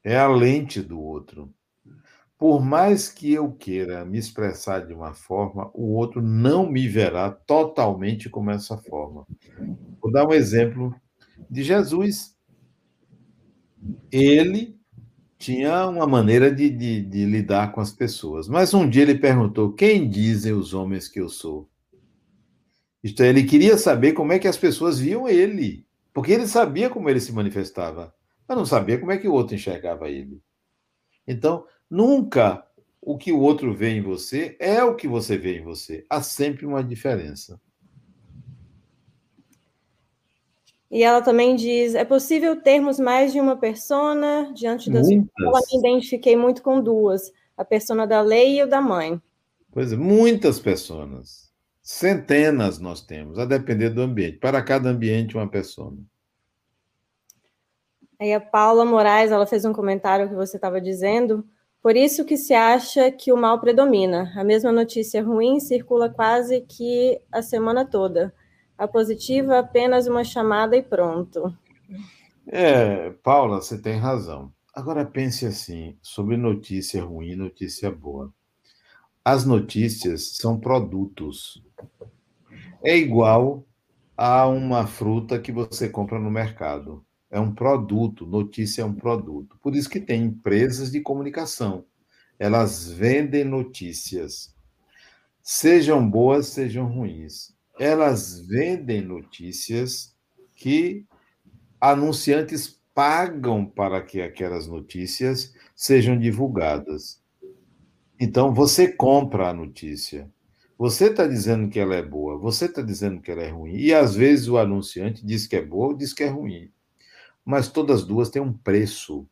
É 0.03 0.19
a 0.19 0.27
lente 0.27 0.83
do 0.83 1.01
outro. 1.01 1.55
Por 2.37 2.61
mais 2.61 3.09
que 3.09 3.33
eu 3.33 3.53
queira 3.53 4.05
me 4.05 4.19
expressar 4.19 4.85
de 4.85 4.93
uma 4.93 5.15
forma, 5.15 5.71
o 5.73 5.95
outro 5.95 6.21
não 6.21 6.69
me 6.69 6.89
verá 6.89 7.31
totalmente 7.31 8.29
como 8.29 8.51
essa 8.51 8.77
forma. 8.77 9.25
Vou 10.03 10.11
dar 10.11 10.27
um 10.27 10.33
exemplo 10.33 10.93
de 11.49 11.63
Jesus. 11.63 12.37
Ele 14.11 14.77
tinha 15.39 15.87
uma 15.87 16.09
maneira 16.09 16.53
de, 16.53 16.69
de, 16.71 17.03
de, 17.03 17.25
lidar 17.25 17.71
com 17.71 17.81
as 17.81 17.93
pessoas. 17.93 18.49
Mas 18.49 18.75
um 18.75 18.91
dia 18.91 19.03
ele 19.03 19.15
perguntou: 19.15 19.73
Quem 19.73 20.11
dizem 20.11 20.53
os 20.53 20.75
homens 20.75 21.07
que 21.07 21.21
eu 21.21 21.29
sou? 21.29 21.71
Isto 23.05 23.23
é, 23.23 23.29
ele 23.29 23.45
queria 23.45 23.77
saber 23.77 24.15
como 24.15 24.33
é 24.33 24.39
que 24.39 24.49
as 24.49 24.57
pessoas 24.57 24.99
viam 24.99 25.29
ele. 25.29 25.87
Porque 26.11 26.33
ele 26.33 26.47
sabia 26.47 26.89
como 26.89 27.11
ele 27.11 27.21
se 27.21 27.33
manifestava, 27.33 28.15
mas 28.49 28.57
não 28.57 28.65
sabia 28.65 28.99
como 28.99 29.13
é 29.13 29.19
que 29.19 29.29
o 29.29 29.33
outro 29.35 29.55
enxergava 29.55 30.09
ele. 30.09 30.41
Então, 31.29 31.67
nunca 31.91 32.67
o 33.03 33.19
que 33.19 33.31
o 33.31 33.41
outro 33.41 33.75
vê 33.75 33.91
em 33.91 34.01
você 34.01 34.57
é 34.59 34.83
o 34.83 34.95
que 34.95 35.07
você 35.07 35.37
vê 35.37 35.59
em 35.59 35.63
você. 35.63 36.07
Há 36.09 36.23
sempre 36.23 36.65
uma 36.65 36.83
diferença. 36.83 37.61
E 40.91 41.03
ela 41.03 41.21
também 41.21 41.57
diz: 41.57 41.95
é 41.95 42.05
possível 42.05 42.57
termos 42.63 42.99
mais 42.99 43.33
de 43.33 43.41
uma 43.41 43.57
persona 43.57 44.51
diante 44.55 44.91
das. 44.91 45.11
Eu 45.11 45.19
me 45.19 45.79
identifiquei 45.79 46.37
muito 46.37 46.63
com 46.63 46.81
duas: 46.81 47.31
a 47.55 47.65
persona 47.65 48.07
da 48.07 48.23
lei 48.23 48.61
e 48.61 48.63
o 48.63 48.69
da 48.69 48.81
mãe. 48.81 49.21
Pois 49.71 49.93
é, 49.93 49.97
muitas 49.97 50.59
pessoas. 50.59 51.44
Centenas 51.85 52.79
nós 52.79 53.03
temos, 53.03 53.39
a 53.39 53.45
depender 53.45 53.91
do 53.91 54.01
ambiente. 54.01 54.39
Para 54.39 54.63
cada 54.63 54.89
ambiente, 54.89 55.37
uma 55.37 55.47
persona. 55.47 55.99
Aí 58.19 58.33
a 58.33 58.41
Paula 58.41 58.87
Moraes, 58.87 59.31
ela 59.31 59.47
fez 59.47 59.67
um 59.67 59.73
comentário 59.75 60.27
que 60.27 60.35
você 60.35 60.57
estava 60.57 60.81
dizendo. 60.81 61.47
Por 61.83 61.95
isso 61.95 62.25
que 62.25 62.39
se 62.39 62.55
acha 62.55 63.13
que 63.13 63.31
o 63.31 63.37
mal 63.37 63.61
predomina. 63.61 64.33
A 64.35 64.43
mesma 64.43 64.73
notícia 64.73 65.23
ruim 65.23 65.61
circula 65.61 66.09
quase 66.09 66.63
que 66.63 67.21
a 67.31 67.43
semana 67.43 67.85
toda. 67.85 68.35
A 68.79 68.89
positiva 68.89 69.59
apenas 69.59 70.07
uma 70.07 70.25
chamada 70.25 70.75
e 70.79 70.83
pronto. 70.83 71.55
É, 72.47 73.11
Paula, 73.23 73.61
você 73.61 73.79
tem 73.79 73.99
razão. 73.99 74.51
Agora 74.75 75.05
pense 75.05 75.45
assim, 75.45 75.99
sobre 76.01 76.39
notícia 76.39 77.05
ruim 77.05 77.33
e 77.33 77.37
notícia 77.37 77.91
boa. 77.91 78.33
As 79.23 79.45
notícias 79.45 80.37
são 80.37 80.59
produtos. 80.59 81.63
É 82.85 82.97
igual 82.97 83.67
a 84.17 84.47
uma 84.47 84.87
fruta 84.87 85.41
que 85.41 85.51
você 85.51 85.89
compra 85.89 86.19
no 86.19 86.31
mercado. 86.31 87.05
É 87.31 87.41
um 87.41 87.53
produto, 87.53 88.27
notícia 88.27 88.83
é 88.83 88.85
um 88.85 88.95
produto. 88.95 89.59
Por 89.61 89.75
isso 89.75 89.91
que 89.91 90.01
tem 90.01 90.25
empresas 90.25 90.91
de 90.93 91.01
comunicação. 91.01 91.85
Elas 92.39 92.91
vendem 92.91 93.45
notícias. 93.45 94.55
Sejam 95.43 96.09
boas, 96.09 96.47
sejam 96.49 96.87
ruins 96.87 97.55
elas 97.79 98.41
vendem 98.47 99.01
notícias 99.01 100.15
que 100.55 101.05
anunciantes 101.81 102.81
pagam 102.95 103.67
para 103.67 104.01
que 104.01 104.23
aquelas 104.23 104.67
notícias 104.67 105.53
sejam 105.75 106.19
divulgadas. 106.19 107.21
Então, 108.19 108.55
você 108.55 108.87
compra 108.89 109.49
a 109.49 109.55
notícia. 109.55 110.31
Você 110.77 111.07
está 111.07 111.27
dizendo 111.27 111.69
que 111.69 111.79
ela 111.79 111.95
é 111.95 112.03
boa, 112.03 112.37
você 112.37 112.67
está 112.67 112.83
dizendo 112.83 113.21
que 113.21 113.31
ela 113.31 113.43
é 113.43 113.49
ruim. 113.49 113.77
E 113.77 113.95
às 113.95 114.15
vezes 114.15 114.49
o 114.49 114.59
anunciante 114.59 115.25
diz 115.25 115.47
que 115.47 115.57
é 115.57 115.63
boa 115.63 115.89
ou 115.89 115.95
diz 115.95 116.13
que 116.13 116.25
é 116.25 116.29
ruim. 116.29 116.71
Mas 117.45 117.69
todas 117.69 118.05
duas 118.05 118.29
têm 118.31 118.43
um 118.43 118.53
preço. 118.53 119.29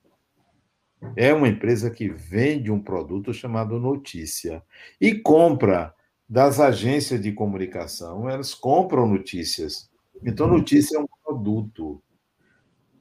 É 1.17 1.35
uma 1.35 1.49
empresa 1.49 1.91
que 1.91 2.09
vende 2.09 2.71
um 2.71 2.81
produto 2.81 3.35
chamado 3.35 3.81
notícia 3.81 4.63
e 5.01 5.15
compra 5.15 5.93
das 6.29 6.61
agências 6.61 7.21
de 7.21 7.33
comunicação, 7.33 8.27
elas 8.27 8.55
compram 8.55 9.07
notícias. 9.07 9.91
Então, 10.25 10.47
notícia 10.47 10.97
é 10.97 11.01
um 11.01 11.07
produto. 11.23 12.03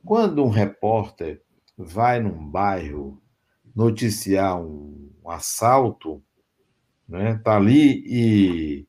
Quando 0.03 0.43
um 0.43 0.49
repórter 0.49 1.41
vai 1.77 2.19
num 2.19 2.45
bairro 2.45 3.21
noticiar 3.75 4.59
um, 4.59 5.11
assalto, 5.25 6.21
né, 7.11 7.39
tá 7.43 7.57
ali 7.57 8.03
e 8.07 8.87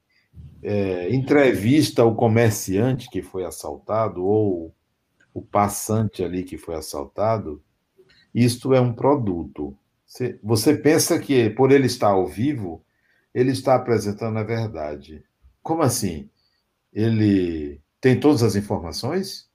é, 0.62 1.12
entrevista 1.12 2.04
o 2.04 2.14
comerciante 2.14 3.10
que 3.10 3.20
foi 3.20 3.44
assaltado 3.44 4.24
ou 4.24 4.72
o 5.34 5.42
passante 5.42 6.22
ali 6.22 6.44
que 6.44 6.56
foi 6.56 6.76
assaltado, 6.76 7.60
isto 8.32 8.72
é 8.72 8.80
um 8.80 8.92
produto. 8.92 9.76
Você 10.42 10.76
pensa 10.76 11.18
que 11.18 11.50
por 11.50 11.72
ele 11.72 11.86
estar 11.86 12.10
ao 12.10 12.26
vivo, 12.26 12.84
ele 13.34 13.50
está 13.50 13.74
apresentando 13.74 14.38
a 14.38 14.44
verdade. 14.44 15.24
Como 15.60 15.82
assim? 15.82 16.30
Ele 16.92 17.80
tem 18.00 18.20
todas 18.20 18.42
as 18.42 18.54
informações? 18.54 19.50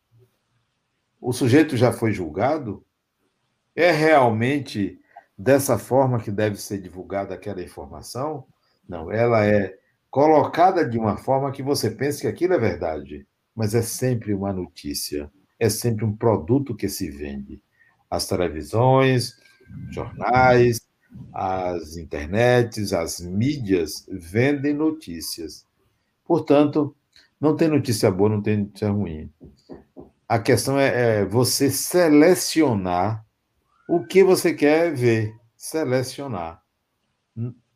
O 1.22 1.32
sujeito 1.32 1.78
já 1.78 1.93
foi 1.93 2.11
julgado? 2.11 2.84
É 3.76 3.91
realmente 3.91 4.99
dessa 5.38 5.78
forma 5.78 6.20
que 6.20 6.32
deve 6.32 6.57
ser 6.57 6.82
divulgada 6.82 7.34
aquela 7.34 7.61
informação? 7.61 8.45
Não, 8.88 9.12
ela 9.12 9.46
é 9.46 9.76
colocada 10.10 10.88
de 10.88 10.98
uma 10.98 11.18
forma 11.18 11.52
que 11.52 11.62
você 11.62 11.92
pense 11.92 12.22
que 12.22 12.28
aquilo 12.28 12.54
é 12.54 12.60
verdade, 12.60 13.28
mas 13.56 13.76
é 13.76 13.82
sempre 13.82 14.34
uma 14.34 14.54
notícia, 14.54 15.32
é 15.60 15.70
sempre 15.70 16.06
um 16.06 16.16
produto 16.16 16.76
que 16.76 16.88
se 16.88 17.10
vende. 17.10 17.62
As 18.10 18.28
televisões, 18.28 19.34
jornais, 19.92 20.82
as 21.34 21.98
internets, 21.98 22.94
as 22.94 23.20
mídias 23.20 24.06
vendem 24.10 24.74
notícias. 24.74 25.66
Portanto, 26.26 26.96
não 27.40 27.56
tem 27.56 27.68
notícia 27.68 28.10
boa, 28.10 28.30
não 28.30 28.42
tem 28.42 28.58
notícia 28.58 28.90
ruim. 28.90 29.30
A 30.28 30.40
questão 30.40 30.80
é, 30.80 31.20
é 31.22 31.26
você 31.26 31.70
selecionar 31.70 33.26
o 33.88 34.04
que 34.06 34.24
você 34.24 34.54
quer 34.54 34.94
ver, 34.94 35.34
selecionar. 35.56 36.62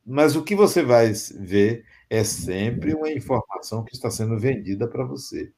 Mas 0.05 0.35
o 0.35 0.43
que 0.43 0.55
você 0.55 0.83
vai 0.83 1.11
ver 1.39 1.85
é 2.09 2.23
sempre 2.23 2.93
uma 2.93 3.11
informação 3.11 3.83
que 3.83 3.93
está 3.93 4.09
sendo 4.09 4.37
vendida 4.37 4.87
para 4.87 5.05
você. 5.05 5.51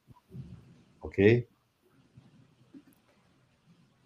Ok? 1.01 1.47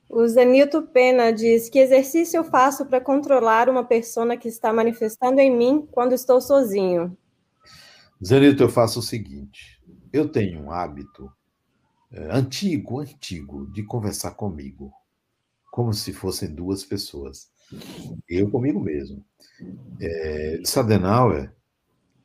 O 0.10 0.26
Zenilton 0.28 0.86
Pena 0.88 1.32
diz: 1.32 1.70
Que 1.70 1.80
exercício 1.80 2.38
eu 2.38 2.44
faço 2.44 2.86
para 2.86 3.02
controlar 3.02 3.70
uma 3.70 3.84
persona 3.84 4.38
que 4.38 4.48
está 4.48 4.72
manifestando 4.72 5.42
em 5.42 5.56
mim 5.56 5.88
quando 5.92 6.14
estou 6.14 6.40
sozinho? 6.40 7.18
Zenilton, 8.24 8.64
eu 8.64 8.70
faço 8.70 9.00
o 9.00 9.04
seguinte: 9.04 9.82
eu 10.14 10.30
tenho 10.30 10.62
um 10.62 10.72
hábito 10.72 11.30
é, 12.12 12.32
antigo, 12.32 13.00
antigo, 13.00 13.70
de 13.72 13.84
conversar 13.84 14.32
comigo, 14.32 14.92
como 15.72 15.94
se 15.94 16.14
fossem 16.14 16.54
duas 16.54 16.84
pessoas. 16.84 17.52
Eu 18.30 18.50
comigo 18.50 18.80
mesmo. 18.80 19.24
É, 20.00 20.62
Sadenauer, 20.64 21.54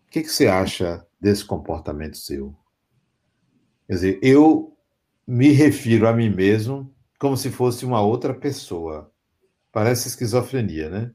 o 0.07 0.11
que, 0.11 0.23
que 0.23 0.29
você 0.29 0.47
acha 0.47 1.07
desse 1.21 1.45
comportamento 1.45 2.17
seu? 2.17 2.55
Quer 3.87 3.95
dizer, 3.95 4.19
eu 4.23 4.77
me 5.27 5.51
refiro 5.51 6.07
a 6.07 6.13
mim 6.13 6.29
mesmo 6.29 6.95
como 7.19 7.37
se 7.37 7.51
fosse 7.51 7.85
uma 7.85 8.01
outra 8.01 8.35
pessoa. 8.35 9.11
Parece 9.71 10.09
esquizofrenia, 10.09 10.91
né? 10.91 11.13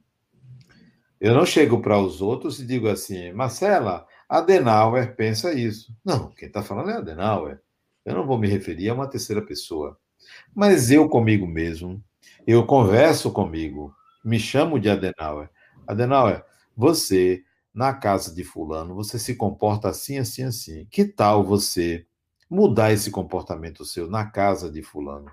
Eu 1.20 1.34
não 1.34 1.46
chego 1.46 1.82
para 1.82 2.00
os 2.00 2.22
outros 2.22 2.60
e 2.60 2.66
digo 2.66 2.88
assim, 2.88 3.32
Marcela, 3.34 4.06
Adenauer 4.30 5.16
pensa 5.16 5.54
isso. 5.54 5.94
Não, 6.06 6.30
quem 6.32 6.48
está 6.48 6.62
falando 6.62 6.92
é 6.92 6.94
Adenauer. 6.94 7.60
Eu 8.06 8.16
não 8.16 8.26
vou 8.26 8.38
me 8.38 8.48
referir 8.48 8.90
a 8.90 8.94
uma 8.94 9.08
terceira 9.08 9.42
pessoa. 9.42 9.98
Mas 10.54 10.92
eu 10.92 11.10
comigo 11.10 11.48
mesmo, 11.48 12.04
eu 12.46 12.66
converso 12.66 13.32
comigo, 13.32 13.94
me 14.28 14.38
chamo 14.40 14.78
de 14.78 14.90
Adenauer. 14.90 15.50
Adenauer, 15.88 16.44
você, 16.76 17.44
na 17.74 17.94
casa 17.94 18.36
de 18.36 18.44
Fulano, 18.44 18.94
você 18.94 19.18
se 19.18 19.36
comporta 19.36 19.88
assim, 19.88 20.18
assim, 20.18 20.44
assim. 20.44 20.86
Que 20.92 21.06
tal 21.06 21.46
você 21.46 22.06
mudar 22.50 22.92
esse 22.92 23.10
comportamento 23.10 23.86
seu 23.86 24.10
na 24.10 24.26
casa 24.26 24.70
de 24.70 24.84
Fulano? 24.84 25.32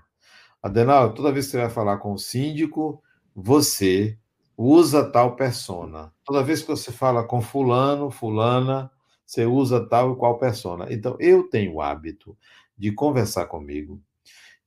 Adenauer, 0.63 1.13
toda 1.13 1.33
vez 1.33 1.47
que 1.47 1.53
você 1.53 1.59
vai 1.59 1.71
falar 1.71 1.99
com 1.99 2.13
o 2.13 2.19
síndico, 2.19 3.03
você 3.35 4.17
usa 4.57 5.11
tal 5.11 5.35
persona. 5.35 6.13
Toda 6.25 6.45
vez 6.45 6.63
que 6.63 6.69
você 6.69 6.93
fala 6.93 7.25
com 7.25 7.43
fulano, 7.43 8.13
fulana, 8.13 8.89
você 9.27 9.45
usa 9.45 9.85
tal 9.89 10.13
e 10.13 10.17
qual 10.17 10.39
persona. 10.39 10.87
Então, 10.89 11.17
eu 11.19 11.51
tenho 11.51 11.75
o 11.75 11.83
hábito 11.83 12.39
de 12.79 12.93
conversar 12.93 13.47
comigo 13.47 14.01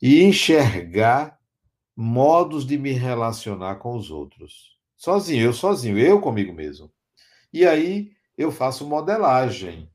e 0.01 0.21
enxergar 0.21 1.39
modos 1.97 2.65
de 2.65 2.77
me 2.77 2.91
relacionar 2.91 3.75
com 3.77 3.97
os 3.97 4.11
outros. 4.11 4.77
Sozinho, 4.95 5.43
eu 5.43 5.53
sozinho, 5.53 5.97
eu 5.97 6.21
comigo 6.21 6.53
mesmo. 6.53 6.91
E 7.51 7.65
aí 7.65 8.11
eu 8.37 8.51
faço 8.51 8.87
modelagem. 8.87 9.89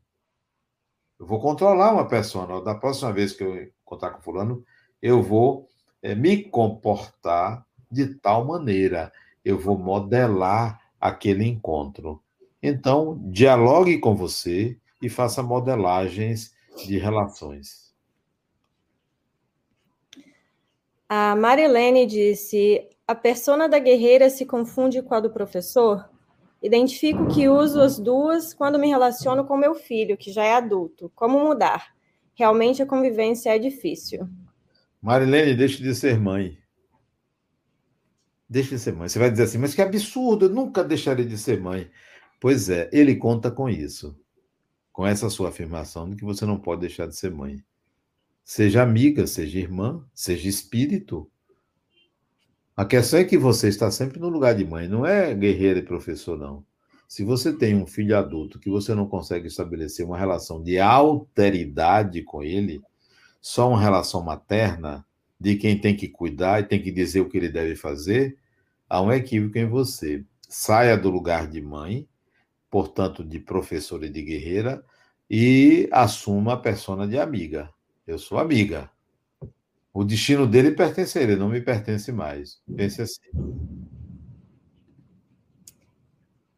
Eu 1.18 1.26
vou 1.26 1.40
controlar 1.40 1.92
uma 1.92 2.08
persona. 2.08 2.60
Da 2.60 2.74
próxima 2.74 3.12
vez 3.12 3.32
que 3.32 3.44
eu 3.44 3.70
contar 3.84 4.10
com 4.10 4.20
fulano, 4.20 4.64
eu 5.00 5.22
vou 5.22 5.68
é, 6.02 6.14
me 6.14 6.42
comportar 6.42 7.64
de 7.90 8.14
tal 8.16 8.44
maneira 8.44 9.12
eu 9.44 9.58
vou 9.58 9.76
modelar 9.76 10.80
aquele 11.00 11.44
encontro. 11.44 12.22
Então, 12.62 13.18
dialogue 13.30 13.98
com 13.98 14.14
você 14.14 14.78
e 15.00 15.08
faça 15.08 15.42
modelagens 15.42 16.54
de 16.86 16.96
relações. 16.96 17.91
A 21.14 21.36
Marilene 21.36 22.06
disse: 22.06 22.88
a 23.06 23.14
persona 23.14 23.68
da 23.68 23.78
guerreira 23.78 24.30
se 24.30 24.46
confunde 24.46 25.02
com 25.02 25.14
a 25.14 25.20
do 25.20 25.28
professor? 25.28 26.08
Identifico 26.62 27.28
que 27.28 27.50
uso 27.50 27.82
as 27.82 27.98
duas 27.98 28.54
quando 28.54 28.78
me 28.78 28.88
relaciono 28.88 29.44
com 29.44 29.54
meu 29.54 29.74
filho, 29.74 30.16
que 30.16 30.32
já 30.32 30.42
é 30.42 30.54
adulto. 30.54 31.12
Como 31.14 31.38
mudar? 31.38 31.94
Realmente 32.34 32.82
a 32.82 32.86
convivência 32.86 33.54
é 33.54 33.58
difícil. 33.58 34.26
Marilene, 35.02 35.54
deixe 35.54 35.82
de 35.82 35.94
ser 35.94 36.18
mãe. 36.18 36.56
Deixe 38.48 38.70
de 38.70 38.78
ser 38.78 38.94
mãe. 38.94 39.06
Você 39.06 39.18
vai 39.18 39.30
dizer 39.30 39.42
assim, 39.42 39.58
mas 39.58 39.74
que 39.74 39.82
absurdo, 39.82 40.46
eu 40.46 40.48
nunca 40.48 40.82
deixarei 40.82 41.26
de 41.26 41.36
ser 41.36 41.60
mãe. 41.60 41.90
Pois 42.40 42.70
é, 42.70 42.88
ele 42.90 43.16
conta 43.16 43.50
com 43.50 43.68
isso, 43.68 44.18
com 44.90 45.06
essa 45.06 45.28
sua 45.28 45.50
afirmação 45.50 46.08
de 46.08 46.16
que 46.16 46.24
você 46.24 46.46
não 46.46 46.58
pode 46.58 46.80
deixar 46.80 47.06
de 47.06 47.14
ser 47.14 47.30
mãe. 47.30 47.62
Seja 48.44 48.82
amiga, 48.82 49.26
seja 49.26 49.58
irmã, 49.58 50.04
seja 50.14 50.48
espírito. 50.48 51.30
A 52.76 52.84
questão 52.84 53.20
é 53.20 53.24
que 53.24 53.38
você 53.38 53.68
está 53.68 53.90
sempre 53.90 54.18
no 54.18 54.28
lugar 54.28 54.54
de 54.54 54.64
mãe, 54.64 54.88
não 54.88 55.06
é 55.06 55.34
guerreira 55.34 55.78
e 55.78 55.84
professor, 55.84 56.38
não. 56.38 56.64
Se 57.06 57.22
você 57.22 57.52
tem 57.52 57.76
um 57.76 57.86
filho 57.86 58.16
adulto 58.16 58.58
que 58.58 58.70
você 58.70 58.94
não 58.94 59.06
consegue 59.06 59.46
estabelecer 59.46 60.04
uma 60.04 60.16
relação 60.16 60.62
de 60.62 60.78
alteridade 60.78 62.22
com 62.22 62.42
ele, 62.42 62.80
só 63.40 63.68
uma 63.68 63.80
relação 63.80 64.22
materna, 64.22 65.04
de 65.38 65.56
quem 65.56 65.78
tem 65.78 65.94
que 65.94 66.08
cuidar 66.08 66.60
e 66.60 66.64
tem 66.64 66.80
que 66.80 66.90
dizer 66.90 67.20
o 67.20 67.28
que 67.28 67.36
ele 67.36 67.50
deve 67.50 67.76
fazer, 67.76 68.38
há 68.88 69.02
um 69.02 69.12
equívoco 69.12 69.58
em 69.58 69.68
você. 69.68 70.24
Saia 70.48 70.96
do 70.96 71.10
lugar 71.10 71.48
de 71.48 71.60
mãe, 71.60 72.08
portanto, 72.70 73.22
de 73.22 73.38
professora 73.38 74.06
e 74.06 74.10
de 74.10 74.22
guerreira, 74.22 74.82
e 75.28 75.88
assuma 75.92 76.54
a 76.54 76.56
persona 76.56 77.06
de 77.06 77.18
amiga. 77.18 77.68
Eu 78.06 78.18
sou 78.18 78.38
amiga. 78.38 78.90
O 79.94 80.04
destino 80.04 80.46
dele 80.46 80.72
pertence 80.72 81.18
a 81.18 81.22
ele, 81.22 81.36
não 81.36 81.48
me 81.48 81.60
pertence 81.60 82.10
mais. 82.10 82.60
Pense 82.74 83.02
assim. 83.02 83.30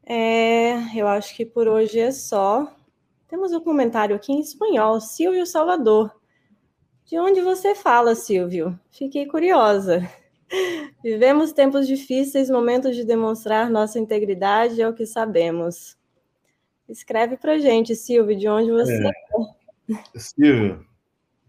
É, 0.07 0.99
eu 0.99 1.09
acho 1.09 1.35
que 1.35 1.45
por 1.45 1.67
hoje 1.67 1.99
é 1.99 2.13
só. 2.13 2.73
Temos 3.29 3.53
um 3.53 3.61
comentário 3.61 4.15
aqui 4.15 4.33
em 4.33 4.41
espanhol. 4.41 5.01
Silvio 5.01 5.47
Salvador. 5.47 6.15
De 7.05 7.19
onde 7.19 7.41
você 7.41 7.75
fala, 7.75 8.15
Silvio? 8.15 8.79
Fiquei 8.91 9.27
curiosa. 9.27 10.09
Vivemos 11.03 11.53
tempos 11.53 11.87
difíceis, 11.87 12.49
momentos 12.49 12.95
de 12.95 13.05
demonstrar 13.05 13.69
nossa 13.69 13.99
integridade 13.99 14.81
é 14.81 14.89
o 14.89 14.95
que 14.95 15.05
sabemos. 15.05 15.99
Escreve 16.89 17.37
para 17.37 17.59
gente, 17.59 17.95
Silvio, 17.97 18.37
de 18.37 18.49
onde 18.49 18.71
você 18.71 18.93
é. 18.93 19.11
é. 19.91 20.19
Silvio, 20.19 20.87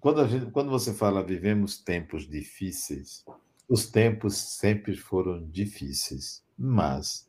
quando, 0.05 0.27
gente, 0.27 0.51
quando 0.51 0.69
você 0.69 0.93
fala 0.93 1.23
vivemos 1.25 1.79
tempos 1.79 2.29
difíceis, 2.29 3.25
os 3.67 3.87
tempos 3.87 4.35
sempre 4.35 4.95
foram 4.95 5.43
difíceis, 5.49 6.43
mas 6.55 7.27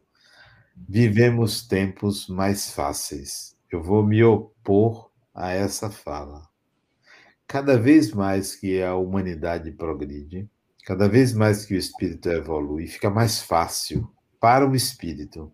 vivemos 0.76 1.66
tempos 1.66 2.28
mais 2.28 2.70
fáceis. 2.70 3.56
Eu 3.72 3.82
vou 3.82 4.06
me 4.06 4.22
opor 4.22 5.10
a 5.34 5.52
essa 5.52 5.88
fala. 5.90 6.46
Cada 7.46 7.78
vez 7.78 8.12
mais 8.12 8.54
que 8.54 8.82
a 8.82 8.94
humanidade 8.94 9.72
progride, 9.72 10.46
Cada 10.84 11.08
vez 11.08 11.32
mais 11.32 11.64
que 11.64 11.74
o 11.74 11.78
espírito 11.78 12.28
evolui, 12.28 12.86
fica 12.86 13.08
mais 13.08 13.40
fácil 13.40 14.06
para 14.38 14.68
o 14.68 14.76
espírito. 14.76 15.50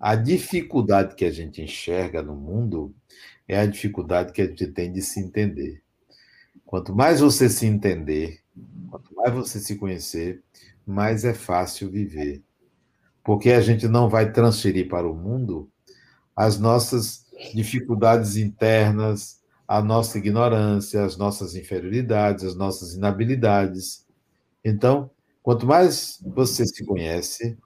A 0.00 0.16
dificuldade 0.16 1.14
que 1.14 1.26
a 1.26 1.30
gente 1.30 1.60
enxerga 1.60 2.22
no 2.22 2.34
mundo 2.34 2.92
é 3.46 3.60
a 3.60 3.66
dificuldade 3.66 4.32
que 4.32 4.40
a 4.40 4.46
gente 4.46 4.66
tem 4.68 4.90
de 4.90 5.02
se 5.02 5.20
entender. 5.20 5.84
Quanto 6.70 6.94
mais 6.94 7.18
você 7.18 7.48
se 7.50 7.66
entender, 7.66 8.38
quanto 8.88 9.12
mais 9.16 9.34
você 9.34 9.58
se 9.58 9.74
conhecer, 9.74 10.40
mais 10.86 11.24
é 11.24 11.34
fácil 11.34 11.90
viver. 11.90 12.44
Porque 13.24 13.50
a 13.50 13.60
gente 13.60 13.88
não 13.88 14.08
vai 14.08 14.30
transferir 14.30 14.88
para 14.88 15.10
o 15.10 15.12
mundo 15.12 15.68
as 16.36 16.60
nossas 16.60 17.26
dificuldades 17.52 18.36
internas, 18.36 19.40
a 19.66 19.82
nossa 19.82 20.16
ignorância, 20.18 21.04
as 21.04 21.16
nossas 21.16 21.56
inferioridades, 21.56 22.44
as 22.44 22.54
nossas 22.54 22.94
inabilidades. 22.94 24.06
Então, 24.64 25.10
quanto 25.42 25.66
mais 25.66 26.22
você 26.24 26.64
se 26.64 26.84
conhece, 26.84 27.58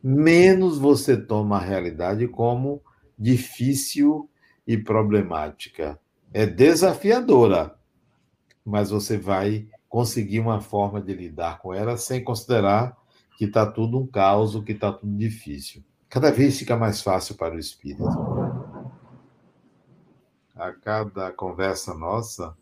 menos 0.00 0.78
você 0.78 1.16
toma 1.16 1.56
a 1.56 1.60
realidade 1.60 2.28
como 2.28 2.80
difícil 3.18 4.30
e 4.64 4.78
problemática. 4.78 5.98
É 6.32 6.46
desafiadora, 6.46 7.76
mas 8.64 8.90
você 8.90 9.16
vai 9.16 9.66
conseguir 9.88 10.40
uma 10.40 10.60
forma 10.60 11.00
de 11.00 11.14
lidar 11.14 11.58
com 11.58 11.74
ela 11.74 11.96
sem 11.96 12.22
considerar 12.22 12.96
que 13.36 13.44
está 13.44 13.66
tudo 13.66 13.98
um 13.98 14.06
caos, 14.06 14.54
que 14.64 14.72
está 14.72 14.92
tudo 14.92 15.16
difícil. 15.16 15.82
Cada 16.08 16.30
vez 16.30 16.58
fica 16.58 16.76
mais 16.76 17.00
fácil 17.00 17.34
para 17.34 17.54
o 17.54 17.58
espírito 17.58 18.04
a 20.54 20.72
cada 20.72 21.32
conversa 21.32 21.94
nossa, 21.94 22.56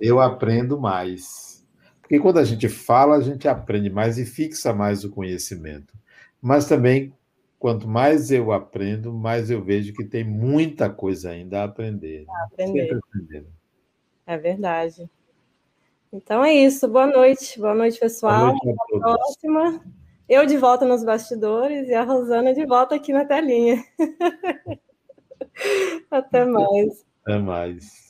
eu 0.00 0.20
aprendo 0.20 0.78
mais. 0.78 1.66
Porque 2.00 2.18
quando 2.18 2.38
a 2.38 2.44
gente 2.44 2.68
fala, 2.68 3.16
a 3.16 3.20
gente 3.20 3.48
aprende 3.48 3.90
mais 3.90 4.18
e 4.18 4.24
fixa 4.24 4.72
mais 4.72 5.04
o 5.04 5.10
conhecimento. 5.10 5.94
Mas 6.40 6.66
também, 6.66 7.12
quanto 7.58 7.88
mais 7.88 8.30
eu 8.30 8.52
aprendo, 8.52 9.12
mais 9.12 9.50
eu 9.50 9.62
vejo 9.62 9.92
que 9.92 10.04
tem 10.04 10.24
muita 10.24 10.88
coisa 10.88 11.30
ainda 11.30 11.60
a 11.60 11.64
aprender. 11.64 12.24
A 12.28 12.44
aprender. 12.44 13.46
É 14.30 14.38
verdade. 14.38 15.10
Então 16.12 16.44
é 16.44 16.54
isso. 16.54 16.86
Boa 16.86 17.04
noite. 17.04 17.58
Boa 17.58 17.74
noite, 17.74 17.98
pessoal. 17.98 18.38
Boa 18.38 18.52
noite 18.52 18.68
Até 18.68 18.96
a 18.96 19.00
próxima. 19.00 19.84
Eu 20.28 20.46
de 20.46 20.56
volta 20.56 20.84
nos 20.84 21.02
bastidores 21.02 21.88
e 21.88 21.94
a 21.94 22.04
Rosana 22.04 22.54
de 22.54 22.64
volta 22.64 22.94
aqui 22.94 23.12
na 23.12 23.24
telinha. 23.24 23.84
Até 26.08 26.44
mais. 26.44 27.04
Até 27.24 27.38
mais. 27.40 28.09